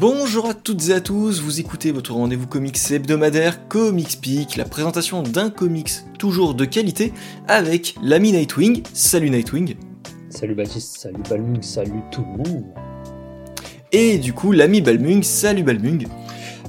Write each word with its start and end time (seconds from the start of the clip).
Bonjour 0.00 0.46
à 0.46 0.54
toutes 0.54 0.88
et 0.88 0.94
à 0.94 1.02
tous, 1.02 1.42
vous 1.42 1.60
écoutez 1.60 1.92
votre 1.92 2.14
rendez-vous 2.14 2.46
comics 2.46 2.78
hebdomadaire 2.90 3.68
Comics 3.68 4.18
Peak, 4.22 4.56
la 4.56 4.64
présentation 4.64 5.22
d'un 5.22 5.50
comics 5.50 5.90
toujours 6.18 6.54
de 6.54 6.64
qualité 6.64 7.12
avec 7.46 7.96
l'ami 8.02 8.32
Nightwing. 8.32 8.82
Salut 8.94 9.28
Nightwing. 9.28 9.74
Salut 10.30 10.54
Baptiste, 10.54 10.96
salut 10.96 11.20
Balmung, 11.28 11.60
salut 11.60 12.00
tout 12.10 12.22
le 12.22 12.50
monde. 12.50 12.64
Et 13.92 14.16
du 14.16 14.32
coup 14.32 14.52
l'ami 14.52 14.80
Balmung, 14.80 15.22
salut 15.22 15.64
Balmung. 15.64 16.06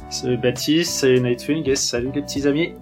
Salut 0.10 0.38
Baptiste, 0.38 0.92
salut 0.92 1.22
Nightwing 1.22 1.70
et 1.70 1.78
salut 1.78 2.12
les 2.14 2.24
petits 2.24 2.46
amis. 2.46 2.74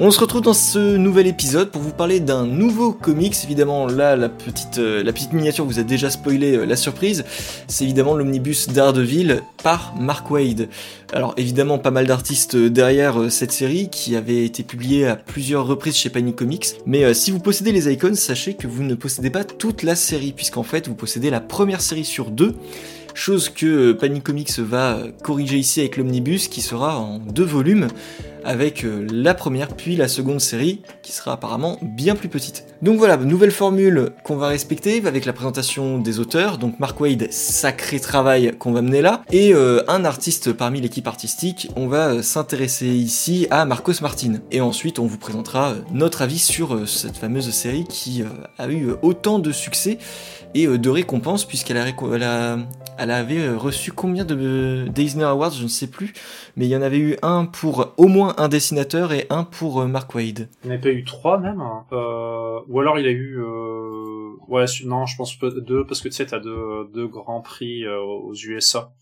On 0.00 0.10
se 0.10 0.18
retrouve 0.18 0.40
dans 0.40 0.54
ce 0.54 0.96
nouvel 0.96 1.28
épisode 1.28 1.70
pour 1.70 1.80
vous 1.80 1.92
parler 1.92 2.18
d'un 2.18 2.44
nouveau 2.46 2.90
comics. 2.90 3.36
Évidemment, 3.44 3.86
là, 3.86 4.16
la 4.16 4.28
petite, 4.28 4.78
euh, 4.78 5.12
miniature 5.32 5.64
vous 5.64 5.78
a 5.78 5.84
déjà 5.84 6.10
spoilé 6.10 6.56
euh, 6.56 6.64
la 6.66 6.74
surprise. 6.74 7.24
C'est 7.68 7.84
évidemment 7.84 8.14
l'omnibus 8.14 8.66
d'Ardeville 8.66 9.42
par 9.62 9.94
Mark 9.96 10.28
Wade. 10.32 10.68
Alors 11.12 11.32
évidemment, 11.36 11.78
pas 11.78 11.92
mal 11.92 12.08
d'artistes 12.08 12.56
euh, 12.56 12.70
derrière 12.70 13.30
cette 13.30 13.52
série 13.52 13.88
qui 13.88 14.16
avait 14.16 14.44
été 14.44 14.64
publiée 14.64 15.06
à 15.06 15.14
plusieurs 15.14 15.64
reprises 15.64 15.94
chez 15.94 16.10
Panini 16.10 16.34
Comics. 16.34 16.66
Mais 16.86 17.14
si 17.14 17.30
vous 17.30 17.38
possédez 17.38 17.70
les 17.70 17.88
icons, 17.88 18.16
sachez 18.16 18.54
que 18.54 18.66
vous 18.66 18.82
ne 18.82 18.96
possédez 18.96 19.30
pas 19.30 19.44
toute 19.44 19.84
la 19.84 19.94
série, 19.94 20.32
puisqu'en 20.32 20.64
fait, 20.64 20.88
vous 20.88 20.96
possédez 20.96 21.30
la 21.30 21.40
première 21.40 21.80
série 21.80 22.04
sur 22.04 22.32
deux 22.32 22.56
chose 23.14 23.48
que 23.48 23.92
Panini 23.92 24.20
Comics 24.20 24.58
va 24.58 24.98
corriger 25.22 25.56
ici 25.56 25.78
avec 25.78 25.96
l'omnibus 25.96 26.48
qui 26.48 26.60
sera 26.60 26.98
en 26.98 27.18
deux 27.18 27.44
volumes 27.44 27.86
avec 28.44 28.84
euh, 28.84 29.06
la 29.10 29.34
première 29.34 29.68
puis 29.68 29.96
la 29.96 30.08
seconde 30.08 30.40
série 30.40 30.82
qui 31.02 31.12
sera 31.12 31.32
apparemment 31.32 31.78
bien 31.82 32.14
plus 32.14 32.28
petite. 32.28 32.66
Donc 32.82 32.98
voilà, 32.98 33.16
nouvelle 33.16 33.50
formule 33.50 34.10
qu'on 34.22 34.36
va 34.36 34.48
respecter 34.48 35.04
avec 35.06 35.24
la 35.24 35.32
présentation 35.32 35.98
des 35.98 36.18
auteurs, 36.18 36.58
donc 36.58 36.78
Mark 36.78 37.00
Wade, 37.00 37.30
sacré 37.30 38.00
travail 38.00 38.54
qu'on 38.58 38.72
va 38.72 38.82
mener 38.82 39.02
là, 39.02 39.22
et 39.32 39.54
euh, 39.54 39.82
un 39.88 40.04
artiste 40.04 40.52
parmi 40.52 40.80
l'équipe 40.80 41.06
artistique, 41.06 41.70
on 41.76 41.86
va 41.86 42.08
euh, 42.08 42.22
s'intéresser 42.22 42.88
ici 42.88 43.46
à 43.50 43.64
Marcos 43.64 43.94
Martin. 44.02 44.34
Et 44.50 44.60
ensuite 44.60 44.98
on 44.98 45.06
vous 45.06 45.18
présentera 45.18 45.74
notre 45.92 46.22
avis 46.22 46.38
sur 46.38 46.88
cette 46.88 47.16
fameuse 47.16 47.50
série 47.50 47.84
qui 47.84 48.22
a 48.58 48.68
eu 48.68 48.90
autant 49.02 49.38
de 49.38 49.52
succès 49.52 49.98
et 50.54 50.66
de 50.66 50.90
récompenses 50.90 51.44
puisqu'elle 51.44 51.76
a, 51.76 51.84
a, 51.84 52.58
elle 52.98 53.10
avait 53.10 53.48
reçu 53.50 53.92
combien 53.92 54.24
de 54.24 54.86
Disney 54.88 55.24
Awards, 55.24 55.52
je 55.52 55.64
ne 55.64 55.68
sais 55.68 55.86
plus, 55.86 56.12
mais 56.56 56.66
il 56.66 56.68
y 56.68 56.76
en 56.76 56.82
avait 56.82 56.98
eu 56.98 57.16
un 57.22 57.46
pour 57.46 57.94
au 57.96 58.06
moins 58.06 58.34
un 58.38 58.48
dessinateur 58.48 59.12
et 59.12 59.26
un 59.30 59.44
pour 59.44 59.80
euh, 59.80 59.86
Mark 59.86 60.14
Wade. 60.14 60.48
Il 60.62 60.70
n'y 60.70 60.76
en 60.76 60.78
a 60.78 60.82
pas 60.82 60.90
eu 60.90 61.04
trois 61.04 61.38
même 61.38 61.60
hein. 61.60 61.84
euh, 61.92 62.60
Ou 62.68 62.80
alors 62.80 62.98
il 62.98 63.06
a 63.06 63.10
eu... 63.10 63.38
Euh... 63.38 64.32
Ouais, 64.46 64.66
non, 64.84 65.06
je 65.06 65.16
pense 65.16 65.38
deux, 65.38 65.86
parce 65.86 66.00
que 66.00 66.08
tu 66.08 66.14
sais, 66.14 66.26
t'as 66.26 66.38
deux, 66.38 66.88
deux 66.92 67.06
grands 67.06 67.40
prix 67.40 67.84
euh, 67.84 67.98
aux 68.00 68.34
USA. 68.34 68.92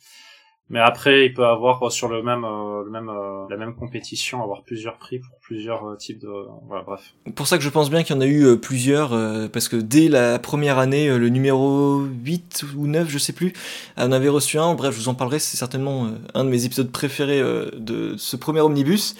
Mais 0.73 0.81
après, 0.81 1.27
il 1.27 1.34
peut 1.34 1.45
avoir 1.45 1.92
sur 1.92 2.09
le 2.09 2.23
même, 2.23 2.42
le 2.42 2.91
même, 2.91 3.11
la 3.48 3.56
même 3.56 3.75
compétition, 3.75 4.42
avoir 4.42 4.62
plusieurs 4.62 4.97
prix 4.97 5.20
pour 5.20 5.39
plusieurs 5.41 5.97
types 5.98 6.19
de, 6.19 6.29
voilà, 6.67 6.83
bref. 6.83 7.14
Pour 7.37 7.47
ça 7.47 7.59
que 7.59 7.62
je 7.62 7.69
pense 7.69 7.91
bien 7.91 8.03
qu'il 8.03 8.17
y 8.17 8.19
en 8.19 8.23
a 8.23 8.27
eu 8.27 8.56
plusieurs, 8.59 9.11
parce 9.51 9.69
que 9.69 9.77
dès 9.77 10.09
la 10.09 10.39
première 10.39 10.79
année, 10.79 11.09
le 11.09 11.29
numéro 11.29 12.01
8 12.25 12.64
ou 12.77 12.87
9, 12.87 13.09
je 13.09 13.19
sais 13.19 13.34
plus, 13.34 13.53
on 13.98 14.12
avait 14.12 14.31
reçu 14.31 14.59
un. 14.59 14.75
Bref, 14.75 14.95
je 14.95 15.01
vous 15.01 15.09
en 15.09 15.14
parlerai. 15.14 15.39
C'est 15.39 15.59
certainement 15.59 16.09
un 16.34 16.45
de 16.45 16.48
mes 16.48 16.64
épisodes 16.64 16.91
préférés 16.91 17.42
de 17.77 18.17
ce 18.17 18.36
premier 18.36 18.61
omnibus. 18.61 19.14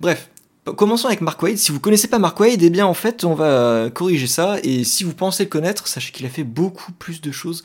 Bref, 0.00 0.31
Commençons 0.64 1.08
avec 1.08 1.22
Mark 1.22 1.42
Wade. 1.42 1.58
Si 1.58 1.72
vous 1.72 1.80
connaissez 1.80 2.06
pas 2.06 2.20
Mark 2.20 2.38
Wade, 2.38 2.62
eh 2.62 2.70
bien 2.70 2.86
en 2.86 2.94
fait 2.94 3.24
on 3.24 3.34
va 3.34 3.90
corriger 3.92 4.28
ça. 4.28 4.58
Et 4.62 4.84
si 4.84 5.02
vous 5.02 5.12
pensez 5.12 5.42
le 5.42 5.48
connaître, 5.48 5.88
sachez 5.88 6.12
qu'il 6.12 6.24
a 6.24 6.28
fait 6.28 6.44
beaucoup 6.44 6.92
plus 6.92 7.20
de 7.20 7.32
choses 7.32 7.64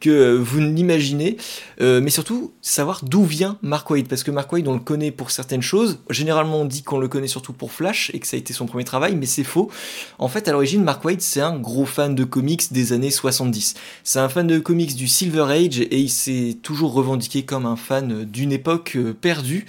que 0.00 0.34
vous 0.34 0.60
ne 0.60 0.72
l'imaginez. 0.72 1.36
Euh, 1.82 2.00
mais 2.00 2.08
surtout 2.08 2.54
savoir 2.62 3.04
d'où 3.04 3.24
vient 3.24 3.58
Mark 3.60 3.90
Wade, 3.90 4.08
parce 4.08 4.22
que 4.22 4.30
Mark 4.30 4.50
Wade 4.50 4.66
on 4.66 4.72
le 4.72 4.80
connaît 4.80 5.10
pour 5.10 5.30
certaines 5.30 5.60
choses. 5.60 5.98
Généralement 6.08 6.62
on 6.62 6.64
dit 6.64 6.82
qu'on 6.82 6.96
le 6.98 7.06
connaît 7.06 7.26
surtout 7.26 7.52
pour 7.52 7.70
Flash 7.70 8.10
et 8.14 8.18
que 8.18 8.26
ça 8.26 8.38
a 8.38 8.40
été 8.40 8.54
son 8.54 8.64
premier 8.64 8.84
travail, 8.84 9.14
mais 9.14 9.26
c'est 9.26 9.44
faux. 9.44 9.70
En 10.18 10.28
fait 10.28 10.48
à 10.48 10.52
l'origine 10.52 10.82
Mark 10.82 11.04
Wade 11.04 11.20
c'est 11.20 11.42
un 11.42 11.58
gros 11.58 11.84
fan 11.84 12.14
de 12.14 12.24
comics 12.24 12.72
des 12.72 12.94
années 12.94 13.10
70. 13.10 13.74
C'est 14.04 14.20
un 14.20 14.30
fan 14.30 14.46
de 14.46 14.58
comics 14.58 14.96
du 14.96 15.06
Silver 15.06 15.52
Age 15.52 15.80
et 15.80 15.98
il 15.98 16.08
s'est 16.10 16.56
toujours 16.62 16.94
revendiqué 16.94 17.42
comme 17.44 17.66
un 17.66 17.76
fan 17.76 18.24
d'une 18.24 18.52
époque 18.52 18.94
euh, 18.96 19.12
perdue. 19.12 19.66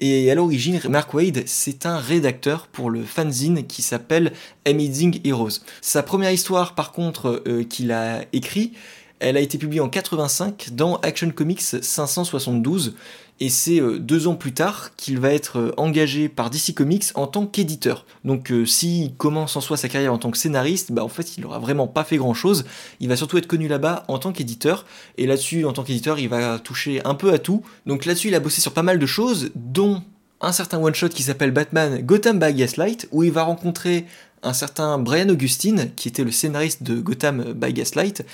Et 0.00 0.30
à 0.30 0.34
l'origine 0.34 0.80
Mark 0.88 1.12
Wade 1.12 1.42
c'est 1.44 1.84
un 1.84 1.98
rédacteur 2.22 2.68
pour 2.68 2.88
le 2.88 3.02
fanzine 3.02 3.66
qui 3.66 3.82
s'appelle 3.82 4.32
Amazing 4.64 5.20
Heroes. 5.24 5.58
Sa 5.80 6.04
première 6.04 6.30
histoire, 6.30 6.76
par 6.76 6.92
contre, 6.92 7.42
euh, 7.48 7.64
qu'il 7.64 7.90
a 7.90 8.20
écrit, 8.32 8.74
elle 9.18 9.36
a 9.36 9.40
été 9.40 9.58
publiée 9.58 9.80
en 9.80 9.88
85 9.88 10.68
dans 10.72 10.96
Action 10.98 11.30
Comics 11.30 11.60
572 11.60 12.94
et 13.40 13.48
c'est 13.48 13.80
euh, 13.80 13.98
deux 13.98 14.28
ans 14.28 14.36
plus 14.36 14.52
tard 14.52 14.94
qu'il 14.94 15.18
va 15.18 15.34
être 15.34 15.58
euh, 15.58 15.72
engagé 15.76 16.28
par 16.28 16.48
DC 16.48 16.74
Comics 16.76 17.06
en 17.16 17.26
tant 17.26 17.44
qu'éditeur. 17.46 18.06
Donc 18.24 18.52
s'il 18.66 19.16
commence 19.16 19.56
en 19.56 19.60
soi 19.60 19.76
sa 19.76 19.88
carrière 19.88 20.12
en 20.12 20.18
tant 20.18 20.30
que 20.30 20.38
scénariste, 20.38 20.92
bah 20.92 21.02
en 21.02 21.08
fait 21.08 21.36
il 21.36 21.40
n'aura 21.40 21.58
vraiment 21.58 21.88
pas 21.88 22.04
fait 22.04 22.18
grand 22.18 22.34
chose. 22.34 22.64
Il 23.00 23.08
va 23.08 23.16
surtout 23.16 23.36
être 23.38 23.48
connu 23.48 23.66
là-bas 23.66 24.04
en 24.06 24.20
tant 24.20 24.30
qu'éditeur 24.30 24.86
et 25.18 25.26
là-dessus 25.26 25.64
en 25.64 25.72
tant 25.72 25.82
qu'éditeur 25.82 26.20
il 26.20 26.28
va 26.28 26.60
toucher 26.60 27.04
un 27.04 27.16
peu 27.16 27.32
à 27.32 27.40
tout. 27.40 27.62
Donc 27.84 28.04
là-dessus 28.04 28.28
il 28.28 28.34
a 28.36 28.40
bossé 28.40 28.60
sur 28.60 28.72
pas 28.72 28.84
mal 28.84 29.00
de 29.00 29.06
choses 29.06 29.50
dont 29.56 30.04
un 30.42 30.52
certain 30.52 30.78
one-shot 30.78 31.10
qui 31.10 31.22
s'appelle 31.22 31.52
Batman 31.52 32.02
Gotham 32.02 32.38
by 32.38 32.52
Gaslight, 32.52 33.08
où 33.12 33.22
il 33.22 33.32
va 33.32 33.44
rencontrer 33.44 34.06
un 34.42 34.52
certain 34.52 34.98
Brian 34.98 35.28
Augustine, 35.28 35.92
qui 35.94 36.08
était 36.08 36.24
le 36.24 36.32
scénariste 36.32 36.82
de 36.82 37.00
Gotham 37.00 37.52
by 37.54 37.72
Gaslight, 37.72 38.24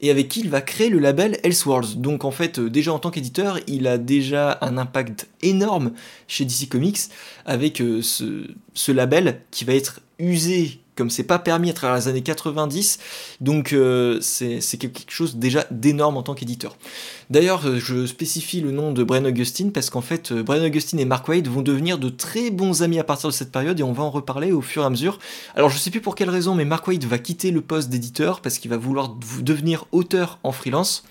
et 0.00 0.10
avec 0.10 0.28
qui 0.28 0.40
il 0.40 0.50
va 0.50 0.60
créer 0.60 0.88
le 0.88 0.98
label 0.98 1.38
Elseworlds. 1.42 1.96
Donc 1.96 2.24
en 2.24 2.30
fait, 2.30 2.58
euh, 2.58 2.70
déjà 2.70 2.92
en 2.92 2.98
tant 2.98 3.10
qu'éditeur, 3.10 3.58
il 3.66 3.86
a 3.88 3.98
déjà 3.98 4.58
un 4.60 4.78
impact 4.78 5.26
énorme 5.42 5.92
chez 6.28 6.44
DC 6.44 6.68
Comics, 6.68 6.98
avec 7.44 7.80
euh, 7.80 8.00
ce, 8.00 8.46
ce 8.74 8.92
label 8.92 9.40
qui 9.50 9.64
va 9.64 9.74
être 9.74 10.00
usé 10.18 10.80
comme 10.96 11.10
c'est 11.10 11.24
pas 11.24 11.38
permis 11.38 11.70
à 11.70 11.72
travers 11.74 11.96
les 11.96 12.08
années 12.08 12.22
90, 12.22 12.98
donc 13.40 13.72
euh, 13.72 14.18
c'est 14.20 14.78
quelque 14.78 15.04
chose 15.08 15.36
déjà 15.36 15.66
d'énorme 15.70 16.16
en 16.16 16.22
tant 16.22 16.34
qu'éditeur. 16.34 16.76
D'ailleurs, 17.28 17.66
euh, 17.66 17.78
je 17.78 18.06
spécifie 18.06 18.60
le 18.60 18.70
nom 18.70 18.92
de 18.92 19.04
Brian 19.04 19.24
Augustine 19.24 19.72
parce 19.72 19.90
qu'en 19.90 20.00
fait, 20.00 20.32
euh, 20.32 20.42
Brian 20.42 20.64
Augustine 20.64 20.98
et 20.98 21.04
Mark 21.04 21.28
Wade 21.28 21.48
vont 21.48 21.62
devenir 21.62 21.98
de 21.98 22.08
très 22.08 22.50
bons 22.50 22.82
amis 22.82 22.98
à 22.98 23.04
partir 23.04 23.28
de 23.28 23.34
cette 23.34 23.52
période 23.52 23.78
et 23.78 23.82
on 23.82 23.92
va 23.92 24.02
en 24.02 24.10
reparler 24.10 24.52
au 24.52 24.62
fur 24.62 24.82
et 24.82 24.86
à 24.86 24.90
mesure. 24.90 25.18
Alors, 25.54 25.68
je 25.68 25.76
sais 25.76 25.90
plus 25.90 26.00
pour 26.00 26.14
quelle 26.14 26.30
raison, 26.30 26.54
mais 26.54 26.64
Mark 26.64 26.86
Wade 26.88 27.04
va 27.04 27.18
quitter 27.18 27.50
le 27.50 27.60
poste 27.60 27.90
d'éditeur 27.90 28.40
parce 28.40 28.58
qu'il 28.58 28.70
va 28.70 28.78
vouloir 28.78 29.16
devenir 29.42 29.84
auteur 29.92 30.38
en 30.42 30.52
freelance 30.52 31.04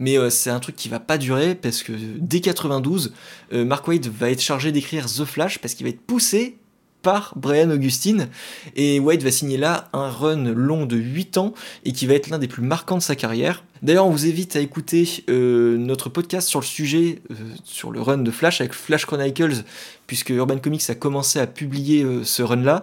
mais 0.00 0.16
c'est 0.28 0.50
un 0.50 0.58
truc 0.58 0.74
qui 0.74 0.88
va 0.88 0.98
pas 0.98 1.18
durer 1.18 1.54
parce 1.54 1.84
que 1.84 1.92
dès 1.92 2.40
92, 2.40 3.12
Mark 3.52 3.86
Wade 3.86 4.08
va 4.08 4.28
être 4.28 4.40
chargé 4.40 4.72
d'écrire 4.72 5.06
The 5.06 5.24
Flash 5.24 5.60
parce 5.60 5.74
qu'il 5.74 5.86
va 5.86 5.90
être 5.90 6.00
poussé 6.00 6.58
par 7.04 7.34
Brian 7.36 7.70
Augustine. 7.70 8.28
Et 8.74 8.98
White 8.98 9.22
va 9.22 9.30
signer 9.30 9.56
là 9.56 9.88
un 9.92 10.08
run 10.08 10.52
long 10.52 10.86
de 10.86 10.96
8 10.96 11.38
ans 11.38 11.54
et 11.84 11.92
qui 11.92 12.06
va 12.06 12.14
être 12.14 12.30
l'un 12.30 12.40
des 12.40 12.48
plus 12.48 12.62
marquants 12.62 12.96
de 12.96 13.02
sa 13.02 13.14
carrière. 13.14 13.62
D'ailleurs, 13.82 14.06
on 14.06 14.10
vous 14.10 14.26
invite 14.26 14.56
à 14.56 14.60
écouter 14.60 15.24
euh, 15.28 15.76
notre 15.76 16.08
podcast 16.08 16.48
sur 16.48 16.58
le 16.58 16.64
sujet, 16.64 17.20
euh, 17.30 17.34
sur 17.64 17.92
le 17.92 18.00
run 18.00 18.18
de 18.18 18.30
Flash 18.30 18.60
avec 18.60 18.72
Flash 18.72 19.04
Chronicles, 19.04 19.62
puisque 20.06 20.30
Urban 20.30 20.58
Comics 20.58 20.88
a 20.88 20.94
commencé 20.94 21.38
à 21.38 21.46
publier 21.46 22.02
euh, 22.02 22.24
ce 22.24 22.42
run-là, 22.42 22.82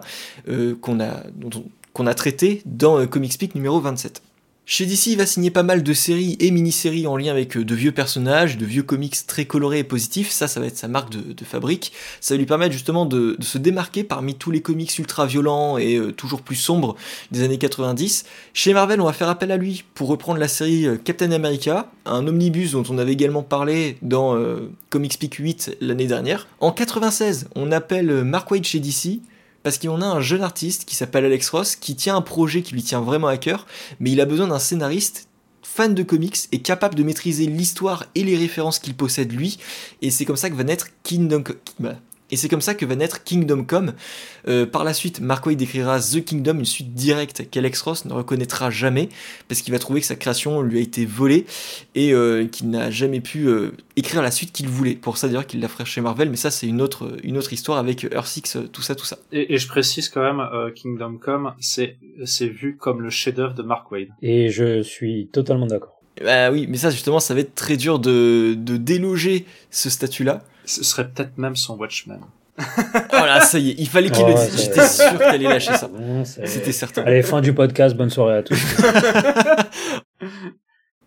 qu'on 0.80 1.00
a, 1.00 1.24
qu'on 1.92 2.06
a 2.06 2.14
traité 2.14 2.62
dans 2.64 3.04
Comics 3.06 3.36
Peak 3.38 3.54
numéro 3.54 3.80
27. 3.80 4.22
Chez 4.64 4.86
DC, 4.86 5.08
il 5.08 5.16
va 5.18 5.26
signer 5.26 5.50
pas 5.50 5.64
mal 5.64 5.82
de 5.82 5.92
séries 5.92 6.36
et 6.38 6.52
mini-séries 6.52 7.08
en 7.08 7.16
lien 7.16 7.32
avec 7.32 7.56
euh, 7.56 7.64
de 7.64 7.74
vieux 7.74 7.90
personnages, 7.90 8.56
de 8.56 8.64
vieux 8.64 8.84
comics 8.84 9.16
très 9.26 9.44
colorés 9.44 9.80
et 9.80 9.84
positifs. 9.84 10.30
Ça, 10.30 10.46
ça 10.46 10.60
va 10.60 10.66
être 10.66 10.76
sa 10.76 10.86
marque 10.86 11.10
de, 11.10 11.44
fabrique. 11.44 11.92
Ça 12.20 12.34
va 12.34 12.38
lui 12.38 12.46
permettre 12.46 12.72
justement 12.72 13.04
de, 13.04 13.36
se 13.40 13.58
démarquer 13.58 14.04
parmi 14.04 14.36
tous 14.36 14.52
les 14.52 14.62
comics 14.62 14.96
ultra 14.96 15.26
violents 15.26 15.78
et 15.78 15.96
euh, 15.96 16.12
toujours 16.12 16.42
plus 16.42 16.54
sombres 16.54 16.94
des 17.32 17.42
années 17.42 17.58
90. 17.58 18.24
Chez 18.54 18.72
Marvel, 18.72 19.00
on 19.00 19.06
va 19.06 19.12
faire 19.12 19.28
appel 19.28 19.50
à 19.50 19.56
lui 19.56 19.82
pour 19.94 20.06
reprendre 20.06 20.38
la 20.38 20.48
série 20.48 20.86
euh, 20.86 20.96
Captain 20.96 21.32
America, 21.32 21.90
un 22.06 22.24
omnibus 22.28 22.70
dont 22.72 22.84
on 22.88 22.98
avait 22.98 23.12
également 23.12 23.42
parlé 23.42 23.98
dans 24.00 24.40
Comics 24.90 25.18
Peak 25.18 25.34
8 25.34 25.78
l'année 25.80 26.06
dernière. 26.06 26.46
En 26.60 26.70
96, 26.70 27.48
on 27.56 27.72
appelle 27.72 28.22
Mark 28.24 28.50
Waid 28.50 28.64
chez 28.64 28.78
DC 28.78 29.20
parce 29.62 29.78
qu'on 29.78 30.00
a 30.00 30.06
un 30.06 30.20
jeune 30.20 30.42
artiste 30.42 30.84
qui 30.84 30.96
s'appelle 30.96 31.24
Alex 31.24 31.50
Ross 31.50 31.76
qui 31.76 31.96
tient 31.96 32.16
un 32.16 32.22
projet 32.22 32.62
qui 32.62 32.74
lui 32.74 32.82
tient 32.82 33.00
vraiment 33.00 33.28
à 33.28 33.36
cœur, 33.36 33.66
mais 34.00 34.10
il 34.10 34.20
a 34.20 34.24
besoin 34.24 34.48
d'un 34.48 34.58
scénariste 34.58 35.28
fan 35.62 35.94
de 35.94 36.02
comics 36.02 36.36
et 36.52 36.60
capable 36.60 36.94
de 36.94 37.02
maîtriser 37.02 37.46
l'histoire 37.46 38.06
et 38.14 38.24
les 38.24 38.36
références 38.36 38.78
qu'il 38.78 38.94
possède 38.94 39.32
lui, 39.32 39.58
et 40.02 40.10
c'est 40.10 40.24
comme 40.24 40.36
ça 40.36 40.50
que 40.50 40.54
va 40.54 40.64
naître 40.64 40.88
Kingdom, 41.02 41.44
bah, 41.78 41.96
et 42.32 42.36
c'est 42.36 42.48
comme 42.48 42.62
ça 42.62 42.74
que 42.74 42.86
va 42.86 42.96
naître 42.96 43.22
Kingdom 43.22 43.62
Come. 43.64 43.92
Euh, 44.48 44.64
par 44.66 44.84
la 44.84 44.94
suite, 44.94 45.20
Mark 45.20 45.44
Waid 45.44 45.58
décrira 45.58 46.00
The 46.00 46.24
Kingdom, 46.24 46.58
une 46.58 46.64
suite 46.64 46.94
directe 46.94 47.48
qu'Alex 47.50 47.82
Ross 47.82 48.06
ne 48.06 48.14
reconnaîtra 48.14 48.70
jamais, 48.70 49.10
parce 49.48 49.60
qu'il 49.60 49.72
va 49.72 49.78
trouver 49.78 50.00
que 50.00 50.06
sa 50.06 50.16
création 50.16 50.62
lui 50.62 50.78
a 50.78 50.80
été 50.80 51.04
volée 51.04 51.44
et 51.94 52.14
euh, 52.14 52.46
qu'il 52.46 52.70
n'a 52.70 52.90
jamais 52.90 53.20
pu 53.20 53.48
euh, 53.48 53.72
écrire 53.96 54.22
la 54.22 54.30
suite 54.30 54.50
qu'il 54.50 54.66
voulait. 54.66 54.94
Pour 54.94 55.18
ça 55.18 55.28
d'ailleurs 55.28 55.46
qu'il 55.46 55.60
l'a 55.60 55.68
ferait 55.68 55.84
chez 55.84 56.00
Marvel, 56.00 56.30
mais 56.30 56.36
ça 56.36 56.50
c'est 56.50 56.66
une 56.66 56.80
autre, 56.80 57.18
une 57.22 57.36
autre 57.36 57.52
histoire 57.52 57.76
avec 57.76 58.04
Earth 58.04 58.26
6, 58.26 58.58
tout 58.72 58.82
ça, 58.82 58.94
tout 58.94 59.04
ça. 59.04 59.18
Et, 59.30 59.58
je 59.58 59.68
précise 59.68 60.08
quand 60.08 60.22
même, 60.22 60.72
Kingdom 60.74 61.18
Come, 61.18 61.52
c'est 61.60 61.98
vu 62.40 62.78
comme 62.78 63.02
le 63.02 63.10
chef-d'œuvre 63.10 63.52
de 63.52 63.62
Mark 63.62 63.92
Waid. 63.92 64.08
Et 64.22 64.48
je 64.48 64.82
suis 64.82 65.28
totalement 65.30 65.66
d'accord. 65.66 66.01
Bah 66.20 66.50
oui, 66.50 66.66
mais 66.68 66.76
ça 66.76 66.90
justement, 66.90 67.20
ça 67.20 67.34
va 67.34 67.40
être 67.40 67.54
très 67.54 67.76
dur 67.76 67.98
de, 67.98 68.54
de 68.56 68.76
déloger 68.76 69.46
ce 69.70 69.88
statut-là. 69.88 70.42
Ce 70.64 70.84
serait 70.84 71.08
peut-être 71.08 71.38
même 71.38 71.56
son 71.56 71.76
Watchmen. 71.76 72.20
oh 72.58 72.62
là, 73.12 73.40
ça 73.40 73.58
y 73.58 73.70
est, 73.70 73.74
il 73.78 73.88
fallait 73.88 74.10
qu'il 74.10 74.26
le 74.26 74.34
ouais, 74.34 74.48
dise. 74.50 74.62
J'étais 74.62 74.86
sûr 74.86 75.18
qu'elle 75.18 75.22
allait 75.22 75.48
lâcher 75.48 75.74
ça. 75.74 75.90
C'était 76.44 76.72
certain. 76.72 77.02
Allez, 77.02 77.22
fin 77.22 77.40
du 77.40 77.54
podcast, 77.54 77.96
bonne 77.96 78.10
soirée 78.10 78.36
à 78.36 78.42
tous. 78.42 78.60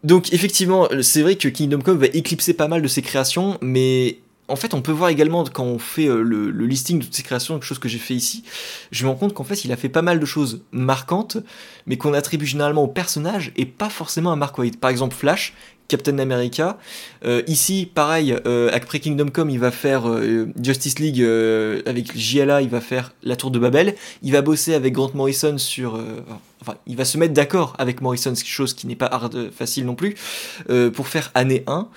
Donc 0.03 0.33
effectivement, 0.33 0.87
c'est 1.01 1.21
vrai 1.21 1.35
que 1.35 1.47
Kingdom 1.47 1.81
Come 1.81 1.97
va 1.97 2.07
éclipser 2.07 2.53
pas 2.53 2.67
mal 2.67 2.81
de 2.81 2.87
ses 2.87 3.01
créations, 3.01 3.57
mais 3.61 4.19
en 4.47 4.55
fait 4.55 4.73
on 4.73 4.81
peut 4.81 4.91
voir 4.91 5.09
également 5.09 5.43
quand 5.45 5.63
on 5.63 5.79
fait 5.79 6.07
euh, 6.07 6.21
le, 6.21 6.49
listing 6.65 6.99
de 6.99 7.05
toutes 7.05 7.15
ses 7.15 7.23
créations, 7.23 7.55
quelque 7.55 7.65
chose 7.65 7.79
que 7.79 7.89
j'ai 7.89 7.97
fait 7.97 8.13
ici, 8.13 8.43
je 8.91 9.03
me 9.05 9.09
rends 9.09 9.15
compte 9.15 9.33
qu'en 9.33 9.43
fait 9.43 9.65
il 9.65 9.71
a 9.71 9.77
fait 9.77 9.89
pas 9.89 10.01
mal 10.01 10.19
de 10.19 10.25
choses 10.25 10.63
marquantes, 10.71 11.37
mais 11.85 11.97
qu'on 11.97 12.13
attribue 12.13 12.45
généralement 12.45 12.83
au 12.83 12.87
personnage 12.87 13.51
et 13.55 13.65
pas 13.65 13.89
forcément 13.89 14.31
à 14.31 14.35
Mark 14.35 14.57
Waid. 14.57 14.77
Par 14.77 14.89
exemple 14.89 15.15
Flash, 15.15 15.53
Captain 15.87 16.17
America. 16.19 16.77
Euh, 17.25 17.41
ici, 17.47 17.89
pareil, 17.93 18.35
euh, 18.45 18.69
après 18.73 18.99
Kingdom 18.99 19.27
Come, 19.27 19.49
il 19.49 19.59
va 19.59 19.71
faire 19.71 20.07
euh, 20.09 20.47
Justice 20.61 20.99
League 20.99 21.21
euh, 21.21 21.81
avec 21.85 22.17
JLA, 22.17 22.61
il 22.61 22.69
va 22.69 22.81
faire 22.81 23.13
La 23.23 23.35
Tour 23.35 23.51
de 23.51 23.59
Babel. 23.59 23.95
Il 24.23 24.31
va 24.31 24.41
bosser 24.41 24.73
avec 24.73 24.93
Grant 24.93 25.11
Morrison 25.13 25.57
sur. 25.57 25.99
enfin, 26.61 26.75
il 26.87 26.95
va 26.95 27.05
se 27.05 27.17
mettre 27.17 27.33
d'accord 27.33 27.75
avec 27.77 28.01
Morrison, 28.01 28.33
chose 28.35 28.73
qui 28.73 28.87
n'est 28.87 28.95
pas 28.95 29.07
hard, 29.07 29.51
facile 29.51 29.85
non 29.85 29.95
plus, 29.95 30.15
pour 30.93 31.07
faire 31.07 31.31
année 31.33 31.63
1. 31.67 31.87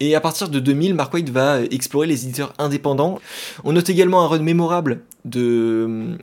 Et 0.00 0.14
à 0.14 0.20
partir 0.20 0.48
de 0.48 0.60
2000, 0.60 0.94
Mark 0.94 1.12
Waid 1.12 1.30
va 1.30 1.60
explorer 1.62 2.06
les 2.06 2.24
éditeurs 2.24 2.52
indépendants. 2.58 3.20
On 3.64 3.72
note 3.72 3.90
également 3.90 4.22
un 4.22 4.28
run 4.28 4.40
mémorable 4.40 5.00
de 5.24 6.16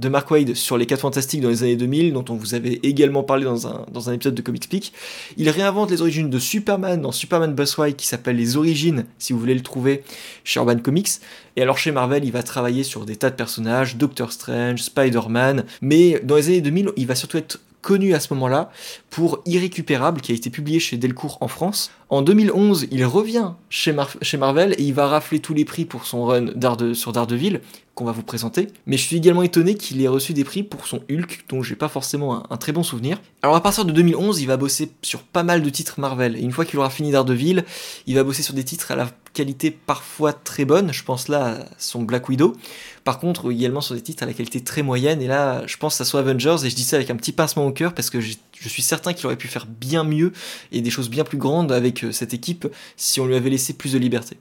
de 0.00 0.08
Mark 0.08 0.30
Waid 0.30 0.54
sur 0.54 0.78
les 0.78 0.86
4 0.86 1.00
Fantastiques 1.00 1.42
dans 1.42 1.50
les 1.50 1.62
années 1.62 1.76
2000, 1.76 2.12
dont 2.12 2.24
on 2.30 2.34
vous 2.34 2.54
avait 2.54 2.80
également 2.82 3.22
parlé 3.22 3.44
dans 3.44 3.66
un, 3.66 3.84
dans 3.92 4.08
un 4.08 4.14
épisode 4.14 4.34
de 4.34 4.42
Comic 4.42 4.64
Speak. 4.64 4.92
Il 5.36 5.48
réinvente 5.50 5.90
les 5.90 6.00
origines 6.00 6.30
de 6.30 6.38
Superman 6.38 7.00
dans 7.00 7.12
Superman 7.12 7.54
Busway, 7.54 7.92
qui 7.92 8.06
s'appelle 8.06 8.36
Les 8.36 8.56
Origines, 8.56 9.04
si 9.18 9.32
vous 9.32 9.38
voulez 9.38 9.54
le 9.54 9.60
trouver 9.60 10.02
chez 10.42 10.58
Urban 10.58 10.78
Comics. 10.78 11.10
Et 11.56 11.62
alors 11.62 11.76
chez 11.76 11.92
Marvel, 11.92 12.24
il 12.24 12.32
va 12.32 12.42
travailler 12.42 12.82
sur 12.82 13.04
des 13.04 13.16
tas 13.16 13.30
de 13.30 13.36
personnages, 13.36 13.96
Doctor 13.96 14.32
Strange, 14.32 14.80
Spider-Man, 14.82 15.64
mais 15.82 16.20
dans 16.24 16.36
les 16.36 16.48
années 16.48 16.60
2000, 16.62 16.92
il 16.96 17.06
va 17.06 17.14
surtout 17.14 17.36
être 17.36 17.60
connu 17.82 18.14
à 18.14 18.20
ce 18.20 18.32
moment-là 18.34 18.70
pour 19.10 19.40
Irrécupérable, 19.46 20.20
qui 20.20 20.32
a 20.32 20.34
été 20.34 20.50
publié 20.50 20.80
chez 20.80 20.96
Delcourt 20.96 21.38
en 21.40 21.48
France. 21.48 21.90
En 22.08 22.22
2011, 22.22 22.86
il 22.90 23.04
revient 23.04 23.52
chez, 23.68 23.92
Mar- 23.92 24.16
chez 24.22 24.36
Marvel 24.36 24.74
et 24.78 24.82
il 24.82 24.94
va 24.94 25.06
rafler 25.06 25.38
tous 25.40 25.54
les 25.54 25.64
prix 25.64 25.84
pour 25.84 26.06
son 26.06 26.24
run 26.24 26.46
sur 26.94 27.12
Daredevil, 27.12 27.60
qu'on 27.94 28.04
va 28.04 28.12
vous 28.12 28.22
présenter. 28.22 28.68
Mais 28.86 28.96
je 28.96 29.02
suis 29.02 29.16
également 29.16 29.42
étonné 29.42 29.74
qu'il 29.74 30.00
ait 30.02 30.08
reçu 30.08 30.32
des 30.32 30.44
prix 30.44 30.62
pour 30.62 30.86
son 30.86 31.00
Hulk, 31.10 31.44
dont 31.48 31.62
j'ai 31.62 31.76
pas 31.76 31.88
forcément 31.88 32.34
un, 32.36 32.42
un 32.50 32.56
très 32.56 32.72
bon 32.72 32.82
souvenir. 32.82 33.20
Alors 33.42 33.56
à 33.56 33.62
partir 33.62 33.84
de 33.84 33.92
2011, 33.92 34.40
il 34.40 34.46
va 34.46 34.56
bosser 34.56 34.90
sur 35.02 35.22
pas 35.22 35.42
mal 35.42 35.62
de 35.62 35.70
titres 35.70 36.00
Marvel. 36.00 36.36
Et 36.36 36.40
une 36.40 36.52
fois 36.52 36.64
qu'il 36.64 36.78
aura 36.78 36.90
fini 36.90 37.10
Daredevil, 37.12 37.64
il 38.06 38.14
va 38.14 38.24
bosser 38.24 38.42
sur 38.42 38.54
des 38.54 38.64
titres 38.64 38.90
à 38.90 38.96
la 38.96 39.08
qualité 39.32 39.70
parfois 39.70 40.32
très 40.32 40.64
bonne. 40.64 40.92
Je 40.92 41.04
pense 41.04 41.28
là 41.28 41.46
à 41.46 41.64
son 41.78 42.02
Black 42.02 42.28
Widow. 42.28 42.54
Par 43.04 43.18
contre, 43.18 43.50
également 43.50 43.80
sur 43.80 43.94
des 43.94 44.02
titres 44.02 44.22
à 44.22 44.26
la 44.26 44.32
qualité 44.32 44.60
très 44.62 44.82
moyenne. 44.82 45.22
Et 45.22 45.26
là, 45.26 45.62
je 45.66 45.76
pense 45.76 45.94
ça 45.96 46.04
soit 46.04 46.20
Avengers. 46.20 46.64
Et 46.64 46.70
je 46.70 46.74
dis 46.74 46.84
ça 46.84 46.96
avec 46.96 47.10
un 47.10 47.16
petit 47.16 47.32
pincement 47.32 47.66
au 47.66 47.72
cœur 47.72 47.94
parce 47.94 48.10
que 48.10 48.20
je 48.20 48.68
suis 48.68 48.82
certain 48.82 49.12
qu'il 49.12 49.26
aurait 49.26 49.36
pu 49.36 49.48
faire 49.48 49.66
bien 49.66 50.04
mieux 50.04 50.32
et 50.72 50.80
des 50.80 50.90
choses 50.90 51.08
bien 51.08 51.24
plus 51.24 51.38
grandes 51.38 51.72
avec 51.72 52.04
euh, 52.04 52.12
cette 52.12 52.34
équipe 52.34 52.66
si 52.96 53.20
on 53.20 53.26
lui 53.26 53.36
avait 53.36 53.50
laissé 53.50 53.72
plus 53.72 53.92
de 53.92 53.98
liberté. 53.98 54.36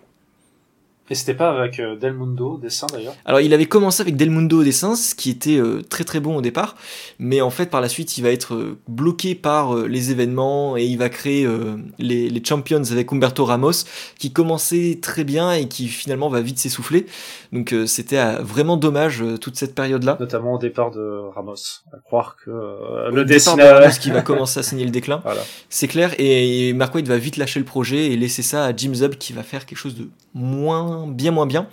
Et 1.10 1.16
c'était 1.16 1.34
pas 1.34 1.50
avec 1.50 1.80
euh, 1.80 1.96
Del 1.96 2.14
Mundo, 2.14 2.60
dessin 2.62 2.88
d'ailleurs 2.92 3.16
Alors 3.26 3.42
il 3.42 3.54
avait 3.54 3.66
commencé 3.66 4.02
avec 4.02 4.16
Del 4.16 4.30
Mundo 4.30 4.62
au 4.62 4.64
dessin, 4.64 4.96
ce 4.96 5.16
qui 5.16 5.30
était 5.30 5.58
euh, 5.58 5.82
très 5.82 6.04
très 6.04 6.20
bon 6.20 6.38
au 6.38 6.42
départ, 6.42 6.76
mais 7.18 7.42
en 7.42 7.50
fait 7.50 7.70
par 7.70 7.82
la 7.82 7.90
suite 7.90 8.18
il 8.18 8.22
va 8.22 8.30
être 8.30 8.54
euh, 8.54 8.78
bloqué 8.88 9.36
par 9.36 9.76
euh, 9.76 9.88
les 9.88 10.12
événements 10.12 10.78
et 10.78 10.86
il 10.86 10.98
va 10.98 11.10
créer 11.10 11.46
euh, 11.46 11.78
les, 11.98 12.30
les 12.30 12.44
Champions 12.44 12.84
avec 12.92 13.12
Humberto 13.12 13.46
Ramos, 13.46 13.86
qui 14.18 14.32
commençait 14.32 15.00
très 15.02 15.24
bien 15.24 15.52
et 15.52 15.68
qui 15.68 15.88
finalement 15.88 16.30
va 16.30 16.42
vite 16.42 16.60
s'essouffler. 16.60 17.06
Donc 17.52 17.74
euh, 17.74 17.86
c'était 17.86 18.36
vraiment 18.42 18.78
dommage 18.78 19.24
toute 19.42 19.56
cette 19.56 19.76
période-là. 19.76 20.18
Notamment 20.20 20.54
au 20.54 20.58
départ 20.58 20.92
de 20.92 21.22
Ramos. 21.34 21.56
À 21.92 21.98
croire 21.98 22.36
que 22.44 22.52
euh, 22.52 23.10
Au 23.10 23.16
le 23.16 23.26
départ 23.26 23.58
de. 23.58 23.62
Ramos 23.64 23.96
qui 24.00 24.12
va 24.12 24.22
commencer 24.22 24.60
à 24.60 24.64
signer 24.64 24.86
le 24.86 24.92
déclin. 24.92 25.22
Voilà. 25.24 25.42
C'est 25.70 25.88
clair, 25.88 26.14
et 26.18 26.74
Mark 26.74 26.94
Waid 26.94 27.08
va 27.08 27.18
vite 27.18 27.38
lâcher 27.38 27.60
le 27.60 27.66
projet 27.66 28.08
et 28.12 28.18
laisser 28.18 28.42
ça 28.42 28.66
à 28.66 28.76
Jim 28.76 28.94
Zub 28.94 29.16
qui 29.16 29.34
va 29.34 29.44
faire 29.44 29.66
quelque 29.66 29.78
chose 29.78 29.96
de 29.96 30.10
moins, 30.34 30.99
bien 31.08 31.32
moins 31.32 31.46
bien. 31.46 31.68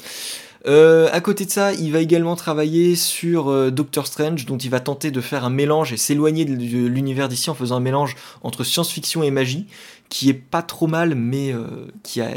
Euh, 0.67 1.09
à 1.13 1.21
côté 1.21 1.45
de 1.45 1.51
ça, 1.51 1.73
il 1.73 1.93
va 1.93 2.01
également 2.01 2.35
travailler 2.35 2.97
sur 2.97 3.49
euh, 3.49 3.71
Doctor 3.71 4.07
Strange, 4.07 4.47
dont 4.47 4.59
il 4.59 4.71
va 4.71 4.81
tenter 4.81 5.11
de 5.11 5.21
faire 5.21 5.45
un 5.45 5.51
mélange 5.51 5.93
et 5.93 5.97
s'éloigner 5.97 6.45
de, 6.45 6.55
l'univers 6.87 7.29
d'ici 7.29 7.51
en 7.51 7.55
faisant 7.55 7.77
un 7.77 7.81
mélange 7.81 8.17
entre 8.43 8.65
science-fiction 8.65 9.23
et 9.23 9.31
magie, 9.31 9.67
qui 10.09 10.29
est 10.29 10.35
pas 10.35 10.63
trop 10.63 10.89
mal, 10.89 11.15
mais 11.15 11.53
euh, 11.53 11.87
qui 12.03 12.21
a, 12.21 12.31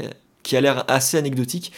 qui 0.44 0.56
a 0.56 0.62
l'air 0.62 0.86
assez 0.88 1.18
anecdotique, 1.18 1.72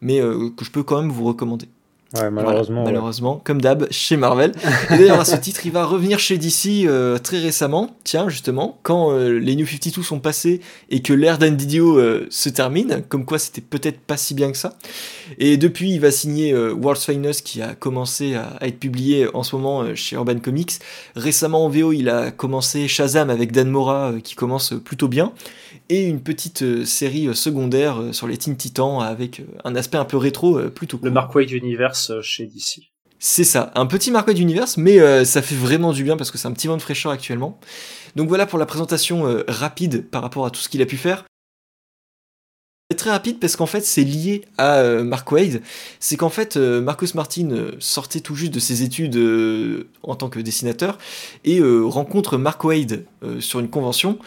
mais 0.00 0.20
euh, 0.20 0.50
que 0.56 0.64
je 0.64 0.70
peux 0.70 0.84
quand 0.84 1.00
même 1.00 1.10
vous 1.10 1.24
recommander. 1.24 1.68
Ouais, 2.14 2.20
Voilà, 2.20 2.30
malheureusement. 2.30 2.80
ouais. 2.84 2.92
malheureusement, 2.92 3.40
comme 3.44 3.60
d'hab, 3.60 3.88
chez 3.90 4.16
Marvel. 4.16 4.52
Et 4.90 4.96
d'ailleurs, 4.98 5.18
à 5.20 5.24
ce 5.24 5.34
titre, 5.36 5.66
il 5.66 5.72
va 5.72 5.84
revenir 5.84 6.20
chez 6.20 6.38
DC 6.38 6.86
euh, 6.86 7.18
très 7.18 7.38
récemment. 7.40 7.96
Tiens, 8.04 8.28
justement, 8.28 8.78
quand 8.84 9.10
euh, 9.10 9.38
les 9.40 9.56
New 9.56 9.66
52 9.66 10.02
sont 10.02 10.20
passés 10.20 10.60
et 10.88 11.02
que 11.02 11.12
l'ère 11.12 11.38
d'Andy 11.38 11.66
Dio 11.66 11.98
euh, 11.98 12.26
se 12.30 12.48
termine, 12.48 13.02
comme 13.08 13.24
quoi 13.24 13.40
c'était 13.40 13.60
peut-être 13.60 13.98
pas 13.98 14.16
si 14.16 14.34
bien 14.34 14.52
que 14.52 14.56
ça. 14.56 14.76
Et 15.38 15.56
depuis, 15.56 15.90
il 15.90 16.00
va 16.00 16.12
signer 16.12 16.54
World's 16.56 17.04
Finest 17.04 17.44
qui 17.44 17.60
a 17.60 17.74
commencé 17.74 18.34
à, 18.36 18.44
à 18.60 18.68
être 18.68 18.78
publié 18.78 19.26
en 19.34 19.42
ce 19.42 19.56
moment 19.56 19.94
chez 19.96 20.14
Urban 20.14 20.38
Comics. 20.38 20.74
Récemment 21.16 21.64
en 21.64 21.68
VO, 21.68 21.92
il 21.92 22.08
a 22.08 22.30
commencé 22.30 22.86
Shazam 22.86 23.30
avec 23.30 23.50
Dan 23.50 23.68
Mora 23.68 24.12
qui 24.22 24.36
commence 24.36 24.74
plutôt 24.84 25.08
bien. 25.08 25.32
Et 25.88 26.04
une 26.04 26.20
petite 26.20 26.62
euh, 26.62 26.84
série 26.84 27.28
euh, 27.28 27.34
secondaire 27.34 28.00
euh, 28.00 28.12
sur 28.12 28.26
les 28.26 28.36
Teen 28.36 28.56
Titans 28.56 29.00
avec 29.00 29.42
un 29.64 29.76
aspect 29.76 29.98
un 29.98 30.04
peu 30.04 30.16
rétro 30.16 30.58
plutôt 30.70 30.98
cool. 30.98 31.08
Le 31.08 31.14
Mark 31.14 31.34
Waid 31.34 31.50
Universe 31.50 32.12
chez 32.22 32.46
DC. 32.46 32.90
C'est 33.18 33.44
ça, 33.44 33.72
un 33.74 33.86
petit 33.86 34.10
marqueur 34.10 34.34
d'univers, 34.34 34.66
mais 34.76 35.00
euh, 35.00 35.24
ça 35.24 35.40
fait 35.40 35.54
vraiment 35.54 35.92
du 35.92 36.04
bien 36.04 36.16
parce 36.16 36.30
que 36.30 36.36
c'est 36.38 36.48
un 36.48 36.52
petit 36.52 36.66
vent 36.66 36.76
de 36.76 36.82
fraîcheur 36.82 37.12
actuellement. 37.12 37.58
Donc 38.14 38.28
voilà 38.28 38.46
pour 38.46 38.58
la 38.58 38.66
présentation 38.66 39.26
euh, 39.26 39.42
rapide 39.48 40.08
par 40.08 40.22
rapport 40.22 40.44
à 40.44 40.50
tout 40.50 40.60
ce 40.60 40.68
qu'il 40.68 40.82
a 40.82 40.86
pu 40.86 40.96
faire. 40.96 41.24
C'est 42.90 42.96
très 42.98 43.10
rapide 43.10 43.40
parce 43.40 43.56
qu'en 43.56 43.66
fait 43.66 43.84
c'est 43.84 44.04
lié 44.04 44.44
à 44.58 44.76
euh, 44.76 45.02
Mark 45.02 45.32
Wade. 45.32 45.62
C'est 45.98 46.16
qu'en 46.16 46.28
fait 46.28 46.56
Marcus 46.56 47.14
Martin 47.14 47.70
sortait 47.78 48.20
tout 48.20 48.34
juste 48.36 48.52
de 48.52 48.60
ses 48.60 48.82
études 48.82 49.18
en 50.02 50.14
tant 50.14 50.28
que 50.28 50.38
dessinateur 50.38 50.98
et 51.44 51.60
rencontre 51.60 52.36
Mark 52.36 52.62
Wade 52.62 53.06
sur 53.40 53.58
une 53.58 53.70
convention. 53.70 54.18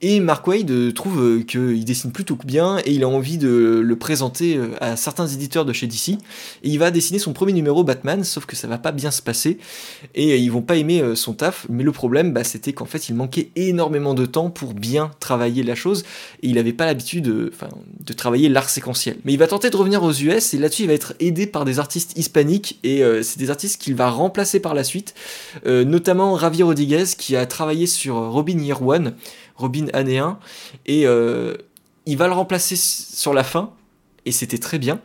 Et 0.00 0.20
Mark 0.20 0.46
Wade 0.46 0.70
euh, 0.70 0.92
trouve 0.92 1.20
euh, 1.20 1.42
qu'il 1.42 1.84
dessine 1.84 2.12
plutôt 2.12 2.38
bien 2.44 2.78
et 2.84 2.92
il 2.92 3.02
a 3.02 3.08
envie 3.08 3.36
de 3.36 3.82
le 3.84 3.96
présenter 3.96 4.56
euh, 4.56 4.68
à 4.80 4.94
certains 4.94 5.26
éditeurs 5.26 5.64
de 5.64 5.72
chez 5.72 5.88
DC. 5.88 6.10
Et 6.10 6.18
il 6.62 6.78
va 6.78 6.92
dessiner 6.92 7.18
son 7.18 7.32
premier 7.32 7.52
numéro 7.52 7.82
Batman, 7.82 8.22
sauf 8.22 8.46
que 8.46 8.54
ça 8.54 8.68
va 8.68 8.78
pas 8.78 8.92
bien 8.92 9.10
se 9.10 9.22
passer 9.22 9.58
et 10.14 10.38
ils 10.38 10.52
vont 10.52 10.62
pas 10.62 10.76
aimer 10.76 11.02
son 11.16 11.32
taf. 11.32 11.66
Mais 11.68 11.82
le 11.82 11.90
problème, 11.90 12.32
bah, 12.32 12.44
c'était 12.44 12.72
qu'en 12.72 12.84
fait, 12.84 13.08
il 13.08 13.16
manquait 13.16 13.50
énormément 13.56 14.14
de 14.14 14.24
temps 14.24 14.50
pour 14.50 14.72
bien 14.72 15.10
travailler 15.18 15.64
la 15.64 15.74
chose 15.74 16.04
et 16.42 16.48
il 16.48 16.58
avait 16.58 16.72
pas 16.72 16.86
l'habitude 16.86 17.24
de, 17.24 17.52
de 18.00 18.12
travailler 18.12 18.48
l'art 18.48 18.68
séquentiel. 18.68 19.16
Mais 19.24 19.32
il 19.32 19.38
va 19.38 19.48
tenter 19.48 19.68
de 19.68 19.76
revenir 19.76 20.04
aux 20.04 20.12
US 20.12 20.54
et 20.54 20.58
là-dessus, 20.58 20.82
il 20.82 20.88
va 20.88 20.94
être 20.94 21.14
aidé 21.18 21.48
par 21.48 21.64
des 21.64 21.80
artistes 21.80 22.16
hispaniques 22.16 22.78
et 22.84 23.02
c'est 23.22 23.38
des 23.38 23.50
artistes 23.50 23.80
qu'il 23.80 23.96
va 23.96 24.10
remplacer 24.10 24.60
par 24.60 24.74
la 24.74 24.84
suite, 24.84 25.14
notamment 25.66 26.38
Javier 26.38 26.62
Rodriguez 26.62 27.04
qui 27.16 27.34
a 27.36 27.46
travaillé 27.46 27.86
sur 27.86 28.14
Robin 28.14 28.58
Year 28.58 28.80
One, 28.80 29.14
Robin 29.58 29.86
année 29.92 30.18
1 30.18 30.38
et 30.86 31.06
euh, 31.06 31.56
il 32.06 32.16
va 32.16 32.26
le 32.26 32.32
remplacer 32.32 32.74
sur 32.76 33.34
la 33.34 33.44
fin 33.44 33.72
et 34.24 34.32
c'était 34.32 34.58
très 34.58 34.78
bien. 34.78 35.00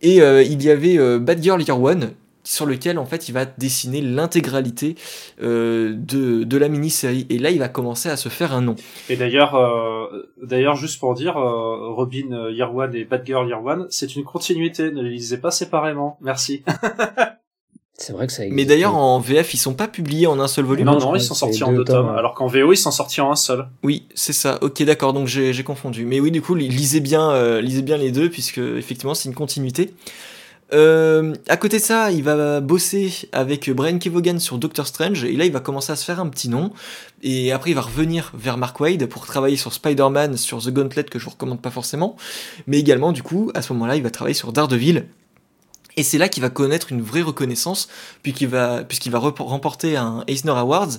Et 0.00 0.22
euh, 0.22 0.42
il 0.42 0.62
y 0.62 0.70
avait 0.70 0.98
euh, 0.98 1.18
Bad 1.18 1.42
Girl 1.42 1.60
Year 1.60 1.80
One 1.80 2.12
sur 2.44 2.64
lequel 2.64 2.98
en 2.98 3.04
fait 3.04 3.28
il 3.28 3.32
va 3.32 3.44
dessiner 3.44 4.00
l'intégralité 4.00 4.94
euh, 5.42 5.92
de, 5.94 6.44
de 6.44 6.56
la 6.56 6.68
mini-série 6.68 7.26
et 7.28 7.36
là 7.36 7.50
il 7.50 7.58
va 7.58 7.68
commencer 7.68 8.08
à 8.08 8.16
se 8.16 8.30
faire 8.30 8.54
un 8.54 8.62
nom. 8.62 8.76
Et 9.10 9.16
d'ailleurs, 9.16 9.54
d'ailleurs, 10.42 10.76
juste 10.76 10.98
pour 10.98 11.14
dire, 11.14 11.34
Robin 11.34 12.48
Year 12.50 12.74
One 12.74 12.94
et 12.94 13.04
Batgirl 13.04 13.46
Year 13.48 13.62
One, 13.62 13.86
c'est 13.90 14.16
une 14.16 14.24
continuité. 14.24 14.90
Ne 14.90 15.02
les 15.02 15.10
lisez 15.10 15.38
pas 15.38 15.50
séparément. 15.50 16.16
Merci. 16.22 16.62
C'est 18.00 18.12
vrai 18.12 18.26
que 18.28 18.32
ça 18.32 18.44
existe. 18.44 18.56
Mais 18.56 18.64
d'ailleurs 18.64 18.94
en 18.96 19.18
VF 19.18 19.54
ils 19.54 19.58
sont 19.58 19.74
pas 19.74 19.88
publiés 19.88 20.26
en 20.28 20.38
un 20.38 20.46
seul 20.48 20.64
volume. 20.64 20.86
non, 20.86 20.98
non, 20.98 21.14
ils 21.16 21.20
sont 21.20 21.34
sortis 21.34 21.64
en 21.64 21.72
deux 21.72 21.84
tomes, 21.84 22.06
tomes. 22.06 22.16
alors 22.16 22.32
qu'en 22.34 22.46
VO, 22.46 22.72
ils 22.72 22.76
sont 22.76 22.92
sortis 22.92 23.20
en 23.20 23.32
un 23.32 23.36
seul. 23.36 23.66
Oui, 23.82 24.06
c'est 24.14 24.32
ça. 24.32 24.58
Ok, 24.62 24.82
d'accord. 24.84 25.12
Donc 25.12 25.26
j'ai 25.26 25.52
j'ai 25.52 25.64
confondu. 25.64 26.04
Mais 26.06 26.20
oui, 26.20 26.30
du 26.30 26.40
coup, 26.40 26.54
li- 26.54 26.68
lisez 26.68 27.00
bien, 27.00 27.30
euh, 27.32 27.60
lisez 27.60 27.82
bien 27.82 27.96
les 27.96 28.12
deux 28.12 28.30
puisque 28.30 28.58
effectivement 28.58 29.14
c'est 29.14 29.28
une 29.28 29.34
continuité. 29.34 29.92
Euh, 30.74 31.34
à 31.48 31.56
côté 31.56 31.78
de 31.78 31.82
ça, 31.82 32.10
il 32.12 32.22
va 32.22 32.60
bosser 32.60 33.10
avec 33.32 33.70
Brian 33.70 33.98
Kevogan 33.98 34.38
sur 34.38 34.58
Doctor 34.58 34.86
Strange 34.86 35.24
et 35.24 35.32
là 35.32 35.46
il 35.46 35.52
va 35.52 35.60
commencer 35.60 35.90
à 35.92 35.96
se 35.96 36.04
faire 36.04 36.20
un 36.20 36.28
petit 36.28 36.48
nom. 36.50 36.72
Et 37.22 37.52
après 37.52 37.70
il 37.70 37.74
va 37.74 37.80
revenir 37.80 38.30
vers 38.34 38.58
Mark 38.58 38.78
Wade 38.78 39.06
pour 39.06 39.24
travailler 39.26 39.56
sur 39.56 39.72
Spider-Man, 39.72 40.36
sur 40.36 40.62
The 40.62 40.68
Gauntlet 40.70 41.04
que 41.04 41.18
je 41.18 41.24
vous 41.24 41.30
recommande 41.30 41.60
pas 41.62 41.70
forcément, 41.70 42.16
mais 42.66 42.78
également 42.78 43.12
du 43.12 43.22
coup 43.22 43.50
à 43.54 43.62
ce 43.62 43.72
moment-là 43.72 43.96
il 43.96 44.02
va 44.02 44.10
travailler 44.10 44.34
sur 44.34 44.52
Daredevil. 44.52 45.06
Et 45.98 46.04
c'est 46.04 46.16
là 46.16 46.28
qu'il 46.28 46.42
va 46.42 46.48
connaître 46.48 46.92
une 46.92 47.02
vraie 47.02 47.22
reconnaissance 47.22 47.88
puisqu'il 48.22 48.46
va 48.46 48.84
puisqu'il 48.84 49.10
va 49.10 49.18
remporter 49.18 49.96
un 49.96 50.22
Eisner 50.28 50.52
Awards 50.52 50.92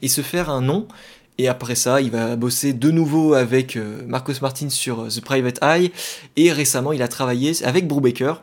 et 0.00 0.08
se 0.08 0.22
faire 0.22 0.48
un 0.48 0.62
nom 0.62 0.88
Et 1.36 1.46
après 1.46 1.74
ça, 1.74 2.00
il 2.00 2.10
va 2.10 2.36
bosser 2.36 2.72
de 2.72 2.90
nouveau 2.90 3.34
avec 3.34 3.78
Marcos 4.06 4.32
Martin 4.40 4.70
sur 4.70 5.08
The 5.08 5.20
Private 5.20 5.58
Eye. 5.62 5.92
Et 6.36 6.50
récemment, 6.50 6.92
il 6.92 7.02
a 7.02 7.08
travaillé 7.08 7.52
avec 7.64 7.86
Brubaker 7.86 8.42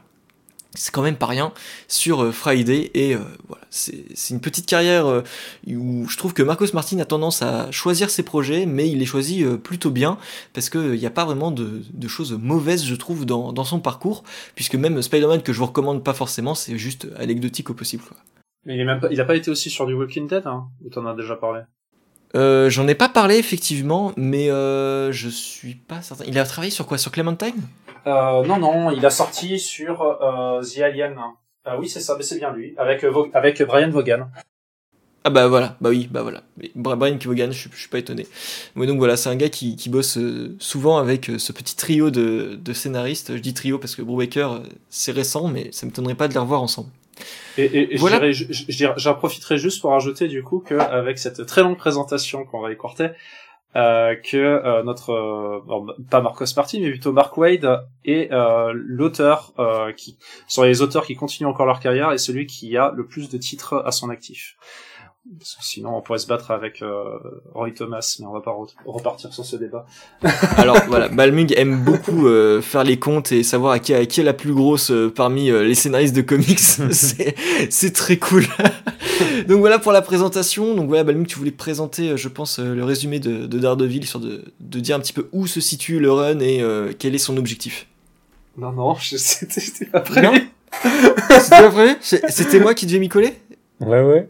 c'est 0.76 0.92
quand 0.92 1.02
même 1.02 1.18
pas 1.18 1.28
rien 1.28 1.54
sur 1.88 2.24
euh, 2.24 2.32
Friday 2.32 2.90
et 2.94 3.16
euh, 3.16 3.20
voilà 3.48 3.64
c'est 3.70 4.30
une 4.32 4.42
petite 4.42 4.66
carrière 4.66 5.06
euh, 5.06 5.22
où 5.68 6.08
je 6.08 6.18
trouve 6.18 6.34
que 6.34 6.42
Marcos 6.44 6.68
Martin 6.74 7.00
a 7.00 7.06
tendance 7.06 7.42
à 7.42 7.72
choisir 7.72 8.10
ses 8.10 8.24
projets 8.24 8.66
mais 8.66 8.90
il 8.90 9.00
les 9.00 9.06
choisit 9.06 9.48
plutôt 9.58 9.92
bien 9.92 10.18
parce 10.54 10.70
qu'il 10.70 10.94
n'y 10.94 11.06
a 11.06 11.12
pas 11.12 11.26
vraiment 11.26 11.52
de, 11.52 11.84
choses 12.08 12.38
mauvaises 12.40 12.86
je 12.86 12.96
trouve 12.96 13.26
dans, 13.26 13.64
son 13.64 13.80
parcours 13.80 14.24
puisque 14.56 14.76
même 14.76 15.02
Spider-Man 15.02 15.42
que 15.42 15.54
je 15.54 15.60
vous 15.60 15.68
recommande 15.68 16.04
pas 16.04 16.14
forcément 16.14 16.56
c'est 16.56 16.78
juste 16.78 17.08
anecdotique 17.18 17.70
au 17.70 17.74
possible 17.74 18.04
mais 18.66 18.76
il, 18.76 18.82
est 18.82 18.86
même 18.86 19.00
pas, 19.00 19.10
il 19.12 19.20
a 19.20 19.26
pas 19.26 19.36
été 19.36 19.52
aussi 19.52 19.70
sur 19.70 19.86
du 19.86 19.94
Walking 19.94 20.28
Dead 20.28 20.46
hein, 20.46 20.68
où 20.84 20.90
t'en 20.90 21.06
as 21.06 21.16
déjà 21.16 21.36
parlé? 21.36 21.62
J'en 22.36 22.88
ai 22.88 22.96
pas 22.96 23.10
parlé 23.10 23.36
effectivement 23.38 24.12
mais 24.18 24.48
je 24.48 25.30
suis 25.30 25.76
pas 25.76 26.02
certain. 26.02 26.26
Il 26.28 26.38
a 26.40 26.46
travaillé 26.46 26.72
sur 26.72 26.88
quoi? 26.88 26.98
Sur 26.98 27.12
Clementine? 27.12 27.62
Non, 28.06 28.58
non, 28.58 28.92
il 28.92 29.06
a 29.06 29.10
sorti 29.10 29.60
sur 29.60 30.02
euh, 30.02 30.62
The 30.62 30.80
Alien. 30.80 31.16
Ah 31.66 31.78
oui, 31.80 31.88
c'est 31.88 32.02
ça, 32.02 32.16
mais 32.18 32.24
c'est 32.24 32.38
bien 32.38 32.52
lui, 32.52 32.74
avec, 32.78 33.04
euh, 33.04 33.30
avec 33.34 33.62
Brian 33.64 33.90
Vaughan. 33.90 34.28
Ah 35.26 35.30
bah 35.30 35.48
voilà, 35.48 35.78
bah 35.80 35.90
oui, 35.90 36.10
bah 36.12 36.22
voilà. 36.22 36.44
Brian 36.76 37.18
Vaughan, 37.24 37.52
je, 37.52 37.70
je 37.72 37.80
suis 37.80 37.88
pas 37.88 38.00
étonné. 38.00 38.28
Mais 38.76 38.86
donc 38.86 38.98
voilà, 38.98 39.16
c'est 39.16 39.30
un 39.30 39.38
gars 39.38 39.48
qui, 39.48 39.78
qui 39.78 39.88
bosse 39.88 40.20
souvent 40.60 40.98
avec 40.98 41.32
ce 41.38 41.54
petit 41.54 41.78
trio 41.78 42.10
de, 42.12 42.60
de, 42.62 42.74
scénaristes. 42.74 43.38
Je 43.38 43.42
dis 43.42 43.54
trio 43.54 43.80
parce 43.80 43.96
que 43.96 44.02
Brubaker, 44.02 44.62
c'est 44.90 45.14
récent, 45.14 45.48
mais 45.48 45.70
ça 45.72 45.86
m'étonnerait 45.86 46.16
pas 46.16 46.28
de 46.28 46.34
les 46.34 46.40
revoir 46.40 46.62
ensemble. 46.62 46.90
Et, 47.58 47.94
et, 47.94 47.98
voilà. 47.98 48.20
j'en 48.32 49.14
profiterai 49.14 49.58
juste 49.58 49.82
pour 49.82 49.94
ajouter 49.94 50.28
du 50.28 50.44
coup 50.44 50.60
qu'avec 50.60 51.20
cette 51.20 51.46
très 51.46 51.62
longue 51.62 51.78
présentation 51.78 52.46
qu'on 52.46 52.60
va 52.60 52.72
écorter, 52.72 53.10
euh, 53.76 54.16
que 54.16 54.38
euh, 54.38 54.84
notre 54.84 55.12
euh, 55.12 55.96
pas 56.12 56.22
Marcos 56.22 56.46
Martin 56.56 56.80
mais 56.80 56.92
plutôt 56.92 57.12
Mark 57.12 57.36
Wade 57.38 57.88
est 58.06 58.30
l'auteur 58.74 59.54
qui 59.98 60.18
sont 60.48 60.64
les 60.64 60.82
auteurs 60.82 61.06
qui 61.06 61.16
continuent 61.16 61.48
encore 61.48 61.66
leur 61.66 61.80
carrière 61.80 62.12
et 62.12 62.18
celui 62.18 62.46
qui 62.46 62.78
a 62.78 62.92
le 62.96 63.08
plus 63.08 63.30
de 63.30 63.38
titres 63.38 63.82
à 63.86 63.92
son 63.92 64.10
actif. 64.10 64.56
Parce 65.40 65.56
que 65.56 65.64
sinon, 65.64 65.96
on 65.96 66.02
pourrait 66.02 66.20
se 66.20 66.28
battre 66.28 66.52
avec 66.52 66.82
euh, 66.82 67.18
Roy 67.54 67.72
Thomas, 67.72 68.18
mais 68.20 68.26
on 68.26 68.34
va 68.34 68.42
pas 68.42 68.54
repartir 68.86 69.34
sur 69.34 69.46
ce 69.46 69.56
débat. 69.56 69.86
Alors 70.58 70.78
voilà, 70.88 71.08
Balmung 71.08 71.54
aime 71.56 71.82
beaucoup 71.82 72.28
euh, 72.28 72.62
faire 72.62 72.84
les 72.84 73.00
comptes 73.00 73.32
et 73.32 73.42
savoir 73.42 73.72
à 73.72 73.80
qui, 73.80 73.94
à 73.94 74.06
qui 74.06 74.20
est 74.20 74.24
la 74.24 74.34
plus 74.34 74.54
grosse 74.54 74.92
euh, 74.92 75.10
parmi 75.10 75.50
les 75.50 75.76
scénaristes 75.76 76.14
de 76.14 76.22
comics. 76.22 76.60
c'est 76.92 77.94
très 77.94 78.18
cool. 78.18 78.44
Donc 79.48 79.60
voilà 79.60 79.80
pour 79.80 79.94
la 79.94 80.02
présentation. 80.02 80.76
Donc 80.76 80.90
voilà, 80.90 81.06
Balmung, 81.06 81.26
tu 81.26 81.40
voulais 81.40 81.52
présenter, 81.52 82.18
je 82.18 82.28
pense, 82.28 82.60
le 82.60 82.84
résumé 82.84 83.22
de, 83.22 83.46
de 83.46 83.60
Daredevil, 83.60 84.06
sur 84.06 84.20
de, 84.20 84.44
de 84.60 84.80
dire 84.82 84.98
un 84.98 85.00
petit 85.00 85.14
peu 85.14 85.30
où 85.32 85.48
se 85.48 85.62
situe 85.62 86.00
le 86.00 86.12
run 86.12 86.40
et 86.40 86.62
quel 87.00 87.16
est 87.16 87.20
son 87.20 87.38
objectif. 87.38 87.88
Non, 88.58 88.74
non, 88.74 88.96
c'était 89.00 89.88
après. 89.94 90.50
C'était 91.40 91.56
après 91.56 91.98
C'était 92.02 92.60
moi 92.60 92.74
qui 92.74 92.86
devais 92.88 93.00
m'y 93.00 93.08
coller? 93.08 93.34
Ouais, 93.80 94.02
ouais. 94.02 94.30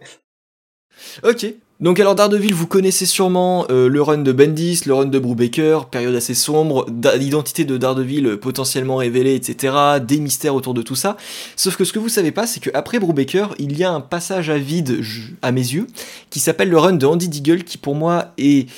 Ok. 1.24 1.54
Donc 1.80 2.00
alors 2.00 2.16
Daredevil, 2.16 2.54
vous 2.54 2.68
connaissez 2.68 3.06
sûrement 3.06 3.66
euh, 3.70 3.90
le 3.90 4.02
run 4.02 4.20
de 4.20 4.32
Bendis, 4.32 4.84
le 4.86 4.94
run 4.94 5.08
de 5.08 5.20
Brubaker, 5.20 5.90
période 5.90 6.16
assez 6.16 6.34
sombre, 6.34 6.86
l'identité 7.18 7.66
de 7.66 7.78
Daredevil 7.78 8.26
euh, 8.26 8.38
potentiellement 8.38 8.96
révélée, 8.96 9.36
etc., 9.36 9.76
des 10.02 10.20
mystères 10.20 10.56
autour 10.56 10.74
de 10.74 10.82
tout 10.82 10.96
ça. 10.96 11.18
Sauf 11.58 11.76
que 11.76 11.84
ce 11.84 11.92
que 11.92 12.00
vous 12.00 12.08
savez 12.08 12.32
pas, 12.32 12.48
c'est 12.48 12.62
qu'après 12.62 13.00
Brubaker, 13.00 13.54
il 13.60 13.78
y 13.78 13.84
a 13.84 13.92
un 13.92 14.00
passage 14.00 14.50
à 14.50 14.58
vide, 14.58 15.02
à 15.42 15.52
mes 15.52 15.62
yeux, 15.62 15.88
qui 16.30 16.40
s'appelle 16.40 16.70
le 16.70 16.78
run 16.78 16.94
de 16.94 17.06
Andy 17.06 17.28
Deagle, 17.28 17.64
qui 17.64 17.78
pour 17.78 17.96
moi 17.96 18.28
est 18.38 18.70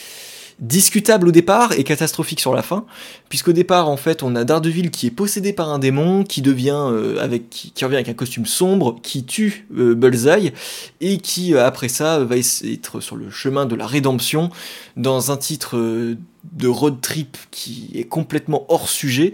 discutable 0.59 1.27
au 1.27 1.31
départ 1.31 1.73
et 1.73 1.83
catastrophique 1.83 2.39
sur 2.39 2.53
la 2.53 2.61
fin, 2.61 2.85
puisqu'au 3.27 3.51
départ 3.51 3.89
en 3.89 3.97
fait 3.97 4.23
on 4.23 4.35
a 4.35 4.43
Daredevil 4.43 4.89
qui 4.89 5.07
est 5.07 5.11
possédé 5.11 5.51
par 5.51 5.69
un 5.69 5.79
démon, 5.79 6.23
qui 6.23 6.41
devient 6.41 6.87
euh, 6.91 7.21
avec 7.21 7.49
qui, 7.49 7.73
revient 7.83 7.95
avec 7.95 8.09
un 8.09 8.13
costume 8.13 8.45
sombre, 8.45 8.95
qui 9.01 9.25
tue 9.25 9.67
euh, 9.77 9.95
Bullseye 9.95 10.53
et 11.01 11.17
qui 11.17 11.53
euh, 11.53 11.65
après 11.65 11.89
ça 11.89 12.19
va 12.19 12.37
être 12.37 12.99
sur 13.01 13.15
le 13.17 13.29
chemin 13.29 13.65
de 13.65 13.75
la 13.75 13.85
rédemption 13.85 14.49
dans 14.95 15.31
un 15.31 15.37
titre 15.37 15.77
de 15.77 16.67
road 16.67 17.01
trip 17.01 17.37
qui 17.51 17.91
est 17.93 18.05
complètement 18.05 18.65
hors 18.69 18.87
sujet 18.87 19.33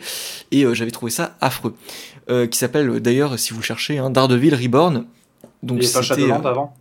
et 0.52 0.66
j'avais 0.74 0.92
trouvé 0.92 1.12
ça 1.12 1.36
affreux, 1.42 1.76
qui 2.50 2.58
s'appelle 2.58 3.00
d'ailleurs 3.00 3.38
si 3.38 3.54
vous 3.54 3.62
cherchez 3.62 3.98
hein, 4.00 4.10
Daredevil 4.10 4.56
Reborn. 4.56 5.06
Donc 5.62 5.84
c'était 5.84 6.32
avant? 6.32 6.74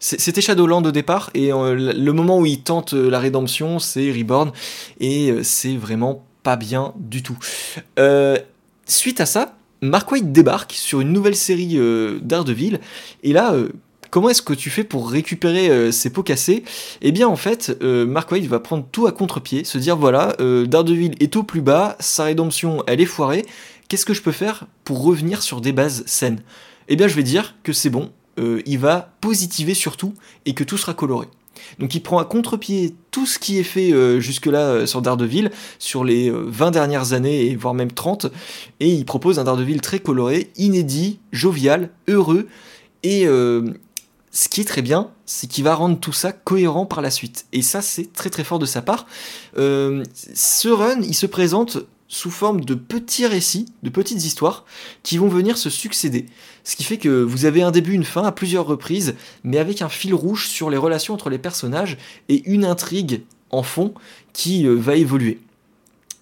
C'était 0.00 0.40
Shadowland 0.40 0.82
au 0.84 0.92
départ, 0.92 1.30
et 1.34 1.52
euh, 1.52 1.74
le 1.74 2.12
moment 2.12 2.38
où 2.38 2.46
il 2.46 2.60
tente 2.60 2.94
euh, 2.94 3.10
la 3.10 3.18
rédemption, 3.18 3.80
c'est 3.80 4.12
Reborn, 4.12 4.52
et 5.00 5.30
euh, 5.30 5.42
c'est 5.42 5.76
vraiment 5.76 6.24
pas 6.44 6.54
bien 6.54 6.94
du 6.96 7.24
tout. 7.24 7.36
suite 8.86 9.20
à 9.20 9.26
ça, 9.26 9.56
Mark 9.82 10.10
White 10.12 10.32
débarque 10.32 10.72
sur 10.72 11.00
une 11.00 11.12
nouvelle 11.12 11.34
série 11.34 11.78
d'Ardeville, 12.22 12.80
et 13.22 13.32
là, 13.32 13.54
comment 14.10 14.30
est-ce 14.30 14.40
que 14.40 14.54
tu 14.54 14.70
fais 14.70 14.84
pour 14.84 15.10
récupérer 15.10 15.92
ces 15.92 16.10
pots 16.10 16.22
cassés? 16.22 16.64
Eh 17.02 17.12
bien, 17.12 17.28
en 17.28 17.36
fait, 17.36 17.76
Mark 17.82 18.30
White 18.30 18.46
va 18.46 18.60
prendre 18.60 18.86
tout 18.90 19.06
à 19.06 19.12
contre-pied, 19.12 19.64
se 19.64 19.76
dire 19.78 19.96
voilà, 19.96 20.36
Daredevil 20.38 21.16
est 21.20 21.36
au 21.36 21.42
plus 21.42 21.60
bas, 21.60 21.96
sa 22.00 22.24
rédemption, 22.24 22.82
elle 22.86 23.00
est 23.00 23.06
foirée, 23.06 23.44
qu'est-ce 23.88 24.06
que 24.06 24.14
je 24.14 24.22
peux 24.22 24.32
faire 24.32 24.64
pour 24.84 25.02
revenir 25.02 25.42
sur 25.42 25.60
des 25.60 25.72
bases 25.72 26.04
saines? 26.06 26.40
Eh 26.88 26.96
bien, 26.96 27.08
je 27.08 27.14
vais 27.14 27.24
dire 27.24 27.56
que 27.62 27.74
c'est 27.74 27.90
bon, 27.90 28.10
euh, 28.38 28.62
il 28.66 28.78
va 28.78 29.10
positiver 29.20 29.74
surtout 29.74 30.14
et 30.46 30.54
que 30.54 30.64
tout 30.64 30.76
sera 30.76 30.94
coloré. 30.94 31.26
Donc 31.78 31.94
il 31.94 32.00
prend 32.00 32.18
à 32.18 32.24
contre-pied 32.24 32.94
tout 33.10 33.26
ce 33.26 33.38
qui 33.38 33.58
est 33.58 33.64
fait 33.64 33.92
euh, 33.92 34.20
jusque-là 34.20 34.60
euh, 34.60 34.86
sur 34.86 35.02
Daredevil, 35.02 35.50
sur 35.78 36.04
les 36.04 36.30
20 36.30 36.70
dernières 36.70 37.12
années, 37.12 37.46
et 37.46 37.56
voire 37.56 37.74
même 37.74 37.92
30, 37.92 38.26
et 38.80 38.88
il 38.88 39.04
propose 39.04 39.38
un 39.38 39.44
Daredevil 39.44 39.80
très 39.80 39.98
coloré, 39.98 40.50
inédit, 40.56 41.18
jovial, 41.32 41.90
heureux, 42.06 42.46
et 43.02 43.26
ce 43.26 44.48
qui 44.50 44.60
est 44.60 44.64
très 44.64 44.82
bien, 44.82 45.10
c'est 45.24 45.46
qu'il 45.46 45.62
va 45.62 45.74
rendre 45.74 45.98
tout 45.98 46.12
ça 46.12 46.32
cohérent 46.32 46.84
par 46.84 47.00
la 47.00 47.10
suite. 47.10 47.46
Et 47.52 47.62
ça, 47.62 47.80
c'est 47.80 48.12
très 48.12 48.28
très 48.28 48.42
fort 48.42 48.58
de 48.58 48.66
sa 48.66 48.82
part. 48.82 49.06
ce 49.54 50.68
run, 50.68 51.00
il 51.02 51.14
se 51.14 51.26
présente 51.26 51.78
sous 52.08 52.30
forme 52.30 52.64
de 52.64 52.74
petits 52.74 53.26
récits, 53.26 53.66
de 53.82 53.90
petites 53.90 54.24
histoires, 54.24 54.64
qui 55.02 55.18
vont 55.18 55.28
venir 55.28 55.58
se 55.58 55.70
succéder. 55.70 56.26
Ce 56.64 56.74
qui 56.74 56.84
fait 56.84 56.98
que 56.98 57.22
vous 57.22 57.44
avez 57.44 57.62
un 57.62 57.70
début, 57.70 57.92
une 57.92 58.04
fin 58.04 58.24
à 58.24 58.32
plusieurs 58.32 58.66
reprises, 58.66 59.14
mais 59.44 59.58
avec 59.58 59.82
un 59.82 59.88
fil 59.88 60.14
rouge 60.14 60.48
sur 60.48 60.70
les 60.70 60.78
relations 60.78 61.14
entre 61.14 61.30
les 61.30 61.38
personnages 61.38 61.98
et 62.28 62.42
une 62.50 62.64
intrigue 62.64 63.22
en 63.50 63.62
fond 63.62 63.94
qui 64.32 64.66
euh, 64.66 64.74
va 64.74 64.96
évoluer. 64.96 65.38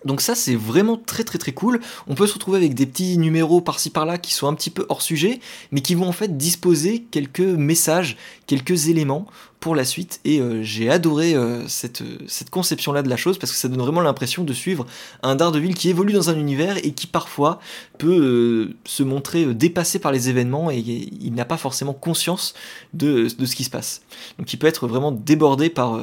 Donc 0.05 0.21
ça 0.21 0.35
c'est 0.35 0.55
vraiment 0.55 0.97
très 0.97 1.25
très 1.25 1.39
très 1.39 1.53
cool. 1.53 1.81
On 2.07 2.15
peut 2.15 2.27
se 2.27 2.35
retrouver 2.35 2.59
avec 2.59 2.75
des 2.75 2.87
petits 2.87 3.19
numéros 3.19 3.61
par-ci 3.61 3.91
par-là 3.91 4.19
qui 4.19 4.33
sont 4.35 4.47
un 4.47 4.55
petit 4.55 4.71
peu 4.71 4.85
hors 4.89 5.03
sujet, 5.03 5.41
mais 5.73 5.81
qui 5.81 5.95
vont 5.95 6.07
en 6.07 6.13
fait 6.13 6.37
disposer 6.37 7.07
quelques 7.11 7.41
messages, 7.41 8.17
quelques 8.47 8.89
éléments 8.89 9.27
pour 9.59 9.75
la 9.75 9.85
suite. 9.85 10.21
Et 10.25 10.39
euh, 10.41 10.63
j'ai 10.63 10.91
adoré 10.91 11.35
euh, 11.35 11.67
cette, 11.67 12.03
cette 12.29 12.51
conception-là 12.51 13.03
de 13.03 13.09
la 13.09 13.17
chose 13.17 13.39
parce 13.39 13.51
que 13.53 13.59
ça 13.59 13.69
donne 13.69 13.81
vraiment 13.81 14.03
l'impression 14.03 14.45
de 14.45 14.53
suivre 14.53 14.87
un 15.23 15.35
Daredevil 15.35 15.75
qui 15.75 15.89
évolue 15.89 16.13
dans 16.13 16.31
un 16.31 16.39
univers 16.39 16.77
et 16.85 16.93
qui 16.93 17.07
parfois 17.07 17.59
peut 17.99 18.21
euh, 18.21 18.77
se 18.85 19.03
montrer 19.03 19.47
dépassé 19.55 19.99
par 19.99 20.13
les 20.13 20.29
événements 20.29 20.71
et 20.71 20.79
il 20.79 21.33
n'a 21.35 21.47
pas 21.47 21.57
forcément 21.57 21.95
conscience 21.95 22.55
de, 22.93 23.29
de, 23.37 23.47
ce 23.47 23.57
qui 23.57 23.65
se 23.65 23.71
passe. 23.71 24.03
Donc 24.39 24.53
il 24.53 24.59
peut 24.59 24.67
être 24.67 24.87
vraiment 24.87 25.11
débordé 25.11 25.71
par 25.71 26.01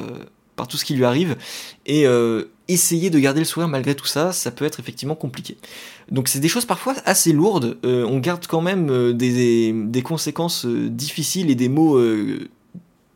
par 0.56 0.68
tout 0.68 0.76
ce 0.76 0.84
qui 0.84 0.94
lui 0.94 1.04
arrive 1.04 1.36
et 1.86 2.06
euh, 2.06 2.44
essayer 2.68 3.10
de 3.10 3.18
garder 3.18 3.40
le 3.40 3.44
sourire 3.44 3.68
malgré 3.68 3.94
tout 3.94 4.06
ça, 4.06 4.32
ça 4.32 4.50
peut 4.50 4.64
être 4.64 4.80
effectivement 4.80 5.14
compliqué. 5.14 5.56
Donc 6.10 6.28
c'est 6.28 6.40
des 6.40 6.48
choses 6.48 6.64
parfois 6.64 6.94
assez 7.04 7.32
lourdes, 7.32 7.78
euh, 7.84 8.04
on 8.04 8.18
garde 8.18 8.46
quand 8.46 8.60
même 8.60 8.90
euh, 8.90 9.12
des, 9.12 10.02
conséquences 10.02 10.66
difficiles 10.66 11.50
et 11.50 11.54
des 11.54 11.68
mots 11.68 12.00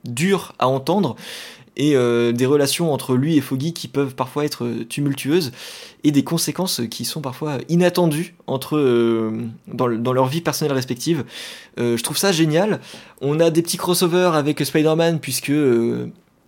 durs 0.05 0.55
à 0.59 0.69
entendre 0.69 1.17
et 1.77 1.93
des 1.93 2.47
relations 2.47 2.93
entre 2.93 3.15
lui 3.15 3.37
et 3.37 3.41
Foggy 3.41 3.73
qui 3.73 3.87
peuvent 3.87 4.17
parfois 4.17 4.45
être 4.45 4.69
tumultueuses 4.89 5.53
et 6.03 6.11
des 6.11 6.25
conséquences 6.25 6.81
qui 6.91 7.05
sont 7.05 7.21
parfois 7.21 7.59
inattendues 7.69 8.35
entre 8.49 9.31
dans, 9.69 10.13
leur 10.13 10.27
vie 10.27 10.41
personnelle 10.41 10.75
respective. 10.75 11.25
je 11.77 12.03
trouve 12.03 12.17
ça 12.17 12.33
génial. 12.33 12.81
On 13.21 13.39
a 13.39 13.51
des 13.51 13.63
petits 13.63 13.77
crossovers 13.77 14.35
avec 14.35 14.59
Spider-Man 14.65 15.21
puisque 15.21 15.53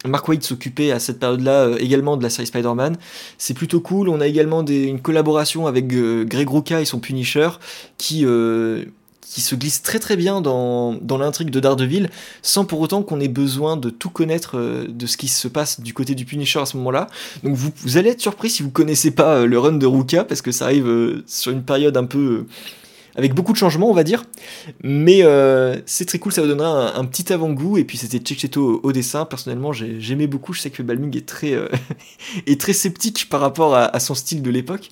Mark 0.07 0.27
Waid 0.29 0.43
s'occupait 0.43 0.93
à 0.93 0.99
cette 0.99 1.19
période-là 1.19 1.67
euh, 1.67 1.77
également 1.79 2.17
de 2.17 2.23
la 2.23 2.31
série 2.31 2.47
Spider-Man. 2.47 2.97
C'est 3.39 3.55
plutôt 3.55 3.81
cool. 3.81 4.09
On 4.09 4.21
a 4.21 4.27
également 4.27 4.65
une 4.65 5.01
collaboration 5.01 5.67
avec 5.67 5.93
euh, 5.93 6.25
Greg 6.25 6.49
Rucka 6.49 6.81
et 6.81 6.85
son 6.85 7.01
Punisher 7.01 7.51
qui, 7.99 8.25
euh, 8.25 8.85
se 9.23 9.55
glisse 9.55 9.83
très 9.83 9.99
très 9.99 10.17
bien 10.17 10.41
dans, 10.41 10.99
l'intrigue 11.19 11.51
de 11.51 11.61
Daredevil 11.61 12.11
sans 12.43 12.65
pour 12.65 12.81
autant 12.81 13.03
qu'on 13.03 13.21
ait 13.21 13.29
besoin 13.29 13.77
de 13.77 13.89
tout 13.89 14.11
connaître 14.11 14.87
de 14.89 15.07
ce 15.07 15.17
qui 15.17 15.29
se 15.29 15.49
passe 15.49 15.81
du 15.81 15.95
côté 15.95 16.15
du 16.15 16.25
Punisher 16.25 16.59
à 16.59 16.67
ce 16.67 16.77
moment-là. 16.79 17.07
Donc 17.45 17.55
vous, 17.55 17.97
allez 17.97 18.11
être 18.11 18.21
surpris 18.21 18.51
si 18.51 18.63
vous 18.63 18.71
connaissez 18.71 19.13
pas 19.13 19.47
le 19.47 19.59
run 19.59 19.73
de 19.73 19.87
Ruka 19.87 20.25
parce 20.25 20.43
que 20.43 20.51
ça 20.51 20.65
arrive 20.65 21.23
sur 21.27 21.53
une 21.53 21.63
période 21.63 21.97
un 21.97 22.07
peu 22.07 22.47
avec 23.21 23.35
beaucoup 23.35 23.53
de 23.53 23.59
changements, 23.59 23.91
on 23.91 23.95
va 23.95 24.03
dire. 24.03 24.25
Mais 24.83 25.23
euh, 25.23 25.77
c'est 25.85 26.07
très 26.07 26.19
cool, 26.19 26.33
ça 26.33 26.41
vous 26.41 26.49
donnera 26.49 26.97
un, 26.97 27.05
petit 27.05 27.33
avant-goût. 27.33 27.77
Et 27.77 27.85
puis 27.85 27.99
c'était 27.99 28.19
Checheto 28.19 28.81
au, 28.83 28.93
dessin. 28.93 29.27
Personnellement, 29.27 29.73
j'aimais 29.73 30.27
beaucoup. 30.27 30.55
Je 30.55 30.63
sais 30.63 30.71
que 30.71 30.83
Balming 30.83 31.15
est 31.17 31.29
très, 31.29 31.53
euh, 31.53 31.69
est 32.47 32.59
très 32.59 32.73
sceptique 32.73 33.29
par 33.29 33.41
rapport 33.41 33.75
à, 33.75 34.01
son 34.01 34.15
style 34.15 34.43
de 34.43 34.51
l'époque. 34.51 34.89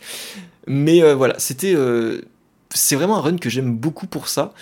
Mais 0.67 1.03
euh, 1.03 1.15
voilà, 1.15 1.35
c'était 1.39 1.75
c'est 2.75 2.97
vraiment 2.97 3.17
un 3.17 3.23
run 3.23 3.39
que 3.39 3.49
j'aime 3.49 3.75
beaucoup 3.75 4.07
pour 4.07 4.29
ça. 4.29 4.53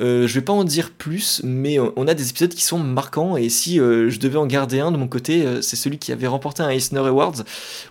Je 0.00 0.26
vais 0.26 0.40
pas 0.40 0.52
en 0.52 0.64
dire 0.64 0.90
plus, 0.90 1.40
mais 1.44 1.78
on 1.78 2.08
a 2.08 2.14
des 2.14 2.28
épisodes 2.28 2.52
qui 2.52 2.64
sont 2.64 2.80
marquants. 2.80 3.36
Et 3.36 3.48
si 3.48 3.76
je 3.76 4.18
devais 4.18 4.36
en 4.36 4.46
garder 4.46 4.80
un 4.80 4.90
de 4.90 4.96
mon 4.96 5.06
côté, 5.06 5.46
c'est 5.62 5.76
celui 5.76 5.98
qui 5.98 6.10
avait 6.10 6.26
remporté 6.26 6.64
un 6.64 6.70
Eisner 6.70 6.98
Awards, 6.98 7.44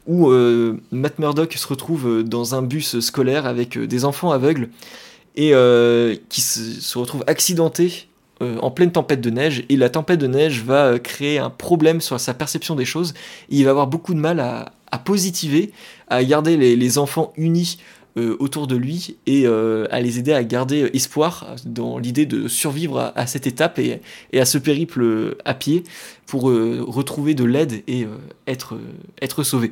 où 0.08 0.30
Matt 0.92 1.20
Murdock 1.20 1.54
se 1.54 1.68
retrouve 1.68 2.22
dans 2.24 2.54
un 2.54 2.62
bus 2.64 3.00
scolaire 3.00 3.46
avec 3.46 3.80
des 3.80 4.04
enfants 4.04 4.32
aveugles 4.32 4.68
et 5.36 5.54
qui 6.30 6.42
se, 6.42 6.98
retrouve 6.98 7.24
accidenté 7.28 8.08
en 8.40 8.72
pleine 8.72 8.92
tempête 8.92 9.22
de 9.22 9.30
neige. 9.30 9.64
Et 9.70 9.78
la 9.78 9.90
tempête 9.90 10.20
de 10.20 10.28
neige 10.28 10.64
va 10.64 11.00
créer 11.00 11.38
un 11.38 11.50
problème 11.50 12.02
sur 12.02 12.20
sa 12.20 12.34
perception 12.34 12.76
des 12.76 12.86
choses. 12.86 13.14
Et 13.50 13.58
il 13.58 13.64
va 13.64 13.72
avoir 13.72 13.88
beaucoup 13.88 14.14
de 14.14 14.20
mal 14.20 14.40
à, 14.40 15.00
positiver, 15.00 15.72
à 16.10 16.24
garder 16.24 16.58
les, 16.58 16.98
enfants 16.98 17.34
unis 17.38 17.78
euh, 18.18 18.36
autour 18.40 18.68
de 18.68 18.76
lui 18.76 19.16
et 19.26 19.48
euh, 19.48 19.88
à 19.90 20.02
les 20.02 20.20
aider 20.20 20.34
à 20.34 20.44
garder 20.44 20.90
espoir 20.94 21.56
dans 21.66 21.98
l'idée 21.98 22.26
de 22.26 22.50
survivre 22.50 23.14
à, 23.16 23.26
cette 23.26 23.48
étape 23.48 23.80
et, 23.80 24.02
à 24.38 24.44
ce 24.44 24.58
périple 24.58 25.38
à 25.46 25.54
pied 25.54 25.86
pour 26.26 26.50
euh, 26.50 26.84
retrouver 26.86 27.36
de 27.36 27.46
l'aide 27.46 27.84
et 27.88 28.06
être 28.48 29.44
sauvé. 29.44 29.72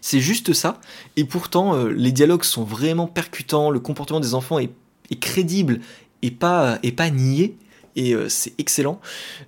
C'est 0.00 0.20
juste 0.20 0.52
ça, 0.52 0.80
et 1.16 1.24
pourtant 1.24 1.84
les 1.86 2.12
dialogues 2.12 2.44
sont 2.44 2.64
vraiment 2.64 3.06
percutants, 3.06 3.70
le 3.70 3.80
comportement 3.80 4.20
des 4.20 4.34
enfants 4.34 4.58
est, 4.58 4.70
crédible 5.20 5.80
et 6.22 6.30
pas, 6.30 6.78
et 6.82 6.92
pas 6.92 7.10
nié, 7.10 7.56
et 7.96 8.14
c'est 8.28 8.54
excellent. 8.58 9.00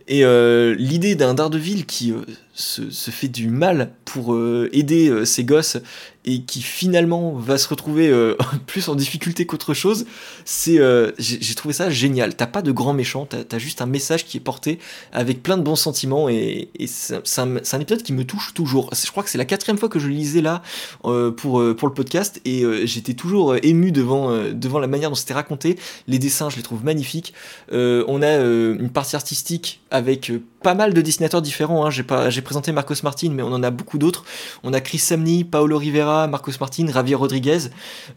Et 0.09 0.25
l'idée 0.77 1.15
d'un 1.15 1.35
Daredevil 1.35 1.87
qui 1.87 2.13
se, 2.55 2.91
se, 2.91 3.11
fait 3.11 3.29
du 3.29 3.49
mal 3.49 3.93
pour 4.05 4.37
aider 4.73 5.27
ses 5.27 5.45
gosses 5.45 5.79
et 6.25 6.43
qui 6.43 6.63
finalement 6.63 7.33
va 7.33 7.59
se 7.59 7.69
retrouver 7.69 8.09
euh, 8.09 8.37
plus 8.67 8.89
en 8.89 8.95
difficulté 8.95 9.47
qu'autre 9.47 9.75
chose, 9.75 10.07
c'est 10.45 10.79
euh, 10.79 11.13
j'ai 11.19 11.55
trouvé 11.55 11.75
ça 11.75 11.91
génial. 11.91 12.35
T'as 12.35 12.47
pas 12.47 12.63
de 12.63 12.73
grand 12.73 12.95
méchant, 12.95 13.27
t'as 13.27 13.45
as 13.51 13.59
juste 13.59 13.83
un 13.83 13.87
message 13.87 14.25
qui 14.25 14.39
est 14.39 14.41
porté 14.41 14.79
avec 15.13 15.43
plein 15.43 15.57
de 15.57 15.63
bons 15.63 15.77
sentiments 15.77 16.29
et, 16.29 16.71
et 16.79 16.87
c'est 16.87 17.15
un, 17.39 17.57
un, 17.57 17.81
épisode 17.81 18.03
qui 18.03 18.13
me 18.13 18.25
touche 18.25 18.55
toujours. 18.55 18.91
Je 18.95 19.11
crois 19.11 19.23
que 19.23 19.31
c'est 19.31 19.39
la 19.39 19.45
quatrième 19.45 19.79
fois 19.79 19.89
que 19.89 19.99
je 19.99 20.09
le 20.09 20.15
lisais 20.15 20.41
là 20.41 20.63
euh, 21.05 21.31
pour, 21.31 21.63
pour 21.77 21.89
le 21.89 21.95
podcast 21.95 22.41
et 22.45 22.65
j'étais 22.87 23.15
toujours 23.15 23.57
ému 23.63 23.93
devant, 23.93 24.31
devant 24.53 24.79
la 24.79 24.87
manière 24.87 25.11
dont 25.11 25.17
c'était 25.17 25.35
raconté. 25.35 25.77
Les 26.09 26.19
dessins, 26.19 26.49
je 26.49 26.57
les 26.57 26.63
trouve 26.63 26.85
magnifiques. 26.85 27.35
on 27.71 28.23
a 28.23 28.37
une 28.37 28.91
partie 28.91 29.17
artistique 29.17 29.81
avec 29.91 30.33
pas 30.65 30.75
mal 30.75 30.95
de 30.95 31.01
dessinateurs 31.03 31.43
différents. 31.43 31.87
Hein. 31.87 31.91
J'ai 31.91 32.43
présenté 32.43 32.73
Marcos 32.73 32.95
Martin, 33.05 33.31
mais 33.31 33.43
on 33.43 33.53
en 33.53 33.63
a 33.63 33.71
beaucoup 33.71 33.99
d'autres. 33.99 34.25
On 34.65 34.73
a 34.73 34.81
Chris 34.81 34.99
Samney, 34.99 35.45
Paolo 35.45 35.79
Rivera, 35.79 36.27
Marcos 36.27 36.53
Martin, 36.59 36.87
Javier 36.91 37.15
Rodriguez. 37.15 37.69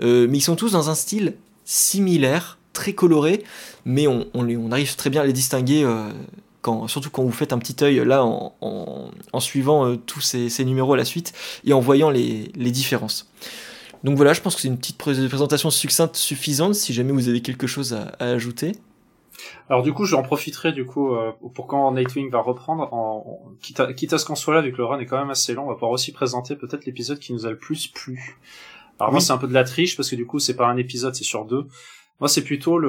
Euh, 0.02 0.28
mais 0.30 0.38
ils 0.38 0.42
sont 0.42 0.56
tous 0.56 0.72
dans 0.72 0.90
un 0.90 0.96
style 0.96 1.36
similaire, 1.66 2.58
très 2.72 2.94
coloré, 2.94 3.44
mais 3.86 4.08
on, 4.08 4.28
on, 4.34 4.72
arrive 4.72 4.96
très 4.96 5.10
bien 5.10 5.22
à 5.22 5.26
les 5.26 5.34
distinguer. 5.34 5.84
Euh, 5.84 6.10
quand, 6.62 6.88
surtout 6.88 7.10
quand 7.10 7.24
vous 7.24 7.32
faites 7.32 7.54
un 7.54 7.60
petit 7.60 7.76
œil 7.84 8.04
là 8.04 8.24
en, 8.26 9.40
suivant 9.40 9.86
euh, 9.86 9.98
tous 9.98 10.22
ces, 10.22 10.66
numéros 10.66 10.94
à 10.94 10.98
la 10.98 11.06
suite 11.06 11.34
et 11.66 11.74
en 11.74 11.80
voyant 11.80 12.10
les, 12.10 12.50
différences. 12.56 13.30
Donc 14.04 14.16
voilà, 14.16 14.34
je 14.34 14.42
pense 14.42 14.56
que 14.56 14.62
c'est 14.62 14.68
une 14.68 14.78
petite 14.78 14.98
présentation 14.98 15.70
succincte 15.70 16.16
suffisante 16.16 16.76
si 16.76 16.94
jamais 16.94 17.12
vous 17.12 17.28
avez 17.28 17.42
quelque 17.42 17.68
chose 17.68 17.94
à 17.94 18.26
ajouter. 18.26 18.74
Alors 19.70 19.84
du 19.84 19.94
coup, 19.94 20.06
j'en 20.06 20.24
profiterai 20.24 20.72
du 20.72 20.86
coup 20.86 21.14
euh, 21.14 21.32
pour 21.54 21.68
quand 21.68 21.92
Nightwing 21.92 22.30
va 22.30 22.42
reprendre, 22.42 22.92
en, 22.94 23.44
quitte, 23.62 23.80
à, 23.80 23.94
quitte, 23.94 24.14
à, 24.14 24.18
ce 24.18 24.26
qu'on 24.26 24.36
soit 24.36 24.56
là, 24.56 24.62
vu 24.62 24.72
que 24.72 24.78
le 24.78 24.86
run 24.86 25.00
est 25.00 25.06
quand 25.06 25.18
même 25.18 25.30
assez 25.30 25.54
long, 25.54 25.66
on 25.66 25.68
va 25.68 25.74
pouvoir 25.74 25.92
aussi 25.92 26.12
présenter 26.12 26.56
peut-être 26.56 26.86
l'épisode 26.86 27.20
qui 27.20 27.34
nous 27.34 27.46
a 27.46 27.50
le 27.50 27.58
plus 27.58 27.88
plu. 27.88 28.38
Alors 29.00 29.12
moi, 29.12 29.22
c'est 29.22 29.32
un 29.32 29.38
peu 29.38 29.48
de 29.48 29.54
la 29.54 29.64
triche 29.64 29.96
parce 29.96 30.10
que 30.10 30.16
du 30.16 30.26
coup, 30.26 30.40
c'est 30.40 30.56
pas 30.56 30.68
un 30.68 30.78
épisode, 30.78 31.14
c'est 31.14 31.24
sur 31.24 31.46
deux. 31.46 31.68
Moi, 32.20 32.28
c'est 32.28 32.44
plutôt 32.44 32.80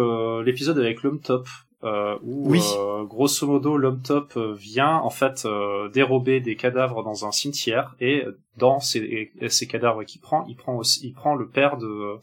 l'épisode 0.40 0.78
avec 0.78 1.02
l'homme 1.02 1.20
top. 1.20 1.46
Euh, 1.84 2.18
où 2.24 2.50
oui. 2.50 2.60
euh, 2.76 3.04
grosso 3.04 3.46
modo 3.46 3.76
l'homme 3.76 4.02
top 4.02 4.32
euh, 4.36 4.52
vient 4.52 4.96
en 4.96 5.10
fait 5.10 5.44
euh, 5.44 5.88
dérober 5.90 6.40
des 6.40 6.56
cadavres 6.56 7.04
dans 7.04 7.24
un 7.24 7.30
cimetière 7.30 7.94
et 8.00 8.24
dans 8.56 8.80
ces, 8.80 9.30
ces 9.48 9.68
cadavres 9.68 10.02
qu'il 10.02 10.20
prend, 10.20 10.44
il 10.48 10.56
prend 10.56 10.74
aussi 10.74 11.06
il 11.06 11.12
prend 11.12 11.36
le 11.36 11.48
père 11.48 11.76
de 11.76 12.16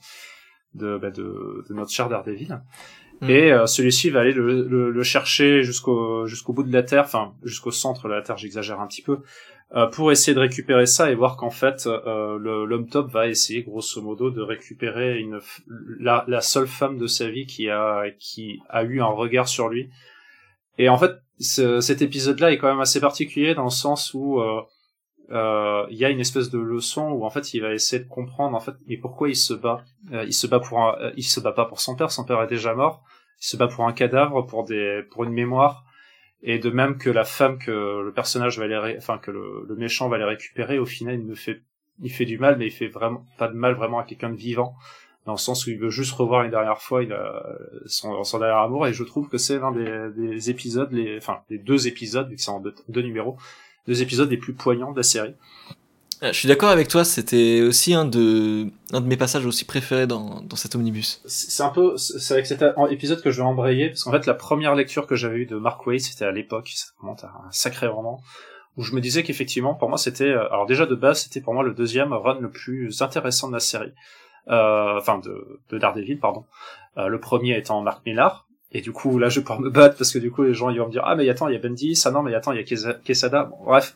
de, 0.74 0.98
bah, 0.98 1.10
de, 1.10 1.64
de 1.70 1.74
notre 1.74 1.92
cher 1.92 2.10
Daredevil. 2.10 2.62
Mm. 3.26 3.30
Et 3.30 3.52
euh, 3.52 3.66
celui-ci 3.66 4.10
va 4.10 4.22
aller 4.22 4.34
le, 4.34 4.64
le, 4.68 4.92
le 4.92 5.04
chercher 5.04 5.64
jusqu'au 5.64 6.26
jusqu'au 6.28 6.54
bout 6.54 6.64
de 6.64 6.74
la 6.74 6.84
Terre, 6.84 7.04
enfin 7.06 7.34
jusqu'au 7.44 7.72
centre 7.72 8.08
de 8.08 8.14
la 8.14 8.22
Terre, 8.22 8.38
j'exagère 8.38 8.80
un 8.80 8.88
petit 8.88 9.02
peu, 9.02 9.20
euh, 9.76 9.88
pour 9.88 10.12
essayer 10.12 10.34
de 10.34 10.40
récupérer 10.40 10.86
ça 10.86 11.12
et 11.12 11.16
voir 11.16 11.38
qu'en 11.38 11.50
fait 11.50 11.88
euh, 11.88 12.38
l'homme 12.38 12.88
top 12.88 13.10
va 13.12 13.28
essayer 13.28 13.64
grosso 13.64 14.02
modo 14.02 14.30
de 14.30 14.42
récupérer 14.42 15.18
une 15.18 15.40
la, 16.00 16.24
la 16.28 16.42
seule 16.42 16.68
femme 16.68 16.98
de 16.98 17.08
sa 17.08 17.30
vie 17.30 17.46
qui 17.46 17.70
a 17.70 18.04
qui 18.20 18.60
a 18.70 18.84
eu 18.84 19.02
un 19.02 19.06
regard 19.06 19.48
sur 19.48 19.70
lui. 19.70 19.90
Et 20.78 20.90
en 20.90 20.98
fait, 20.98 21.14
ce, 21.40 21.80
cet 21.80 22.02
épisode-là 22.02 22.52
est 22.52 22.58
quand 22.58 22.68
même 22.68 22.82
assez 22.82 23.00
particulier 23.00 23.56
dans 23.56 23.64
le 23.64 23.70
sens 23.70 24.14
où 24.14 24.42
euh, 24.42 24.62
euh, 25.32 25.86
il 25.90 25.98
y 25.98 26.06
a 26.06 26.10
une 26.10 26.20
espèce 26.20 26.52
de 26.52 26.60
leçon 26.60 27.10
où 27.10 27.26
en 27.26 27.30
fait 27.30 27.54
il 27.54 27.62
va 27.62 27.74
essayer 27.74 28.04
de 28.04 28.08
comprendre 28.08 28.56
en 28.56 28.60
fait 28.60 28.76
mais 28.88 28.98
pourquoi 28.98 29.30
il 29.30 29.36
se 29.36 29.54
bat. 29.54 29.84
Euh, 30.12 30.24
il 30.26 30.34
se 30.34 30.46
bat 30.46 30.60
pour 30.60 30.80
un, 30.80 30.96
euh, 31.00 31.12
il 31.18 31.24
se 31.24 31.40
bat 31.40 31.52
pas 31.52 31.66
pour 31.66 31.82
son 31.82 31.96
père, 31.96 32.12
son 32.12 32.26
père 32.26 32.42
est 32.42 32.48
déjà 32.48 32.76
mort. 32.76 33.04
Il 33.42 33.46
se 33.46 33.58
bat 33.58 33.68
pour 33.68 33.88
un 33.88 33.94
cadavre, 33.94 34.44
pour 34.44 34.64
des, 34.64 35.04
pour 35.12 35.24
une 35.24 35.34
mémoire. 35.34 35.84
Et 36.48 36.60
de 36.60 36.70
même 36.70 36.98
que 36.98 37.10
la 37.10 37.24
femme 37.24 37.58
que 37.58 37.72
le 38.04 38.12
personnage 38.14 38.60
va 38.60 38.68
les, 38.68 38.98
enfin 38.98 39.18
que 39.18 39.32
le, 39.32 39.76
méchant 39.78 40.10
va 40.10 40.18
les 40.18 40.24
récupérer, 40.24 40.78
au 40.78 40.86
final 40.86 41.16
il 41.16 41.26
ne 41.26 41.34
fait, 41.34 41.64
il 42.02 42.12
fait 42.12 42.26
du 42.26 42.38
mal, 42.38 42.58
mais 42.58 42.68
il 42.68 42.72
fait 42.72 42.88
vraiment 42.88 43.26
pas 43.38 43.48
de 43.48 43.56
mal 43.56 43.74
vraiment 43.74 43.98
à 43.98 44.04
quelqu'un 44.04 44.30
de 44.30 44.36
vivant, 44.36 44.76
dans 45.26 45.32
le 45.32 45.40
sens 45.40 45.66
où 45.66 45.72
il 45.72 45.80
veut 45.80 45.90
juste 45.90 46.12
revoir 46.12 46.44
une 46.44 46.52
dernière 46.52 46.80
fois 46.80 47.02
son, 47.88 48.24
son 48.24 48.40
dernier 48.40 48.64
amour. 48.64 48.86
Et 48.86 48.94
je 48.94 49.04
trouve 49.04 49.28
que 49.28 49.40
c'est 49.40 49.58
l'un 49.58 49.72
des, 49.72 50.10
des, 50.16 50.50
épisodes, 50.52 50.92
les, 50.92 51.18
enfin 51.18 51.40
les 51.50 51.58
deux 51.58 51.88
épisodes 51.88 52.30
vu 52.30 52.36
que 52.36 52.42
c'est 52.42 52.52
en 52.52 52.60
deux, 52.60 52.76
deux 52.90 53.02
numéros, 53.02 53.38
deux 53.88 54.04
épisodes 54.04 54.30
les 54.30 54.38
plus 54.38 54.54
poignants 54.54 54.92
de 54.92 54.98
la 54.98 55.04
série. 55.04 55.34
Euh, 56.24 56.32
je 56.32 56.40
suis 56.40 56.48
d'accord 56.48 56.70
avec 56.70 56.88
toi, 56.88 57.04
c'était 57.04 57.62
aussi 57.62 57.94
un 57.94 58.06
de, 58.06 58.68
un 58.94 59.02
de 59.02 59.08
mes 59.08 59.18
passages 59.18 59.46
aussi 59.46 59.66
préférés 59.66 60.08
dans, 60.08 60.42
dans 60.42 60.56
cet 60.56 60.76
omnibus. 60.76 61.22
C'est 61.26 61.64
un 61.64 61.70
peu, 61.70 61.98
c'est 61.98 62.34
avec 62.34 62.46
cet 62.46 62.64
épisode 62.90 63.22
que 63.22 63.32
je 63.32 63.38
vais 63.38 63.48
embrayer, 63.48 63.90
parce 63.90 64.04
qu'en 64.04 64.12
fait, 64.12 64.26
la 64.26 64.34
première 64.34 64.76
lecture 64.76 65.08
que 65.08 65.16
j'avais 65.16 65.40
eue 65.40 65.46
de 65.46 65.58
Mark 65.58 65.86
Waid, 65.86 66.00
c'était 66.00 66.26
à 66.26 66.32
l'époque, 66.32 66.72
ça 66.74 66.88
remonte 67.02 67.24
à 67.24 67.28
un 67.28 67.52
sacré 67.52 67.88
roman, 67.88 68.22
où 68.78 68.84
je 68.84 68.94
me 68.94 69.02
disais 69.02 69.24
qu'effectivement, 69.24 69.74
pour 69.74 69.90
moi, 69.90 69.98
c'était, 69.98 70.26
euh, 70.26 70.48
alors 70.52 70.66
déjà 70.66 70.86
de 70.86 70.96
base, 70.96 71.22
c'était 71.22 71.42
pour 71.42 71.54
moi 71.54 71.64
le 71.64 71.74
deuxième 71.74 72.14
run 72.14 72.40
le 72.40 72.50
plus 72.50 73.02
intéressant 73.02 73.48
de 73.48 73.54
la 73.54 73.60
série, 73.60 73.94
euh, 74.50 74.98
enfin 74.98 75.20
de, 75.20 75.60
de 75.70 75.78
Daredevil, 75.78 76.20
pardon. 76.20 76.46
Euh, 76.98 77.08
le 77.08 77.20
premier 77.20 77.58
étant 77.58 77.82
Mark 77.82 78.06
Millar, 78.06 78.48
et 78.72 78.82
du 78.82 78.92
coup, 78.92 79.20
là, 79.20 79.30
je 79.30 79.40
vais 79.40 79.44
pouvoir 79.44 79.62
me 79.62 79.70
battre 79.70 79.98
parce 79.98 80.12
que 80.12 80.20
du 80.20 80.32
coup, 80.32 80.44
les 80.44 80.54
gens 80.54 80.70
ils 80.70 80.80
vont 80.80 80.88
me 80.88 80.92
dire 80.92 81.04
ah 81.06 81.16
mais 81.16 81.30
attends, 81.30 81.48
il 81.48 81.54
y 81.54 81.58
a 81.58 81.60
Bendis, 81.60 82.02
ah 82.06 82.12
non 82.12 82.24
mais 82.24 82.34
attends, 82.34 82.52
il 82.52 82.60
y 82.60 82.62
a 82.62 82.94
Quesada. 82.94 83.44
Bon, 83.46 83.58
bref. 83.66 83.96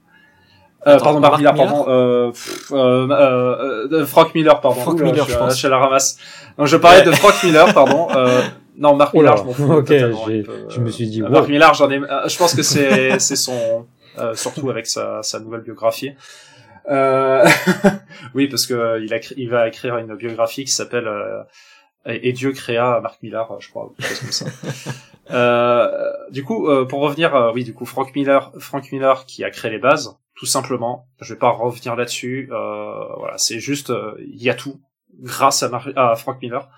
Euh, 0.88 0.98
pardon, 0.98 1.20
Mark 1.20 1.38
Miller, 1.38 1.54
pardon. 1.54 1.86
Euh, 1.90 2.32
euh, 2.72 3.08
euh, 3.10 3.88
euh, 3.92 4.06
Frank 4.06 4.34
Miller, 4.34 4.62
pardon. 4.62 4.80
Frank 4.80 5.02
Miller, 5.02 5.26
je, 5.26 5.34
je, 5.34 5.38
pense. 5.38 5.60
Je 5.60 5.68
la 5.68 5.78
ramasse. 5.78 6.18
Donc, 6.58 6.68
je 6.68 6.78
parlais 6.78 7.02
de 7.02 7.12
Frank 7.12 7.34
Miller, 7.44 7.74
pardon. 7.74 8.08
Euh, 8.16 8.42
non, 8.78 8.96
Mark 8.96 9.14
Miller, 9.14 9.36
je 9.38 9.44
m'en 9.44 9.52
fous. 9.54 9.74
Ok, 9.74 9.90
je 9.90 10.80
me 10.80 10.90
suis 10.90 11.08
dit. 11.08 11.22
Wow. 11.22 11.30
Mark 11.30 11.50
Miller, 11.50 11.74
j'en 11.74 11.90
ai. 11.90 12.00
Je 12.00 12.38
pense 12.38 12.56
que 12.56 12.64
c'est 12.64 13.20
c'est 13.20 13.36
son 13.36 13.88
surtout 14.34 14.70
avec 14.70 14.88
sa 14.88 15.22
sa 15.22 15.40
nouvelle 15.40 15.62
biographie. 15.62 16.14
oui, 18.34 18.48
parce 18.48 18.66
que 18.66 19.02
il 19.04 19.14
a 19.14 19.20
il 19.36 19.50
va 19.50 19.68
écrire 19.68 19.98
une 19.98 20.16
biographie 20.16 20.64
qui 20.64 20.72
s'appelle 20.72 21.10
et, 22.06 22.32
Dieu 22.32 22.52
créa 22.54 23.00
Mark 23.02 23.22
Miller, 23.22 23.48
je 23.60 23.70
crois, 23.70 23.92
quelque 24.00 24.20
comme 24.22 24.32
ça. 24.32 24.46
euh, 25.32 26.12
du 26.32 26.44
coup, 26.44 26.68
pour 26.88 27.02
revenir, 27.02 27.52
oui, 27.54 27.64
du 27.64 27.74
coup, 27.74 27.86
Frank 27.86 28.16
Miller, 28.16 28.52
Frank 28.58 28.92
Miller 28.92 29.26
qui 29.26 29.44
a 29.44 29.52
créé 29.52 29.70
les 29.70 29.78
bases, 29.78 30.18
tout 30.40 30.46
simplement. 30.46 31.06
Je 31.20 31.34
vais 31.34 31.40
pas 31.40 31.50
revenir 31.50 31.98
là-dessus. 31.98 32.50
Euh, 32.52 33.14
voilà, 33.18 33.38
c'est 33.38 33.60
juste, 33.60 33.90
euh, 33.90 34.14
il 34.20 34.42
y 34.42 34.50
a 34.50 34.54
tout 34.54 34.80
grâce 35.22 35.64
à, 35.64 35.82
à 35.98 36.16
Frank 36.16 36.42
Miller 36.42 36.70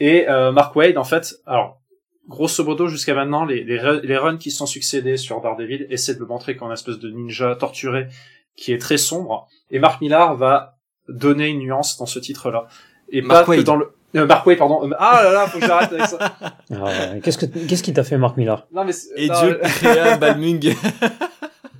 et 0.00 0.26
euh, 0.30 0.52
Mark 0.52 0.74
Wade. 0.74 0.96
En 0.96 1.04
fait, 1.04 1.34
alors 1.44 1.82
grosso 2.28 2.64
modo 2.64 2.88
jusqu'à 2.88 3.14
maintenant, 3.14 3.44
les, 3.44 3.62
les, 3.62 4.00
les, 4.02 4.16
runs 4.16 4.38
qui 4.38 4.50
sont 4.50 4.64
succédés 4.64 5.18
sur 5.18 5.42
Daredevil 5.42 5.86
essaient 5.90 6.14
de 6.14 6.20
le 6.20 6.24
montrer 6.24 6.56
comme 6.56 6.68
une 6.68 6.72
espèce 6.72 6.98
de 6.98 7.10
ninja 7.10 7.54
torturé 7.56 8.08
qui 8.56 8.72
est 8.72 8.78
très 8.78 8.96
sombre. 8.96 9.48
Et 9.70 9.78
Mark 9.78 10.00
Millar 10.00 10.34
va 10.34 10.78
donner 11.10 11.48
une 11.48 11.58
nuance 11.58 11.98
dans 11.98 12.06
ce 12.06 12.18
titre-là. 12.18 12.68
Et 13.10 13.20
Mark 13.20 13.44
pas 13.44 13.50
Wade. 13.50 13.60
que 13.60 13.64
dans 13.64 13.76
le 13.76 13.92
euh, 14.16 14.26
Mark 14.26 14.46
Wade, 14.46 14.58
pardon. 14.58 14.90
Ah 14.98 15.20
là 15.24 15.32
là, 15.32 15.46
faut 15.46 15.58
que 15.58 15.66
j'arrête 15.66 15.92
avec 15.92 16.06
ça. 16.06 16.36
Ah, 16.72 17.18
qu'est-ce 17.22 17.36
que 17.36 17.44
qu'est-ce 17.44 17.82
qui 17.82 17.92
t'a 17.92 18.04
fait 18.04 18.16
Mark 18.16 18.38
Millar? 18.38 18.66
Non 18.72 18.84
mais 18.84 18.92
et 19.16 19.28
Dieu 19.28 19.60
créa 19.62 20.16
Balmung. 20.16 20.74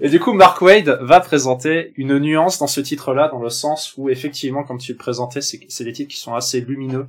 Et 0.04 0.10
du 0.10 0.20
coup, 0.20 0.34
Mark 0.34 0.60
Wade 0.60 0.98
va 1.00 1.18
présenter 1.20 1.94
une 1.96 2.18
nuance 2.18 2.58
dans 2.58 2.66
ce 2.66 2.82
titre-là, 2.82 3.28
dans 3.28 3.38
le 3.38 3.48
sens 3.48 3.94
où 3.96 4.10
effectivement, 4.10 4.62
comme 4.62 4.76
tu 4.76 4.92
le 4.92 4.98
présentais, 4.98 5.40
c'est 5.40 5.84
des 5.84 5.92
titres 5.94 6.10
qui 6.10 6.18
sont 6.20 6.34
assez 6.34 6.60
lumineux. 6.60 7.06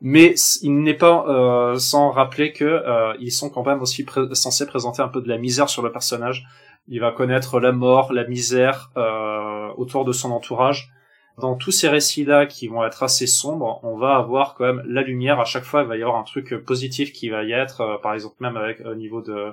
mais 0.00 0.34
il 0.62 0.80
n'est 0.80 0.94
pas 0.94 1.26
euh, 1.28 1.78
sans 1.78 2.10
rappeler 2.10 2.54
que 2.54 2.64
euh, 2.64 3.12
ils 3.20 3.32
sont 3.32 3.50
quand 3.50 3.66
même 3.66 3.82
aussi 3.82 4.06
censés 4.32 4.66
présenter 4.66 5.02
un 5.02 5.08
peu 5.08 5.20
de 5.20 5.28
la 5.28 5.36
misère 5.36 5.68
sur 5.68 5.82
le 5.82 5.92
personnage. 5.92 6.46
Il 6.88 7.00
va 7.00 7.12
connaître 7.12 7.60
la 7.60 7.70
mort, 7.70 8.14
la 8.14 8.26
misère 8.26 8.90
euh, 8.96 9.68
autour 9.76 10.06
de 10.06 10.12
son 10.12 10.30
entourage. 10.30 10.90
Dans 11.38 11.54
tous 11.54 11.70
ces 11.70 11.88
récits-là 11.88 12.46
qui 12.46 12.66
vont 12.66 12.82
être 12.82 13.02
assez 13.02 13.26
sombres, 13.26 13.78
on 13.82 13.98
va 13.98 14.16
avoir 14.16 14.54
quand 14.54 14.64
même 14.64 14.82
la 14.86 15.02
lumière. 15.02 15.38
À 15.38 15.44
chaque 15.44 15.64
fois, 15.64 15.82
il 15.82 15.88
va 15.88 15.98
y 15.98 16.02
avoir 16.02 16.18
un 16.18 16.24
truc 16.24 16.54
positif 16.64 17.12
qui 17.12 17.28
va 17.28 17.42
y 17.44 17.52
être. 17.52 17.82
Euh, 17.82 17.98
par 17.98 18.14
exemple, 18.14 18.36
même 18.40 18.56
avec 18.56 18.80
au 18.80 18.94
niveau 18.94 19.20
de 19.20 19.52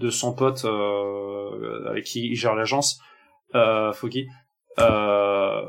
de 0.00 0.10
son 0.10 0.34
pote 0.34 0.64
euh, 0.64 1.88
avec 1.88 2.04
qui 2.04 2.28
il 2.28 2.36
gère 2.36 2.54
l'agence, 2.54 3.00
Foggy. 3.52 4.26
Euh, 4.80 5.66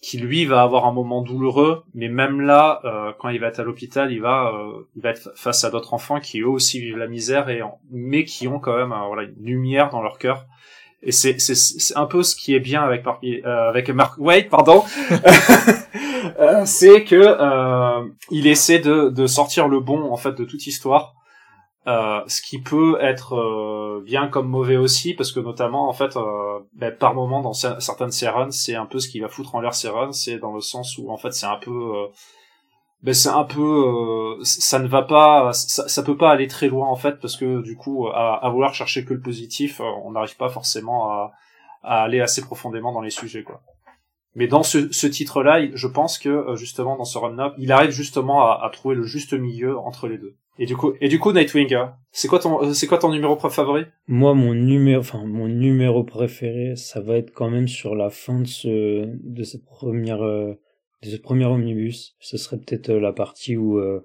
qui 0.00 0.18
lui 0.18 0.44
va 0.44 0.62
avoir 0.62 0.86
un 0.86 0.92
moment 0.92 1.22
douloureux, 1.22 1.82
mais 1.92 2.08
même 2.08 2.40
là, 2.40 2.80
euh, 2.84 3.12
quand 3.18 3.30
il 3.30 3.40
va 3.40 3.48
être 3.48 3.58
à 3.58 3.64
l'hôpital, 3.64 4.12
il 4.12 4.20
va, 4.20 4.52
euh, 4.54 4.86
il 4.94 5.02
va 5.02 5.10
être 5.10 5.32
face 5.34 5.64
à 5.64 5.70
d'autres 5.70 5.92
enfants 5.92 6.20
qui 6.20 6.40
eux 6.40 6.48
aussi 6.48 6.80
vivent 6.80 6.98
la 6.98 7.08
misère 7.08 7.48
et 7.48 7.62
mais 7.90 8.24
qui 8.24 8.46
ont 8.46 8.60
quand 8.60 8.76
même 8.76 8.92
euh, 8.92 9.06
voilà 9.08 9.24
une 9.24 9.44
lumière 9.44 9.90
dans 9.90 10.00
leur 10.00 10.18
cœur. 10.18 10.46
Et 11.02 11.12
c'est 11.12 11.38
c'est 11.38 11.96
un 11.96 12.06
peu 12.06 12.22
ce 12.24 12.34
qui 12.34 12.54
est 12.54 12.60
bien 12.60 12.82
avec 12.82 13.04
avec 13.44 13.90
Mark 13.90 14.18
Wade, 14.18 14.48
pardon, 14.48 14.82
c'est 16.64 17.04
que 17.04 17.36
il 18.32 18.48
essaie 18.48 18.80
de 18.80 19.08
de 19.08 19.26
sortir 19.28 19.68
le 19.68 19.78
bon 19.78 20.10
en 20.10 20.16
fait 20.16 20.32
de 20.32 20.44
toute 20.44 20.66
histoire 20.66 21.14
euh, 21.88 22.22
ce 22.26 22.42
qui 22.42 22.60
peut 22.60 22.98
être 23.00 23.34
euh, 23.34 24.02
bien 24.04 24.28
comme 24.28 24.48
mauvais 24.48 24.76
aussi, 24.76 25.14
parce 25.14 25.32
que 25.32 25.40
notamment, 25.40 25.88
en 25.88 25.94
fait, 25.94 26.16
euh, 26.16 26.58
ben, 26.74 26.94
par 26.94 27.14
moment 27.14 27.40
dans 27.40 27.54
certaines 27.54 28.10
runs, 28.30 28.50
c'est 28.50 28.74
un 28.74 28.84
peu 28.84 28.98
ce 28.98 29.08
qui 29.08 29.20
va 29.20 29.28
foutre 29.28 29.54
en 29.54 29.60
l'air 29.60 29.72
runs, 29.92 30.12
c'est 30.12 30.38
dans 30.38 30.52
le 30.52 30.60
sens 30.60 30.98
où, 30.98 31.10
en 31.10 31.16
fait, 31.16 31.32
c'est 31.32 31.46
un 31.46 31.56
peu... 31.56 32.08
ben, 33.02 33.14
c'est 33.14 33.30
un 33.30 33.44
peu... 33.44 34.36
ça 34.42 34.78
ne 34.78 34.86
va 34.86 35.02
pas... 35.02 35.52
Ça, 35.54 36.02
peut 36.02 36.16
pas 36.16 36.30
aller 36.30 36.46
très 36.46 36.68
loin, 36.68 36.88
en 36.88 36.96
fait, 36.96 37.20
parce 37.20 37.36
que, 37.36 37.62
du 37.62 37.76
coup, 37.76 38.08
à, 38.08 38.44
à 38.44 38.50
vouloir 38.50 38.74
chercher 38.74 39.04
que 39.06 39.14
le 39.14 39.20
positif, 39.20 39.80
on 39.80 40.10
n'arrive 40.12 40.36
pas 40.36 40.50
forcément 40.50 41.10
à, 41.10 41.32
à 41.82 42.02
aller 42.02 42.20
assez 42.20 42.42
profondément 42.42 42.92
dans 42.92 43.00
les 43.00 43.10
sujets, 43.10 43.42
quoi. 43.44 43.62
Mais 44.38 44.46
dans 44.46 44.62
ce, 44.62 44.92
ce 44.92 45.08
titre-là, 45.08 45.66
je 45.74 45.88
pense 45.88 46.16
que 46.16 46.54
justement 46.54 46.96
dans 46.96 47.04
ce 47.04 47.18
run-up, 47.18 47.54
il 47.58 47.72
arrive 47.72 47.90
justement 47.90 48.42
à, 48.42 48.70
trouver 48.72 48.94
le 48.94 49.02
juste 49.02 49.32
milieu 49.32 49.76
entre 49.76 50.06
les 50.06 50.16
deux. 50.16 50.36
Et 50.60 50.64
du 50.64 50.76
coup, 50.76 50.92
et 51.00 51.08
du 51.08 51.18
coup, 51.18 51.32
Nightwing, 51.32 51.74
hein, 51.74 51.96
c'est 52.12 52.28
quoi 52.28 52.38
ton, 52.38 52.72
c'est 52.72 52.86
quoi 52.86 52.98
ton 52.98 53.10
numéro 53.10 53.36
favori? 53.36 53.86
Moi, 54.06 54.34
mon 54.34 54.54
numéro, 54.54 55.00
enfin, 55.00 55.24
mon 55.26 55.48
numéro 55.48 56.04
préféré, 56.04 56.76
ça 56.76 57.00
va 57.00 57.16
être 57.16 57.32
quand 57.32 57.50
même 57.50 57.66
sur 57.66 57.96
la 57.96 58.10
fin 58.10 58.38
de 58.38 58.46
ce, 58.46 58.68
de 59.06 59.42
euh, 59.42 60.54
de 61.02 61.08
ce 61.08 61.16
premier 61.16 61.44
omnibus. 61.44 62.14
Ce 62.20 62.36
serait 62.36 62.58
peut-être 62.58 62.90
euh, 62.90 63.00
la 63.00 63.12
partie 63.12 63.56
où, 63.56 63.78
euh, 63.78 64.04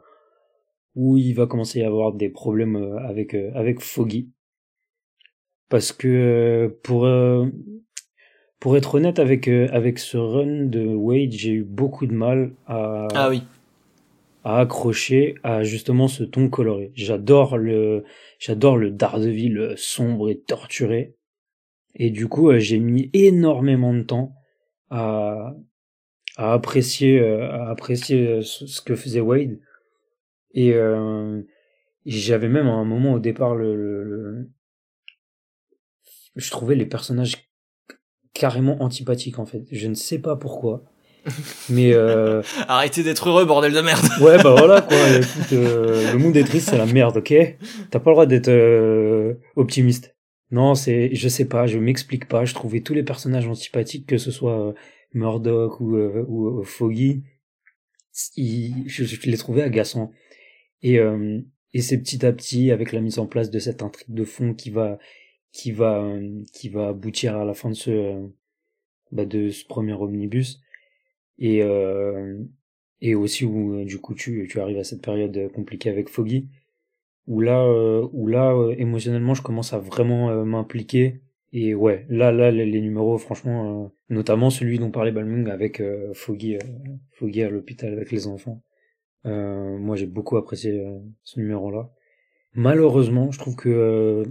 où 0.96 1.16
il 1.16 1.34
va 1.34 1.46
commencer 1.46 1.80
à 1.82 1.84
y 1.84 1.86
avoir 1.86 2.12
des 2.12 2.30
problèmes 2.30 2.98
avec, 3.08 3.36
avec 3.36 3.82
Foggy. 3.82 4.32
Parce 5.70 5.92
que 5.92 6.76
pour, 6.82 7.06
pour 8.64 8.78
être 8.78 8.96
honnête 8.96 9.20
avec, 9.20 9.50
avec 9.50 10.00
ce 10.00 10.16
run 10.16 10.68
de 10.68 10.86
Wade, 10.86 11.34
j'ai 11.34 11.52
eu 11.52 11.64
beaucoup 11.64 12.06
de 12.08 12.14
mal 12.14 12.54
à. 12.66 13.10
Ah 13.14 13.30
oui 13.30 13.44
à 14.44 14.60
accrocher 14.60 15.36
à 15.44 15.64
justement 15.64 16.08
ce 16.08 16.24
ton 16.24 16.50
coloré. 16.50 16.92
J'adore 16.96 17.58
le, 17.58 18.04
j'adore 18.40 18.78
le 18.78 18.92
Daredevil 18.92 19.74
sombre 19.78 20.30
et 20.30 20.40
torturé. 20.40 21.16
Et 21.96 22.10
du 22.10 22.28
coup, 22.28 22.50
euh, 22.50 22.60
j'ai 22.60 22.80
mis 22.80 23.10
énormément 23.14 23.94
de 23.94 24.02
temps 24.02 24.36
à, 24.90 25.56
à 26.36 26.54
apprécier, 26.54 27.20
euh, 27.20 27.50
à 27.50 27.70
apprécier 27.70 28.28
euh, 28.28 28.42
ce 28.42 28.82
que 28.82 28.96
faisait 28.96 29.22
Wade. 29.22 29.60
Et 30.56 30.76
j'avais 32.06 32.50
même 32.50 32.68
à 32.68 32.74
un 32.74 32.84
moment 32.84 33.14
au 33.14 33.20
départ 33.20 33.56
le, 33.56 33.76
le, 33.76 34.52
je 36.36 36.52
trouvais 36.52 36.76
les 36.76 36.86
personnages 36.86 37.50
carrément 38.34 38.82
antipathiques 38.82 39.40
en 39.40 39.46
fait. 39.46 39.64
Je 39.72 39.88
ne 39.88 39.94
sais 39.94 40.20
pas 40.20 40.36
pourquoi. 40.36 40.84
Mais 41.70 41.94
euh... 41.94 42.42
arrêtez 42.68 43.04
d'être 43.04 43.30
heureux, 43.30 43.46
bordel 43.46 43.74
de 43.74 43.82
merde. 43.82 44.06
ouais, 44.22 44.42
bah 44.44 44.56
voilà 44.58 44.82
quoi. 44.82 44.98
Écoute, 45.10 45.54
euh, 45.54 46.12
le 46.12 46.18
monde 46.18 46.36
est 46.36 46.44
triste, 46.44 46.70
c'est 46.70 46.78
la 46.78 46.86
merde, 46.86 47.18
ok? 47.18 47.34
T'as 47.92 48.00
pas 48.00 48.10
le 48.10 48.16
droit 48.16 48.26
d'être 48.26 48.50
euh, 48.50 49.36
optimiste. 49.56 50.16
Non, 50.52 50.76
c'est, 50.76 51.16
je 51.16 51.30
sais 51.30 51.46
pas, 51.46 51.66
je 51.66 51.80
m'explique 51.80 52.28
pas. 52.28 52.46
Je 52.46 52.54
trouvais 52.54 52.82
tous 52.82 52.94
les 52.94 53.04
personnages 53.04 53.48
antipathiques, 53.48 54.06
que 54.06 54.18
ce 54.18 54.32
soit 54.32 54.60
euh, 54.60 54.74
Murdoch 55.14 55.80
ou, 55.80 55.96
ou 55.96 56.64
Foggy, 56.64 57.24
je, 58.38 59.04
je, 59.04 59.30
les 59.30 59.38
trouvais 59.38 59.64
agaçants. 59.64 60.12
Et 60.84 61.00
et 61.74 61.82
c'est 61.82 61.98
petit 61.98 62.26
à 62.26 62.32
petit 62.32 62.72
avec 62.72 62.92
la 62.92 63.02
mise 63.02 63.20
en 63.20 63.26
place 63.26 63.50
de 63.50 63.60
cette 63.60 63.82
intrigue 63.82 64.14
de 64.14 64.24
fond 64.24 64.54
qui 64.54 64.70
va 64.70 65.00
qui 65.54 65.72
va 65.72 66.04
qui 66.52 66.68
va 66.68 66.90
aboutir 66.90 67.38
à 67.38 67.46
la 67.46 67.54
fin 67.54 67.70
de 67.70 67.76
ce 67.76 68.28
bah, 69.14 69.26
de 69.26 69.50
ce 69.50 69.66
premier 69.66 69.94
omnibus. 69.94 70.60
Et 71.38 71.64
euh, 71.64 72.44
et 73.02 73.16
aussi 73.16 73.46
où 73.46 73.76
euh, 73.76 73.86
du 73.86 74.00
coup 74.00 74.16
tu 74.16 74.48
tu 74.50 74.60
arrives 74.60 74.80
à 74.80 74.84
cette 74.84 75.02
période 75.02 75.52
compliquée 75.54 75.90
avec 75.90 76.10
Foggy 76.10 76.50
où 77.28 77.40
là 77.42 77.64
euh, 77.64 78.08
où 78.14 78.28
là 78.28 78.54
émotionnellement 78.78 79.34
je 79.36 79.44
commence 79.44 79.74
à 79.74 79.80
vraiment 79.80 80.46
m'impliquer. 80.46 81.22
Et 81.54 81.76
ouais 81.76 82.06
là 82.10 82.32
là 82.32 82.52
les, 82.52 82.82
numéros 82.82 83.18
franchement 83.20 83.92
notamment 84.10 84.50
celui 84.50 84.80
dont 84.80 84.92
parlait 84.92 85.12
Balmung 85.12 85.50
avec 85.50 85.82
Foggy 86.14 86.58
Foggy 87.12 87.44
à 87.44 87.50
l'hôpital 87.50 87.94
avec 87.94 88.12
les 88.12 88.28
enfants. 88.28 88.64
Moi 89.26 89.96
j'ai 89.96 90.08
beaucoup 90.08 90.38
apprécié 90.38 90.84
ce 91.24 91.40
numéro 91.40 91.72
là 91.72 91.92
malheureusement 92.56 93.32
je 93.32 93.40
trouve 93.40 93.56
que 93.56 94.24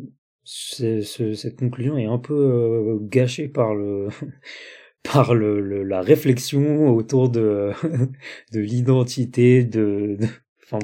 cette 0.45 1.57
conclusion 1.57 1.97
est 1.97 2.07
un 2.07 2.19
peu 2.19 2.99
gâchée 3.03 3.49
par 3.49 3.75
le 3.75 4.09
par 5.03 5.35
le, 5.35 5.83
la 5.83 6.01
réflexion 6.01 6.95
autour 6.95 7.29
de, 7.29 7.73
de 8.53 8.61
l'identité, 8.61 9.65
de, 9.65 10.17
enfin 10.65 10.79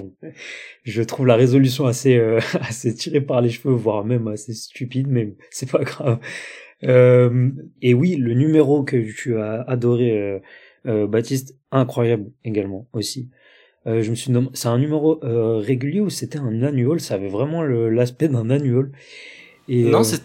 je 0.85 1.03
trouve 1.03 1.27
la 1.27 1.37
résolution 1.37 1.87
assez, 1.87 2.17
euh, 2.17 2.41
assez 2.61 2.95
tirée 2.95 3.21
par 3.21 3.41
les 3.41 3.51
cheveux, 3.51 3.75
voire 3.75 4.05
même 4.05 4.29
assez 4.29 4.55
stupide, 4.55 5.09
mais 5.09 5.35
c'est 5.51 5.71
pas 5.71 5.85
grave. 5.85 6.19
Euh, 6.85 7.51
et 7.83 7.95
oui, 7.95 8.17
le 8.17 8.35
numéro 8.35 8.85
que 8.85 8.97
tu 9.13 9.37
as 9.39 9.63
adoré, 9.63 10.19
euh, 10.19 10.39
euh 10.87 11.07
Baptiste, 11.07 11.57
incroyable 11.71 12.31
également 12.45 12.89
aussi. 12.93 13.31
Euh, 13.87 14.03
je 14.03 14.11
me 14.11 14.15
suis 14.15 14.33
c'est 14.55 14.69
un 14.69 14.79
numéro 14.79 15.19
régulier 15.23 16.01
ou 16.01 16.11
c'était 16.11 16.39
un 16.39 16.63
annual? 16.63 17.01
Ça 17.01 17.15
avait 17.15 17.29
vraiment 17.29 17.63
l'aspect 17.63 18.29
d'un 18.29 18.51
annual. 18.51 18.93
Et, 19.69 19.85
non, 19.85 20.03
c'est 20.05 20.23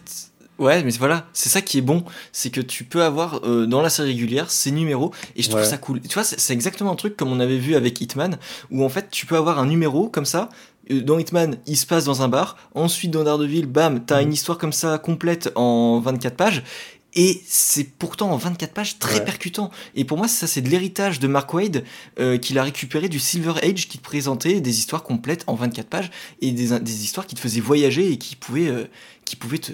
Ouais, 0.59 0.83
mais 0.83 0.91
voilà, 0.91 1.25
c'est 1.33 1.49
ça 1.49 1.61
qui 1.61 1.79
est 1.79 1.81
bon, 1.81 2.03
c'est 2.31 2.51
que 2.51 2.61
tu 2.61 2.83
peux 2.83 3.01
avoir 3.01 3.41
euh, 3.43 3.65
dans 3.65 3.81
la 3.81 3.89
série 3.89 4.09
régulière 4.09 4.51
ces 4.51 4.69
numéros 4.69 5.11
et 5.35 5.41
je 5.41 5.49
trouve 5.49 5.63
ça 5.63 5.77
cool. 5.77 5.99
Tu 6.01 6.13
vois, 6.13 6.23
c'est 6.23 6.53
exactement 6.53 6.91
un 6.91 6.95
truc 6.95 7.17
comme 7.17 7.31
on 7.31 7.39
avait 7.39 7.57
vu 7.57 7.75
avec 7.75 7.99
Hitman 7.99 8.37
où 8.69 8.83
en 8.83 8.89
fait 8.89 9.09
tu 9.09 9.25
peux 9.25 9.35
avoir 9.35 9.57
un 9.57 9.65
numéro 9.65 10.09
comme 10.09 10.25
ça. 10.25 10.49
Euh, 10.91 11.01
dans 11.01 11.17
Hitman, 11.17 11.57
il 11.65 11.75
se 11.75 11.87
passe 11.87 12.05
dans 12.05 12.21
un 12.21 12.27
bar. 12.27 12.55
Ensuite, 12.75 13.09
dans 13.11 13.23
Daredevil, 13.23 13.65
bam, 13.65 14.05
t'as 14.05 14.21
mm. 14.21 14.25
une 14.25 14.33
histoire 14.33 14.59
comme 14.59 14.73
ça 14.73 14.99
complète 14.99 15.51
en 15.55 15.99
24 15.99 16.35
pages. 16.35 16.63
Et 17.15 17.41
c'est 17.45 17.83
pourtant 17.97 18.31
en 18.31 18.37
24 18.37 18.73
pages 18.73 18.99
très 18.99 19.23
percutant. 19.23 19.69
Et 19.95 20.03
pour 20.03 20.17
moi, 20.17 20.27
ça 20.27 20.47
c'est 20.47 20.61
de 20.61 20.69
l'héritage 20.69 21.19
de 21.19 21.27
Mark 21.27 21.53
Wade 21.53 21.83
euh, 22.19 22.37
qu'il 22.37 22.57
a 22.57 22.63
récupéré 22.63 23.09
du 23.09 23.19
Silver 23.19 23.53
Age 23.61 23.87
qui 23.87 23.97
te 23.97 24.03
présentait 24.03 24.61
des 24.61 24.79
histoires 24.79 25.03
complètes 25.03 25.43
en 25.47 25.55
24 25.55 25.87
pages 25.87 26.11
et 26.41 26.51
des, 26.51 26.79
des 26.79 27.03
histoires 27.03 27.27
qui 27.27 27.35
te 27.35 27.39
faisaient 27.39 27.61
voyager 27.61 28.11
et 28.11 28.17
qui 28.17 28.35
pouvaient, 28.35 28.89
qui 29.25 29.35
pouvaient 29.35 29.59
te, 29.59 29.73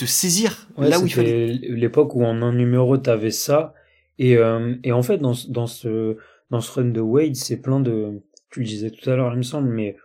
te 0.00 0.06
saisir 0.06 0.66
là 0.78 0.98
où 0.98 1.06
il 1.06 1.12
fallait. 1.12 1.52
L'époque 1.52 2.14
où 2.14 2.24
en 2.24 2.40
un 2.40 2.54
numéro 2.54 2.96
t'avais 2.96 3.30
ça 3.30 3.74
et 4.18 4.36
euh, 4.36 4.74
et 4.82 4.92
en 4.92 5.02
fait 5.02 5.18
dans 5.18 5.34
dans 5.48 5.66
ce 5.66 6.16
dans 6.50 6.60
ce 6.60 6.72
run 6.72 6.86
de 6.86 7.00
Wade 7.00 7.36
c'est 7.36 7.58
plein 7.58 7.80
de 7.80 8.22
tu 8.50 8.60
le 8.60 8.66
disais 8.66 8.90
tout 8.90 9.08
à 9.10 9.16
l'heure 9.16 9.32
il 9.34 9.38
me 9.38 9.42
semble 9.42 9.68
mais 9.68 9.96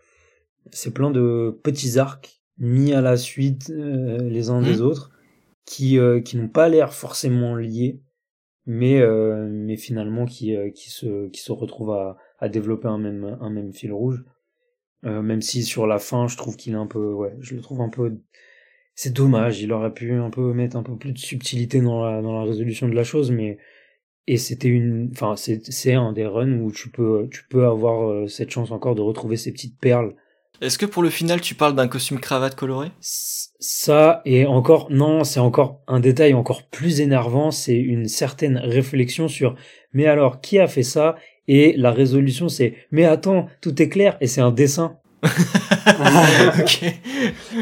c'est 0.72 0.94
plein 0.94 1.12
de 1.12 1.58
petits 1.64 1.98
arcs 1.98 2.42
mis 2.58 2.94
à 2.94 3.02
la 3.02 3.16
suite 3.16 3.70
euh, 3.70 4.18
les 4.30 4.50
uns 4.50 4.62
des 4.62 4.78
mmh. 4.78 4.86
autres 4.86 5.12
qui 5.66 6.00
euh, 6.00 6.22
qui 6.22 6.38
n'ont 6.38 6.50
pas 6.50 6.70
l'air 6.70 6.94
forcément 6.94 7.56
liés 7.56 8.02
mais 8.68 9.00
mais 9.48 9.78
finalement 9.78 10.26
qui 10.26 10.56
qui 10.74 10.90
se 10.90 11.28
qui 11.30 11.40
se 11.42 11.52
retrouvent 11.52 11.92
à 11.92 12.18
à 12.40 12.50
développer 12.50 12.88
un 12.88 12.98
même 12.98 13.38
un 13.40 13.50
même 13.52 13.74
fil 13.74 13.94
rouge 13.94 14.26
même 15.04 15.44
si 15.44 15.62
sur 15.62 15.86
la 15.86 16.00
fin 16.00 16.28
je 16.28 16.36
trouve 16.36 16.56
qu'il 16.58 16.74
est 16.74 16.78
un 16.78 16.88
peu 16.88 17.14
ouais 17.14 17.36
je 17.42 17.54
le 17.54 17.62
trouve 17.62 17.82
un 17.82 17.90
peu 17.90 18.18
c'est 18.96 19.14
dommage, 19.14 19.62
il 19.62 19.74
aurait 19.74 19.94
pu 19.94 20.14
un 20.14 20.30
peu 20.30 20.54
mettre 20.54 20.78
un 20.78 20.84
peu 20.84 20.98
plus 20.98 21.12
de 21.12 21.18
subtilité 21.18 21.82
dans 21.82 22.04
la, 22.04 22.22
dans 22.22 22.34
la 22.34 22.46
résolution 22.46 22.88
de 22.88 22.96
la 22.96 23.04
chose, 23.04 23.30
mais 23.32 23.58
et 24.28 24.38
c'était 24.38 24.70
une, 24.70 25.10
enfin 25.12 25.36
c'est 25.36 25.66
c'est 25.72 25.94
un 25.94 26.14
des 26.14 26.26
runs 26.26 26.60
où 26.62 26.72
tu 26.72 26.90
peux 26.90 27.28
tu 27.32 27.44
peux 27.48 27.66
avoir 27.66 28.10
euh, 28.10 28.28
cette 28.28 28.52
chance 28.52 28.72
encore 28.72 28.96
de 28.96 29.02
retrouver 29.02 29.38
ces 29.38 29.52
petites 29.52 29.80
perles. 29.80 30.16
Est-ce 30.62 30.78
que 30.78 30.86
pour 30.86 31.04
le 31.04 31.10
final 31.10 31.42
tu 31.42 31.56
parles 31.56 31.76
d'un 31.76 31.88
costume 31.88 32.20
cravate 32.20 32.56
coloré? 32.56 32.90
Ça 33.02 34.22
et 34.26 34.46
encore 34.46 34.88
non, 34.90 35.24
c'est 35.24 35.40
encore 35.40 35.82
un 35.88 36.00
détail 36.00 36.34
encore 36.34 36.64
plus 36.64 37.02
énervant, 37.02 37.52
c'est 37.52 37.78
une 37.78 38.08
certaine 38.08 38.58
réflexion 38.58 39.28
sur 39.28 39.56
mais 39.94 40.08
alors 40.08 40.42
qui 40.42 40.60
a 40.60 40.68
fait 40.68 40.84
ça? 40.84 41.16
Et 41.48 41.74
la 41.78 41.92
résolution 41.92 42.50
c'est 42.50 42.76
mais 42.92 43.06
attends, 43.06 43.48
tout 43.62 43.82
est 43.82 43.90
clair 43.90 44.18
et 44.22 44.28
c'est 44.28 44.42
un 44.42 44.52
dessin. 44.52 44.98
ok, 45.26 46.86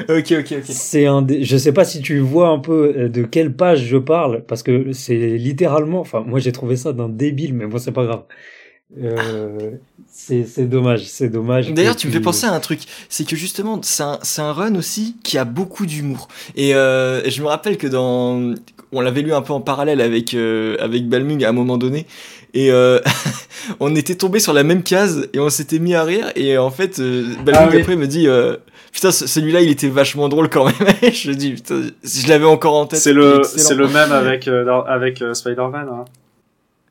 ok, 0.10 0.34
ok, 0.40 0.52
ok. 0.52 0.64
C'est 0.64 1.06
un, 1.06 1.26
je 1.28 1.58
sais 1.58 1.72
pas 1.72 1.86
si 1.86 2.02
tu 2.02 2.20
vois 2.20 2.50
un 2.50 2.60
peu 2.60 2.94
euh, 2.98 3.10
de 3.10 3.24
quelle 3.24 3.56
page 3.56 3.86
je 3.86 3.98
parle 3.98 4.46
parce 4.46 4.64
que 4.64 4.92
c'est 4.92 5.38
littéralement, 5.38 6.00
enfin 6.02 6.22
moi 6.22 6.40
j'ai 6.40 6.52
trouvé 6.52 6.76
ça 6.76 6.94
d'un 6.94 7.10
débile, 7.10 7.54
mais 7.54 7.66
bon 7.66 7.78
c'est 7.78 7.92
pas 7.94 8.06
grave. 8.06 8.24
Euh, 9.02 9.72
c'est 10.12 10.46
c'est 10.46 10.66
dommage, 10.66 11.06
c'est 11.06 11.30
dommage. 11.30 11.72
D'ailleurs, 11.74 11.96
tu 11.96 12.08
me 12.08 12.12
fais 12.12 12.20
penser 12.20 12.46
à 12.46 12.52
un 12.54 12.60
truc, 12.60 12.82
c'est 13.10 13.28
que 13.28 13.36
justement, 13.36 13.80
c'est 13.82 14.04
un, 14.04 14.20
c'est 14.22 14.42
un 14.42 14.52
run 14.54 14.76
aussi 14.76 15.16
qui 15.24 15.38
a 15.40 15.46
beaucoup 15.46 15.86
d'humour. 15.86 16.28
Et 16.56 16.76
euh, 16.76 17.28
je 17.30 17.42
me 17.42 17.48
rappelle 17.48 17.78
que 17.78 17.88
dans, 17.88 18.54
on 18.92 19.02
l'avait 19.02 19.22
lu 19.24 19.34
un 19.34 19.42
peu 19.42 19.54
en 19.54 19.62
parallèle 19.62 20.00
avec 20.02 20.34
euh, 20.36 20.78
avec 20.80 21.08
Balmung 21.10 21.44
à 21.44 21.50
un 21.50 21.54
moment 21.54 21.78
donné, 21.80 22.06
et 22.54 22.72
euh, 22.72 23.00
on 23.80 23.96
était 23.96 24.16
tombé 24.16 24.40
sur 24.40 24.54
la 24.54 24.64
même 24.64 24.84
case 24.84 25.28
et 25.34 25.40
on 25.40 25.50
s'était 25.50 25.80
mis 25.80 25.96
à 25.96 26.04
rire. 26.04 26.32
Et 26.36 26.58
en 26.60 26.70
fait, 26.70 27.00
euh, 27.00 27.24
Balmung 27.44 27.70
Ah 27.70 27.70
oui. 27.76 27.82
après 27.82 27.96
me 27.96 28.06
dit, 28.06 28.28
euh, 28.28 28.58
putain, 28.92 29.12
ce- 29.12 29.26
celui-là, 29.26 29.62
il 29.62 29.72
était 29.72 29.90
vachement 29.90 30.30
drôle 30.30 30.50
quand 30.50 30.66
même. 30.66 30.76
je 31.12 31.32
dis, 31.32 31.54
putain, 31.54 31.82
je 32.04 32.28
l'avais 32.28 32.46
encore 32.46 32.76
en 32.76 32.86
tête. 32.86 33.00
C'est 33.00 33.14
le, 33.14 33.42
le 33.76 33.88
même 33.88 34.12
avec, 34.12 34.48
euh, 34.48 34.70
avec 34.84 35.24
euh, 35.24 35.34
Spider-Man. 35.34 35.88
Hein. 35.92 36.06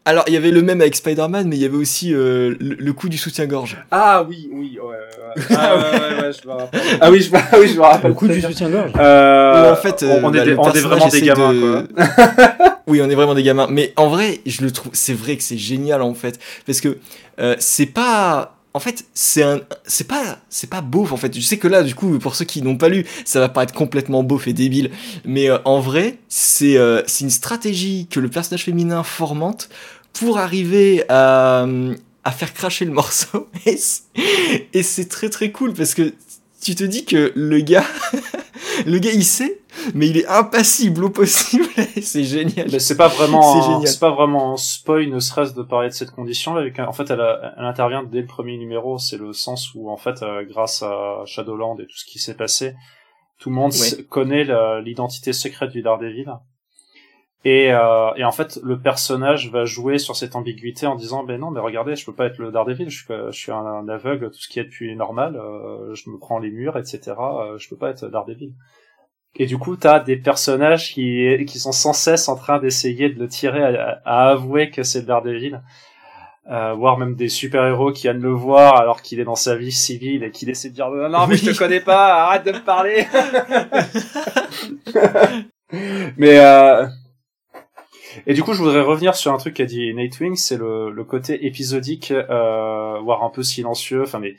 Alors, 0.04 0.24
il 0.26 0.34
y 0.34 0.36
avait 0.36 0.50
le 0.50 0.62
même 0.62 0.80
avec 0.80 0.96
Spider-Man, 0.96 1.46
mais 1.48 1.56
il 1.56 1.62
y 1.62 1.64
avait 1.64 1.76
aussi 1.76 2.12
euh, 2.12 2.56
le, 2.58 2.74
le 2.74 2.92
coup 2.92 3.08
du 3.08 3.16
soutien-gorge. 3.18 3.76
Ah 3.92 4.24
oui, 4.28 4.48
oui, 4.52 4.76
ouais, 4.82 4.88
ouais. 4.88 5.44
Ah 5.56 5.76
ouais, 5.76 5.82
ouais, 5.82 6.22
ouais, 6.22 6.32
je 6.42 6.48
me 6.48 6.52
rappelle. 6.54 6.80
Ah 7.00 7.10
oui, 7.10 7.20
je, 7.22 7.30
me- 7.30 7.38
ah 7.38 7.56
oui, 7.60 7.68
je 7.68 7.76
me 7.76 7.82
rappelle. 7.82 8.10
Le 8.10 8.14
coup 8.16 8.26
du 8.26 8.40
soutien-gorge. 8.40 8.90
Euh, 8.98 9.72
en 9.72 9.76
fait, 9.76 10.02
euh, 10.02 10.18
on, 10.20 10.26
on 10.26 10.30
bah, 10.30 10.38
est, 10.38 10.44
des- 10.44 10.50
le 10.50 10.58
on 10.58 10.62
est 10.68 10.72
personnage 10.72 10.98
vraiment 10.98 11.08
des 11.08 11.22
gamins, 11.22 11.52
de- 11.54 11.60
quoi. 11.60 12.78
Oui, 12.88 13.00
on 13.00 13.08
est 13.08 13.14
vraiment 13.14 13.34
des 13.36 13.44
gamins. 13.44 13.68
Mais 13.70 13.92
en 13.96 14.08
vrai, 14.08 14.40
je 14.44 14.62
le 14.62 14.72
trouve, 14.72 14.90
c'est 14.92 15.14
vrai 15.14 15.36
que 15.36 15.42
c'est 15.44 15.56
génial 15.56 16.02
en 16.02 16.14
fait, 16.14 16.40
parce 16.66 16.80
que 16.80 16.98
euh, 17.40 17.54
c'est 17.60 17.86
pas, 17.86 18.56
en 18.74 18.80
fait, 18.80 19.04
c'est 19.14 19.42
un, 19.42 19.60
c'est 19.84 20.06
pas, 20.06 20.38
c'est 20.48 20.68
pas 20.70 20.80
beauf 20.80 21.12
en 21.12 21.16
fait. 21.16 21.34
Je 21.34 21.40
sais 21.40 21.58
que 21.58 21.68
là, 21.68 21.82
du 21.82 21.94
coup, 21.94 22.18
pour 22.18 22.34
ceux 22.34 22.44
qui 22.44 22.62
n'ont 22.62 22.76
pas 22.76 22.88
lu, 22.88 23.06
ça 23.24 23.40
va 23.40 23.48
paraître 23.48 23.74
complètement 23.74 24.22
beauf 24.22 24.48
et 24.48 24.52
débile, 24.52 24.90
mais 25.24 25.50
euh, 25.50 25.58
en 25.64 25.80
vrai, 25.80 26.18
c'est, 26.28 26.76
euh, 26.76 27.02
c'est 27.06 27.24
une 27.24 27.30
stratégie 27.30 28.06
que 28.10 28.20
le 28.20 28.28
personnage 28.28 28.64
féminin 28.64 29.02
fomente 29.02 29.68
pour 30.12 30.38
arriver 30.38 31.04
à, 31.08 31.66
à 32.24 32.30
faire 32.30 32.54
cracher 32.54 32.84
le 32.84 32.92
morceau. 32.92 33.48
Et 34.74 34.82
c'est 34.82 35.08
très 35.08 35.28
très 35.28 35.50
cool 35.50 35.72
parce 35.72 35.94
que 35.94 36.12
tu 36.62 36.74
te 36.74 36.84
dis 36.84 37.04
que 37.04 37.32
le 37.34 37.60
gars, 37.60 37.84
le 38.86 38.98
gars, 38.98 39.10
il 39.12 39.24
sait, 39.24 39.60
mais 39.94 40.08
il 40.08 40.16
est 40.18 40.26
impassible 40.26 41.04
au 41.04 41.10
possible. 41.10 41.64
c'est 42.02 42.24
génial. 42.24 42.68
Mais 42.70 42.78
c'est 42.78 42.96
pas 42.96 43.08
vraiment, 43.08 43.80
c'est 43.84 44.00
pas 44.00 44.10
vraiment 44.10 44.52
un 44.52 44.56
spoil, 44.56 45.08
ne 45.08 45.18
serait-ce 45.18 45.54
de 45.54 45.62
parler 45.62 45.88
de 45.88 45.94
cette 45.94 46.10
condition. 46.12 46.56
Avec, 46.56 46.78
un- 46.78 46.86
en 46.86 46.92
fait, 46.92 47.10
elle, 47.10 47.20
a- 47.20 47.54
elle 47.58 47.64
intervient 47.64 48.02
dès 48.02 48.20
le 48.20 48.26
premier 48.26 48.56
numéro. 48.58 48.98
C'est 48.98 49.18
le 49.18 49.32
sens 49.32 49.70
où, 49.74 49.90
en 49.90 49.96
fait, 49.96 50.22
euh, 50.22 50.44
grâce 50.48 50.82
à 50.82 51.22
Shadowland 51.26 51.76
et 51.80 51.86
tout 51.86 51.96
ce 51.96 52.04
qui 52.04 52.18
s'est 52.18 52.36
passé, 52.36 52.74
tout 53.38 53.48
le 53.50 53.56
monde 53.56 53.72
Ouais. 53.72 54.04
connaît 54.04 54.46
l'identité 54.82 55.32
secrète 55.32 55.70
du 55.70 55.82
Daredevil. 55.82 56.32
Et, 57.44 57.72
euh, 57.72 58.12
et 58.14 58.24
en 58.24 58.30
fait, 58.30 58.60
le 58.62 58.78
personnage 58.78 59.50
va 59.50 59.64
jouer 59.64 59.98
sur 59.98 60.14
cette 60.14 60.36
ambiguïté 60.36 60.86
en 60.86 60.94
disant, 60.94 61.24
ben 61.24 61.40
non, 61.40 61.50
mais 61.50 61.58
regardez, 61.60 61.96
je 61.96 62.06
peux 62.06 62.14
pas 62.14 62.26
être 62.26 62.38
le 62.38 62.52
Daredevil, 62.52 62.88
je 62.88 63.02
je 63.08 63.36
suis 63.36 63.50
un, 63.50 63.56
un 63.56 63.88
aveugle, 63.88 64.30
tout 64.30 64.38
ce 64.38 64.48
qui 64.48 64.60
est 64.60 64.64
depuis 64.64 64.94
normal, 64.94 65.34
euh, 65.36 65.92
je 65.94 66.08
me 66.08 66.18
prends 66.18 66.38
les 66.38 66.50
murs, 66.50 66.78
etc. 66.78 67.00
euh, 67.18 67.58
je 67.58 67.68
peux 67.68 67.76
pas 67.76 67.90
être 67.90 68.06
Daredevil. 68.08 68.54
Et 69.36 69.46
du 69.46 69.58
coup, 69.58 69.76
t'as 69.76 69.98
des 69.98 70.16
personnages 70.16 70.92
qui, 70.92 71.44
qui 71.46 71.58
sont 71.58 71.72
sans 71.72 71.94
cesse 71.94 72.28
en 72.28 72.36
train 72.36 72.58
d'essayer 72.60 73.08
de 73.08 73.18
le 73.18 73.26
tirer 73.28 73.64
à, 73.64 74.00
à 74.04 74.28
avouer 74.30 74.70
que 74.70 74.82
c'est 74.84 75.00
le 75.00 75.06
Daredevil. 75.06 75.60
Euh, 76.50 76.74
voire 76.74 76.98
même 76.98 77.14
des 77.14 77.28
super-héros 77.28 77.92
qui 77.92 78.02
viennent 78.02 78.20
le 78.20 78.32
voir 78.32 78.76
alors 78.80 79.00
qu'il 79.00 79.20
est 79.20 79.24
dans 79.24 79.36
sa 79.36 79.54
vie 79.54 79.70
civile 79.70 80.24
et 80.24 80.32
qu'il 80.32 80.50
essaie 80.50 80.70
de 80.70 80.74
dire 80.74 80.90
non, 80.90 81.08
non 81.08 81.26
mais 81.28 81.36
je 81.36 81.46
Oui. 81.46 81.52
te 81.52 81.58
connais 81.58 81.80
pas, 81.80 82.24
arrête 82.26 82.44
de 82.44 82.50
me 82.52 82.58
parler. 82.64 83.06
mais 86.16 86.38
euh... 86.40 86.86
et 88.26 88.34
du 88.34 88.42
coup, 88.42 88.52
je 88.52 88.58
voudrais 88.62 88.80
revenir 88.82 89.14
sur 89.14 89.32
un 89.32 89.36
truc 89.38 89.54
qu'a 89.54 89.64
dit 89.64 89.92
Nightwing, 89.94 90.36
c'est 90.36 90.56
le, 90.56 90.90
le 90.90 91.04
côté 91.04 91.46
épisodique, 91.46 92.10
euh, 92.12 92.98
voire 93.00 93.22
un 93.24 93.30
peu 93.30 93.42
silencieux, 93.42 94.02
enfin 94.02 94.18
mais 94.18 94.34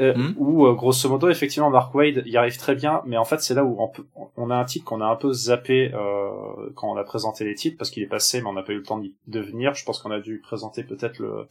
euh, 0.00 0.12
Mhm. 0.16 0.34
où 0.38 0.66
euh, 0.66 0.72
grosso 0.74 1.08
modo 1.08 1.28
effectivement 1.28 1.70
Mark 1.70 1.94
Wade 1.94 2.24
y 2.26 2.36
arrive 2.36 2.56
très 2.58 2.74
bien, 2.74 3.00
mais 3.06 3.16
en 3.16 3.24
fait 3.24 3.40
c'est 3.40 3.54
là 3.54 3.62
où 3.64 3.76
on, 3.80 3.86
peut, 3.88 4.04
on 4.36 4.50
a 4.50 4.56
un 4.56 4.64
titre 4.64 4.84
qu'on 4.84 5.00
a 5.00 5.06
un 5.06 5.14
peu 5.14 5.32
zappé 5.32 5.92
euh, 5.94 6.30
quand 6.74 6.90
on 6.90 6.96
a 6.96 7.04
présenté 7.04 7.44
les 7.44 7.54
titres 7.54 7.78
parce 7.78 7.90
qu'il 7.90 8.02
est 8.02 8.08
passé, 8.08 8.40
mais 8.42 8.48
on 8.48 8.54
n'a 8.54 8.62
pas 8.62 8.72
eu 8.72 8.78
le 8.78 8.82
temps 8.82 8.98
d'y- 8.98 9.14
de 9.28 9.40
venir. 9.40 9.74
Je 9.74 9.84
pense 9.84 10.00
qu'on 10.02 10.10
a 10.10 10.18
dû 10.18 10.40
présenter 10.42 10.82
peut-être 10.82 11.18
le 11.20 11.46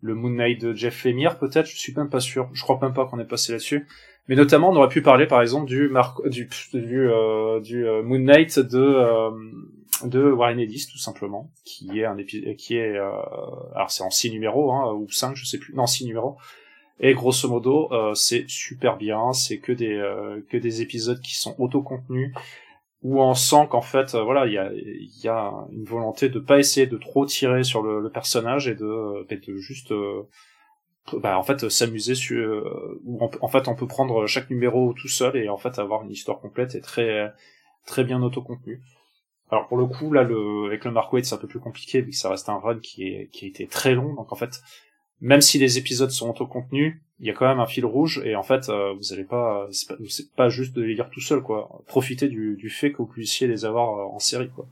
le 0.00 0.14
Moon 0.14 0.30
Knight 0.30 0.60
de 0.60 0.72
Jeff 0.74 1.04
Lemire, 1.04 1.38
peut-être, 1.38 1.66
je 1.66 1.76
suis 1.76 1.92
même 1.96 2.08
pas 2.10 2.20
sûr. 2.20 2.48
Je 2.52 2.62
crois 2.62 2.78
même 2.80 2.92
pas 2.92 3.06
qu'on 3.06 3.18
est 3.18 3.24
passé 3.24 3.50
là-dessus. 3.50 3.84
Mais 4.28 4.36
notamment, 4.36 4.70
on 4.70 4.76
aurait 4.76 4.88
pu 4.90 5.02
parler, 5.02 5.26
par 5.26 5.40
exemple, 5.42 5.66
du 5.66 5.88
Mark, 5.88 6.24
du 6.28 6.48
du 6.72 7.08
euh, 7.10 7.58
du 7.60 7.84
euh, 7.88 8.02
Moon 8.04 8.20
Knight 8.20 8.60
de 8.60 8.78
euh, 8.78 9.30
de 10.04 10.30
Warren 10.30 10.58
Ellis, 10.58 10.86
tout 10.90 10.98
simplement, 10.98 11.50
qui 11.64 12.00
est 12.00 12.04
un 12.04 12.16
épisode, 12.18 12.56
qui 12.56 12.76
est, 12.76 12.96
euh, 12.96 13.10
alors 13.74 13.90
c'est 13.90 14.02
en 14.02 14.10
six 14.10 14.30
numéros, 14.30 14.72
hein, 14.72 14.92
ou 14.94 15.10
cinq, 15.10 15.34
je 15.36 15.44
sais 15.44 15.58
plus, 15.58 15.74
non, 15.74 15.86
six 15.86 16.04
numéros. 16.04 16.36
Et 17.00 17.14
grosso 17.14 17.48
modo, 17.48 17.92
euh, 17.92 18.14
c'est 18.14 18.44
super 18.48 18.96
bien. 18.96 19.32
C'est 19.32 19.58
que 19.58 19.72
des 19.72 19.94
euh, 19.94 20.40
que 20.50 20.56
des 20.56 20.82
épisodes 20.82 21.20
qui 21.20 21.36
sont 21.36 21.54
autocontenus 21.58 22.32
où 23.02 23.22
on 23.22 23.34
sent 23.34 23.68
qu'en 23.70 23.80
fait, 23.80 24.14
euh, 24.14 24.22
voilà, 24.24 24.46
il 24.46 24.52
y 24.52 24.58
a 24.58 24.72
il 24.72 25.20
y 25.22 25.28
a 25.28 25.52
une 25.70 25.84
volonté 25.84 26.28
de 26.28 26.40
pas 26.40 26.58
essayer 26.58 26.86
de 26.86 26.96
trop 26.98 27.26
tirer 27.26 27.62
sur 27.62 27.82
le, 27.82 28.00
le 28.00 28.10
personnage 28.10 28.66
et 28.68 28.74
de, 28.74 29.26
et 29.30 29.36
de 29.36 29.56
juste 29.56 29.92
euh, 29.92 30.22
bah, 31.12 31.38
en 31.38 31.42
fait 31.42 31.68
s'amuser 31.68 32.14
sur 32.14 32.38
euh, 32.38 33.00
où 33.04 33.20
en 33.40 33.48
fait 33.48 33.68
on 33.68 33.74
peut 33.74 33.86
prendre 33.86 34.26
chaque 34.26 34.50
numéro 34.50 34.92
tout 34.94 35.08
seul 35.08 35.36
et 35.36 35.48
en 35.48 35.56
fait 35.56 35.78
avoir 35.78 36.02
une 36.02 36.10
histoire 36.10 36.40
complète 36.40 36.74
et 36.74 36.80
très 36.80 37.32
très 37.86 38.04
bien 38.04 38.22
autocontenue. 38.22 38.82
Alors 39.50 39.66
pour 39.68 39.78
le 39.78 39.86
coup 39.86 40.12
là 40.12 40.22
le 40.22 40.66
avec 40.66 40.84
le 40.84 40.90
Mark 40.90 41.12
Waid 41.12 41.24
c'est 41.24 41.34
un 41.34 41.38
peu 41.38 41.48
plus 41.48 41.60
compliqué 41.60 42.00
vu 42.02 42.12
ça 42.12 42.30
reste 42.30 42.48
un 42.48 42.58
run 42.58 42.78
qui 42.80 43.04
est 43.04 43.28
qui 43.32 43.44
a 43.44 43.48
été 43.48 43.66
très 43.66 43.94
long 43.94 44.14
donc 44.14 44.32
en 44.32 44.36
fait 44.36 44.60
même 45.20 45.40
si 45.40 45.58
les 45.58 45.78
épisodes 45.78 46.12
sont 46.12 46.30
autocontenus, 46.30 46.94
il 47.18 47.26
y 47.26 47.30
a 47.30 47.32
quand 47.32 47.48
même 47.48 47.58
un 47.58 47.66
fil 47.66 47.84
rouge 47.84 48.22
et 48.24 48.36
en 48.36 48.44
fait 48.44 48.68
euh, 48.68 48.92
vous 48.92 49.12
allez 49.12 49.24
pas 49.24 49.66
c'est 49.72 49.88
pas, 49.88 49.96
pas 50.36 50.48
juste 50.48 50.74
de 50.74 50.82
les 50.82 50.94
lire 50.94 51.10
tout 51.10 51.20
seul 51.20 51.42
quoi. 51.42 51.82
Profitez 51.88 52.28
du, 52.28 52.54
du 52.56 52.70
fait 52.70 52.92
que 52.92 52.98
vous 52.98 53.06
puissiez 53.06 53.48
les 53.48 53.64
avoir 53.64 53.98
euh, 53.98 54.14
en 54.14 54.20
série 54.20 54.48
quoi. 54.54 54.66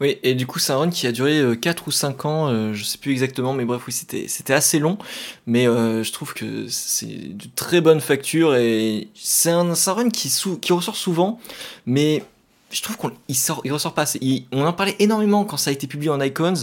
Oui, 0.00 0.18
et 0.22 0.34
du 0.34 0.46
coup, 0.46 0.58
c'est 0.58 0.72
un 0.72 0.78
run 0.78 0.90
qui 0.90 1.06
a 1.06 1.12
duré 1.12 1.38
euh, 1.38 1.54
4 1.54 1.86
ou 1.86 1.90
5 1.90 2.24
ans, 2.24 2.48
euh, 2.48 2.72
je 2.72 2.82
sais 2.82 2.98
plus 2.98 3.12
exactement, 3.12 3.52
mais 3.52 3.64
bref, 3.64 3.82
oui, 3.86 3.92
c'était, 3.92 4.26
c'était 4.26 4.52
assez 4.54 4.78
long, 4.78 4.98
mais 5.46 5.68
euh, 5.68 6.02
je 6.02 6.12
trouve 6.12 6.34
que 6.34 6.66
c'est 6.68 7.36
de 7.36 7.46
très 7.54 7.80
bonne 7.80 8.00
facture 8.00 8.56
et 8.56 9.08
c'est 9.14 9.50
un, 9.50 9.74
c'est 9.74 9.90
un 9.90 9.94
run 9.94 10.10
qui, 10.10 10.28
sou- 10.28 10.58
qui 10.58 10.72
ressort 10.72 10.96
souvent, 10.96 11.38
mais 11.86 12.24
je 12.72 12.82
trouve 12.82 12.96
qu'on 12.96 13.12
il 13.28 13.36
sort, 13.36 13.62
ressort 13.64 13.94
pas 13.94 14.04
on 14.52 14.64
en 14.64 14.72
parlait 14.72 14.96
énormément 14.98 15.44
quand 15.44 15.56
ça 15.56 15.70
a 15.70 15.72
été 15.72 15.86
publié 15.86 16.10
en 16.10 16.20
Icons, 16.20 16.54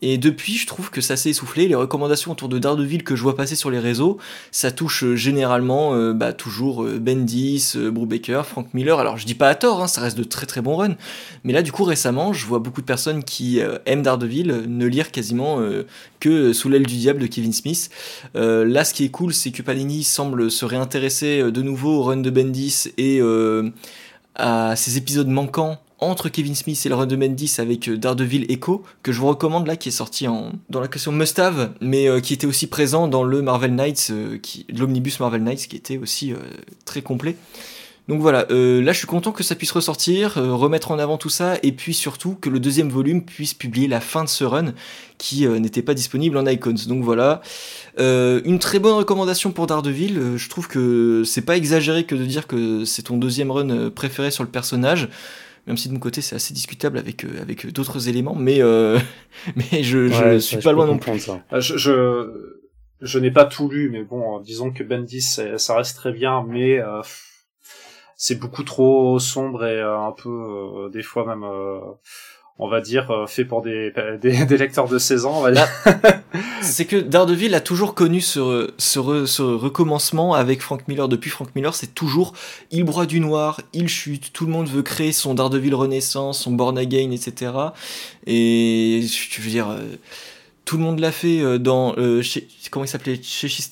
et 0.00 0.16
depuis, 0.16 0.54
je 0.54 0.66
trouve 0.66 0.90
que 0.90 1.00
ça 1.00 1.16
s'est 1.16 1.30
essoufflé. 1.30 1.66
Les 1.66 1.74
recommandations 1.74 2.32
autour 2.32 2.48
de 2.48 2.58
Daredevil 2.58 3.02
que 3.02 3.16
je 3.16 3.22
vois 3.22 3.36
passer 3.36 3.56
sur 3.56 3.70
les 3.70 3.80
réseaux, 3.80 4.18
ça 4.52 4.70
touche 4.70 5.04
euh, 5.04 5.16
généralement 5.16 5.94
euh, 5.94 6.12
bah, 6.12 6.32
toujours 6.32 6.84
euh, 6.84 6.98
Bendis, 6.98 7.74
Brubaker, 7.76 8.46
Frank 8.46 8.72
Miller. 8.74 8.98
Alors, 9.00 9.18
je 9.18 9.26
dis 9.26 9.34
pas 9.34 9.48
à 9.48 9.54
tort, 9.56 9.82
hein, 9.82 9.88
ça 9.88 10.00
reste 10.00 10.16
de 10.16 10.24
très 10.24 10.46
très 10.46 10.60
bons 10.60 10.76
runs, 10.76 10.96
mais 11.42 11.52
là, 11.52 11.62
du 11.62 11.72
coup, 11.72 11.84
récemment, 11.84 12.32
je 12.32 12.46
vois 12.46 12.60
beaucoup 12.60 12.80
de 12.80 12.86
personnes 12.86 13.24
qui 13.24 13.60
aiment 13.86 14.02
Daredevil 14.02 14.64
ne 14.66 14.86
lire 14.86 15.10
quasiment 15.10 15.60
que 16.20 16.52
Sous 16.52 16.68
l'aile 16.68 16.86
du 16.86 16.96
diable 16.96 17.20
de 17.20 17.26
Kevin 17.26 17.52
Smith. 17.52 17.90
Là, 18.34 18.84
ce 18.84 18.94
qui 18.94 19.04
est 19.04 19.10
cool, 19.10 19.34
c'est 19.34 19.50
que 19.50 19.62
Panini 19.62 20.04
semble 20.04 20.50
se 20.50 20.64
réintéresser 20.64 21.50
de 21.50 21.62
nouveau 21.62 21.98
au 21.98 22.02
run 22.04 22.18
de 22.18 22.30
Bendis 22.30 22.88
et 22.96 23.20
à 24.38 24.76
ces 24.76 24.96
épisodes 24.96 25.28
manquants 25.28 25.78
entre 26.00 26.28
Kevin 26.28 26.54
Smith 26.54 26.80
et 26.84 26.88
le 26.88 26.94
run 26.94 27.06
de 27.06 27.16
Bendis 27.16 27.56
avec 27.58 27.88
euh, 27.88 27.96
Daredevil 27.96 28.50
Echo, 28.50 28.84
que 29.02 29.12
je 29.12 29.20
vous 29.20 29.26
recommande 29.26 29.66
là, 29.66 29.76
qui 29.76 29.88
est 29.88 29.92
sorti 29.92 30.28
en, 30.28 30.52
dans 30.70 30.80
la 30.80 30.88
question 30.88 31.12
Must 31.12 31.38
Have, 31.38 31.72
mais 31.80 32.08
euh, 32.08 32.20
qui 32.20 32.34
était 32.34 32.46
aussi 32.46 32.68
présent 32.68 33.08
dans 33.08 33.24
le 33.24 33.42
Marvel 33.42 33.74
Knights, 33.74 34.08
euh, 34.10 34.38
qui, 34.38 34.64
l'omnibus 34.72 35.18
Marvel 35.20 35.42
Knights, 35.42 35.66
qui 35.66 35.76
était 35.76 35.98
aussi 35.98 36.32
très 36.84 37.02
complet. 37.02 37.36
Donc 38.08 38.22
voilà, 38.22 38.46
euh, 38.50 38.80
là 38.82 38.92
je 38.92 38.98
suis 38.98 39.06
content 39.06 39.32
que 39.32 39.42
ça 39.42 39.54
puisse 39.54 39.70
ressortir, 39.70 40.38
euh, 40.38 40.54
remettre 40.54 40.90
en 40.92 40.98
avant 40.98 41.18
tout 41.18 41.28
ça, 41.28 41.56
et 41.62 41.72
puis 41.72 41.92
surtout 41.92 42.36
que 42.40 42.48
le 42.48 42.58
deuxième 42.58 42.88
volume 42.88 43.22
puisse 43.22 43.52
publier 43.52 43.86
la 43.86 44.00
fin 44.00 44.24
de 44.24 44.30
ce 44.30 44.44
run 44.44 44.72
qui 45.18 45.46
euh, 45.46 45.58
n'était 45.58 45.82
pas 45.82 45.92
disponible 45.92 46.38
en 46.38 46.46
Icons. 46.46 46.74
Donc 46.88 47.04
voilà, 47.04 47.42
Euh, 48.00 48.40
une 48.44 48.58
très 48.60 48.78
bonne 48.78 48.94
recommandation 48.94 49.52
pour 49.52 49.66
Daredevil. 49.66 50.16
euh, 50.18 50.36
je 50.38 50.48
trouve 50.48 50.68
que 50.68 51.22
c'est 51.26 51.42
pas 51.44 51.56
exagéré 51.56 52.04
que 52.04 52.14
de 52.14 52.24
dire 52.24 52.46
que 52.46 52.84
c'est 52.84 53.02
ton 53.02 53.16
deuxième 53.18 53.50
run 53.50 53.90
préféré 53.90 54.30
sur 54.30 54.44
le 54.44 54.50
personnage. 54.50 55.08
Même 55.66 55.76
si 55.76 55.88
de 55.88 55.92
mon 55.94 56.00
côté 56.00 56.22
c'est 56.22 56.34
assez 56.36 56.54
discutable 56.54 56.96
avec, 56.96 57.24
euh, 57.24 57.42
avec 57.42 57.70
d'autres 57.74 58.08
éléments, 58.08 58.34
mais, 58.34 58.62
euh, 58.62 58.98
mais 59.56 59.82
je, 59.82 60.08
je 60.08 60.24
Ouais, 60.24 60.40
suis 60.40 60.56
ça, 60.56 60.62
pas 60.62 60.72
loin 60.72 60.86
non 60.86 60.96
plus. 60.98 61.18
ça. 61.18 61.42
Euh, 61.52 61.60
Je, 61.60 61.76
je, 61.76 61.92
je 63.02 63.18
n'ai 63.18 63.30
pas 63.30 63.44
tout 63.44 63.68
lu, 63.68 63.90
mais 63.90 64.02
bon, 64.02 64.40
disons 64.40 64.70
que 64.70 64.82
Bendis, 64.82 65.20
ça 65.56 65.76
reste 65.76 65.96
très 65.96 66.12
bien, 66.12 66.42
mais 66.48 66.78
euh, 66.78 67.02
c'est 68.18 68.34
beaucoup 68.34 68.64
trop 68.64 69.18
sombre 69.20 69.64
et 69.64 69.80
euh, 69.80 69.96
un 69.96 70.10
peu, 70.12 70.28
euh, 70.28 70.88
des 70.90 71.04
fois 71.04 71.24
même, 71.24 71.44
euh, 71.44 71.78
on 72.58 72.68
va 72.68 72.80
dire, 72.80 73.24
fait 73.28 73.44
pour 73.44 73.62
des, 73.62 73.92
des, 74.20 74.44
des, 74.44 74.56
lecteurs 74.58 74.88
de 74.88 74.98
16 74.98 75.24
ans, 75.24 75.34
on 75.38 75.40
va 75.40 75.52
dire. 75.52 75.68
c'est 76.60 76.84
que 76.84 76.96
Daredevil 76.96 77.54
a 77.54 77.60
toujours 77.60 77.94
connu 77.94 78.20
ce, 78.20 78.74
ce, 78.76 79.24
ce, 79.24 79.42
recommencement 79.42 80.34
avec 80.34 80.60
Frank 80.62 80.88
Miller. 80.88 81.08
Depuis 81.08 81.30
Frank 81.30 81.54
Miller, 81.54 81.76
c'est 81.76 81.94
toujours 81.94 82.32
il 82.72 82.82
broie 82.82 83.06
du 83.06 83.20
noir, 83.20 83.60
il 83.72 83.88
chute, 83.88 84.32
tout 84.32 84.46
le 84.46 84.52
monde 84.52 84.68
veut 84.68 84.82
créer 84.82 85.12
son 85.12 85.34
Daredevil 85.34 85.76
Renaissance, 85.76 86.40
son 86.40 86.50
Born 86.50 86.76
Again, 86.76 87.12
etc. 87.12 87.52
Et 88.26 89.02
je 89.06 89.40
veux 89.40 89.50
dire, 89.50 89.68
tout 90.68 90.76
le 90.76 90.82
monde 90.82 91.00
l'a 91.00 91.12
fait 91.12 91.40
euh, 91.40 91.56
dans 91.56 91.94
euh, 91.96 92.20
chez, 92.20 92.46
comment 92.70 92.84
il 92.84 92.88
s'appelait 92.88 93.18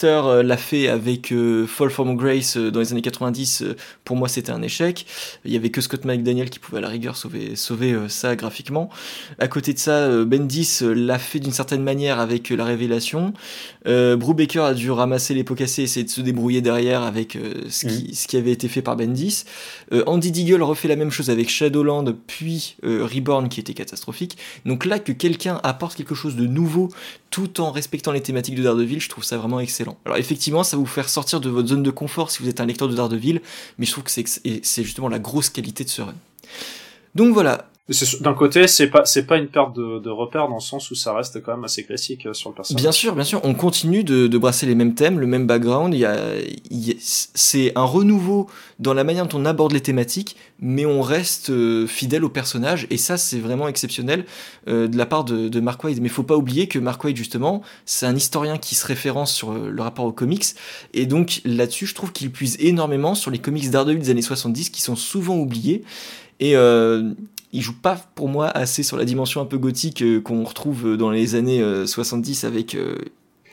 euh, 0.05 0.43
l'a 0.43 0.57
fait 0.57 0.89
avec 0.89 1.35
Fall 1.67 1.91
from 1.91 2.17
Grace 2.17 2.57
dans 2.57 2.81
les 2.81 2.93
années 2.93 3.03
90 3.03 3.65
pour 4.03 4.17
moi 4.17 4.29
c'était 4.29 4.51
un 4.51 4.63
échec. 4.63 5.05
Il 5.45 5.53
y 5.53 5.57
avait 5.57 5.69
que 5.69 5.83
Scott 5.83 6.07
McDaniel 6.07 6.49
qui 6.49 6.59
pouvait 6.59 6.79
à 6.79 6.81
la 6.81 6.89
rigueur 6.89 7.19
sauver 7.19 7.55
sauver 7.55 7.95
ça 8.09 8.35
graphiquement. 8.35 8.89
À 9.39 9.47
côté 9.47 9.75
de 9.75 9.79
ça 9.79 10.25
Bendis 10.25 10.79
l'a 10.81 11.19
fait 11.19 11.39
d'une 11.39 11.53
certaine 11.53 11.83
manière 11.83 12.19
avec 12.19 12.49
la 12.49 12.65
révélation. 12.65 13.35
Euh, 13.87 14.17
Brubaker 14.17 14.65
a 14.65 14.73
dû 14.73 14.91
ramasser 14.91 15.35
les 15.35 15.45
pots 15.45 15.55
cassés 15.55 15.83
et 15.83 15.85
essayer 15.85 16.05
de 16.05 16.11
se 16.11 16.23
débrouiller 16.23 16.63
derrière 16.63 17.03
avec 17.03 17.37
ce, 17.69 17.87
qui, 17.87 18.09
mm. 18.09 18.15
ce 18.15 18.27
qui 18.27 18.39
avait 18.39 18.53
été 18.53 18.69
fait 18.69 18.81
par 18.81 18.97
Bendis. 18.97 19.45
Andy 20.07 20.33
Deagle 20.33 20.63
refait 20.63 20.89
la 20.89 20.97
même 20.97 21.11
chose 21.11 21.29
avec 21.29 21.51
Shadowland 21.51 22.15
puis 22.27 22.77
Reborn 22.83 23.51
qui 23.51 23.61
était 23.61 23.75
catastrophique. 23.75 24.39
Donc 24.65 24.87
là 24.87 24.99
que 24.99 25.13
quelqu'un 25.13 25.61
apporte 25.63 25.95
quelque 25.95 26.15
chose 26.15 26.37
de 26.37 26.47
nouveau 26.47 26.86
tout 27.31 27.61
en 27.61 27.71
respectant 27.71 28.13
les 28.13 28.21
thématiques 28.21 28.55
de 28.55 28.63
Daredevil, 28.63 29.01
je 29.01 29.09
trouve 29.09 29.25
ça 29.25 29.37
vraiment 29.37 29.61
excellent. 29.61 29.97
Alors 30.05 30.17
effectivement, 30.17 30.65
ça 30.65 30.77
va 30.77 30.81
vous 30.81 30.87
faire 30.87 31.09
sortir 31.09 31.41
de 31.41 31.49
votre 31.49 31.69
zone 31.69 31.83
de 31.83 31.91
confort 31.91 32.31
si 32.31 32.43
vous 32.43 32.49
êtes 32.49 32.61
un 32.61 32.67
lecteur 32.67 32.89
de 32.89 32.95
Daredevil, 32.95 33.41
mais 33.79 33.87
je 33.87 33.93
trouve 33.93 34.05
que 34.05 34.11
c'est 34.11 34.83
justement 34.83 35.09
la 35.09 35.19
grosse 35.19 35.51
qualité 35.51 35.85
de 35.85 35.89
ce 35.89 36.03
run. 36.03 36.15
Donc 37.15 37.33
voilà, 37.33 37.71
d'un 38.21 38.35
côté, 38.35 38.67
c'est 38.67 38.89
pas 38.89 39.05
c'est 39.05 39.27
pas 39.27 39.37
une 39.37 39.47
perte 39.47 39.77
de, 39.77 40.01
de 40.01 40.11
repère 40.11 40.49
dans 40.49 40.57
le 40.57 40.61
sens 40.61 40.91
où 40.91 40.97
ça 40.97 41.15
reste 41.15 41.41
quand 41.41 41.55
même 41.55 41.63
assez 41.63 41.85
classique 41.85 42.27
euh, 42.27 42.35
sur 42.35 42.51
le 42.51 42.57
personnage. 42.57 42.83
Bien 42.83 42.91
sûr, 42.91 43.15
bien 43.15 43.23
sûr, 43.23 43.41
on 43.45 43.55
continue 43.55 44.03
de, 44.03 44.27
de 44.27 44.39
brasser 44.39 44.67
les 44.67 44.75
mêmes 44.75 44.95
thèmes, 44.95 45.21
le 45.21 45.27
même 45.29 45.47
background. 45.47 45.95
Il 45.95 46.01
y 46.01 46.05
a, 46.05 46.17
c'est 46.99 47.71
un 47.77 47.85
renouveau 47.85 48.49
dans 48.81 48.93
la 48.93 49.05
manière 49.05 49.29
dont 49.29 49.39
on 49.39 49.45
aborde 49.45 49.73
les 49.73 49.81
thématiques, 49.81 50.35
mais 50.59 50.85
on 50.85 51.01
reste 51.01 51.51
euh, 51.51 51.87
fidèle 51.87 52.25
au 52.25 52.29
personnage 52.29 52.89
et 52.91 52.97
ça 52.97 53.17
c'est 53.17 53.39
vraiment 53.39 53.69
exceptionnel 53.69 54.27
euh, 54.67 54.89
de 54.89 54.99
la 54.99 55.07
part 55.07 55.23
de, 55.23 55.49
de 55.49 55.61
Mark 55.61 55.85
Waid. 55.85 56.01
Mais 56.03 56.09
faut 56.09 56.25
pas 56.25 56.37
oublier 56.37 56.67
que 56.67 56.81
Mark 56.81 57.05
Waid 57.05 57.17
justement, 57.17 57.63
c'est 57.85 58.07
un 58.07 58.17
historien 58.17 58.59
qui 58.59 58.75
se 58.75 58.85
référence 58.85 59.33
sur 59.33 59.53
le 59.53 59.83
rapport 59.83 60.07
aux 60.07 60.13
comics 60.13 60.45
et 60.93 61.07
donc 61.07 61.41
là-dessus, 61.45 61.87
je 61.87 61.95
trouve 61.95 62.11
qu'il 62.11 62.33
puise 62.33 62.57
énormément 62.59 63.15
sur 63.15 63.31
les 63.31 63.39
comics 63.39 63.71
d'Ardeville 63.71 64.03
des 64.03 64.11
années 64.11 64.23
70 64.23 64.71
qui 64.71 64.83
sont 64.83 64.97
souvent 64.97 65.37
oubliés. 65.37 65.85
Et 66.41 66.57
euh, 66.57 67.13
il 67.53 67.63
joue 67.63 67.79
pas 67.79 67.97
pour 68.15 68.29
moi 68.29 68.49
assez 68.49 68.83
sur 68.83 68.97
la 68.97 69.05
dimension 69.05 69.41
un 69.41 69.47
peu 69.47 69.59
gothique 69.59 70.03
euh, 70.03 70.21
qu'on 70.21 70.45
retrouve 70.45 70.97
dans 70.97 71.11
les 71.11 71.35
années 71.35 71.63
70 71.87 72.45
euh, 72.45 72.49
avec 72.49 72.75
euh, 72.75 72.97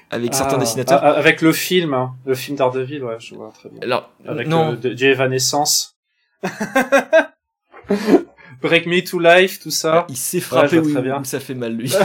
avec 0.10 0.34
certains 0.34 0.58
ah, 0.58 0.60
dessinateurs. 0.60 0.99
Ah, 1.01 1.13
avec 1.13 1.41
le 1.41 1.51
film, 1.51 1.93
hein, 1.93 2.13
le 2.25 2.36
film 2.36 2.58
d'Ardeville, 2.58 3.03
ouais, 3.03 3.17
je 3.19 3.34
vois 3.36 3.51
très 3.51 3.69
bien. 3.69 3.79
Alors, 3.82 4.12
avec 4.27 4.47
non. 4.47 4.73
du 4.73 5.06
Evanescence. 5.06 5.97
Break 8.62 8.86
Me 8.86 9.03
to 9.03 9.19
Life, 9.19 9.60
tout 9.60 9.71
ça. 9.71 10.06
il 10.08 10.15
s'est 10.15 10.39
frappé 10.39 10.79
ouais, 10.79 11.12
où, 11.12 11.23
ça 11.25 11.41
fait 11.41 11.53
mal 11.53 11.73
lui. 11.75 11.93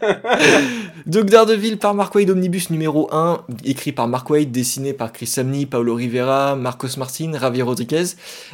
Donc 1.06 1.26
Daredevil 1.26 1.78
par 1.78 1.94
Mark 1.94 2.14
Waid 2.14 2.30
Omnibus 2.30 2.70
numéro 2.70 3.08
1, 3.12 3.44
écrit 3.64 3.92
par 3.92 4.08
Mark 4.08 4.28
Waid, 4.28 4.50
dessiné 4.50 4.92
par 4.92 5.12
Chris 5.12 5.26
Samney, 5.26 5.66
Paolo 5.66 5.94
Rivera, 5.94 6.56
Marcos 6.56 6.96
Martin, 6.98 7.32
Javier 7.38 7.62
Rodriguez. 7.62 8.04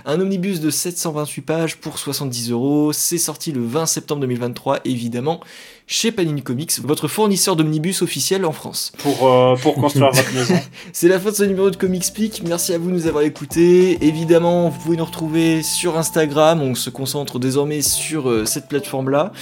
Un 0.04 0.20
omnibus 0.20 0.60
de 0.60 0.70
728 0.70 1.42
pages 1.42 1.76
pour 1.76 1.98
70 1.98 2.50
euros. 2.50 2.92
C'est 2.92 3.18
sorti 3.18 3.52
le 3.52 3.64
20 3.64 3.86
septembre 3.86 4.20
2023, 4.22 4.80
évidemment 4.84 5.40
chez 5.88 6.10
Panini 6.10 6.42
Comics, 6.42 6.80
votre 6.82 7.06
fournisseur 7.06 7.54
d'omnibus 7.54 8.02
officiel 8.02 8.44
en 8.44 8.50
France. 8.50 8.92
Pour, 8.98 9.28
euh, 9.28 9.54
pour 9.56 9.74
construire 9.80 10.10
votre 10.10 10.34
maison. 10.34 10.58
C'est 10.92 11.08
la 11.08 11.20
fin 11.20 11.30
de 11.30 11.36
ce 11.36 11.44
numéro 11.44 11.70
de 11.70 11.76
Comics 11.76 12.12
Peak. 12.12 12.42
Merci 12.44 12.74
à 12.74 12.78
vous 12.78 12.90
de 12.90 12.94
nous 12.94 13.06
avoir 13.06 13.22
écoutés. 13.22 14.04
Évidemment, 14.04 14.68
vous 14.68 14.80
pouvez 14.80 14.96
nous 14.96 15.04
retrouver 15.04 15.62
sur 15.62 15.96
Instagram. 15.96 16.60
On 16.60 16.74
se 16.74 16.90
concentre 16.90 17.38
désormais 17.38 17.82
sur 17.82 18.28
euh, 18.28 18.44
cette 18.44 18.66
plateforme-là. 18.66 19.32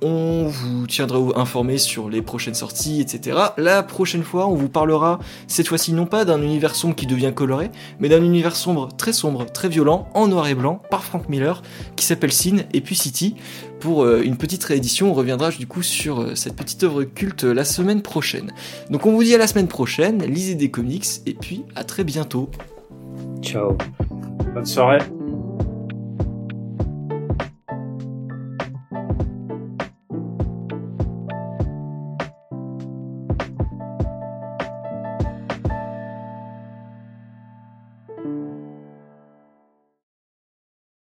On 0.00 0.46
vous 0.46 0.86
tiendra 0.86 1.38
informé 1.38 1.76
sur 1.76 2.08
les 2.08 2.22
prochaines 2.50 2.54
sorties, 2.54 3.00
etc. 3.00 3.38
La 3.56 3.82
prochaine 3.82 4.22
fois, 4.22 4.46
on 4.48 4.54
vous 4.54 4.68
parlera 4.68 5.18
cette 5.46 5.68
fois-ci 5.68 5.92
non 5.92 6.06
pas 6.06 6.24
d'un 6.24 6.42
univers 6.42 6.74
sombre 6.74 6.94
qui 6.94 7.06
devient 7.06 7.32
coloré, 7.34 7.70
mais 7.98 8.08
d'un 8.08 8.22
univers 8.22 8.56
sombre, 8.56 8.88
très 8.96 9.12
sombre, 9.12 9.46
très 9.46 9.68
violent, 9.68 10.08
en 10.14 10.26
noir 10.26 10.48
et 10.48 10.54
blanc, 10.54 10.82
par 10.90 11.04
Frank 11.04 11.28
Miller, 11.28 11.62
qui 11.96 12.04
s'appelle 12.04 12.32
Sin 12.32 12.58
et 12.72 12.80
puis 12.80 12.96
City 12.96 13.36
pour 13.78 14.02
euh, 14.04 14.22
une 14.22 14.36
petite 14.36 14.64
réédition. 14.64 15.10
On 15.10 15.14
reviendra 15.14 15.50
du 15.50 15.66
coup 15.66 15.82
sur 15.82 16.20
euh, 16.20 16.34
cette 16.34 16.56
petite 16.56 16.82
œuvre 16.82 17.04
culte 17.04 17.44
la 17.44 17.64
semaine 17.64 18.02
prochaine. 18.02 18.52
Donc 18.90 19.06
on 19.06 19.12
vous 19.12 19.22
dit 19.22 19.34
à 19.34 19.38
la 19.38 19.46
semaine 19.46 19.68
prochaine, 19.68 20.24
lisez 20.24 20.54
des 20.54 20.70
comics 20.70 21.06
et 21.26 21.34
puis 21.34 21.64
à 21.76 21.84
très 21.84 22.04
bientôt. 22.04 22.50
Ciao. 23.42 23.76
Bonne 24.54 24.66
soirée. 24.66 24.98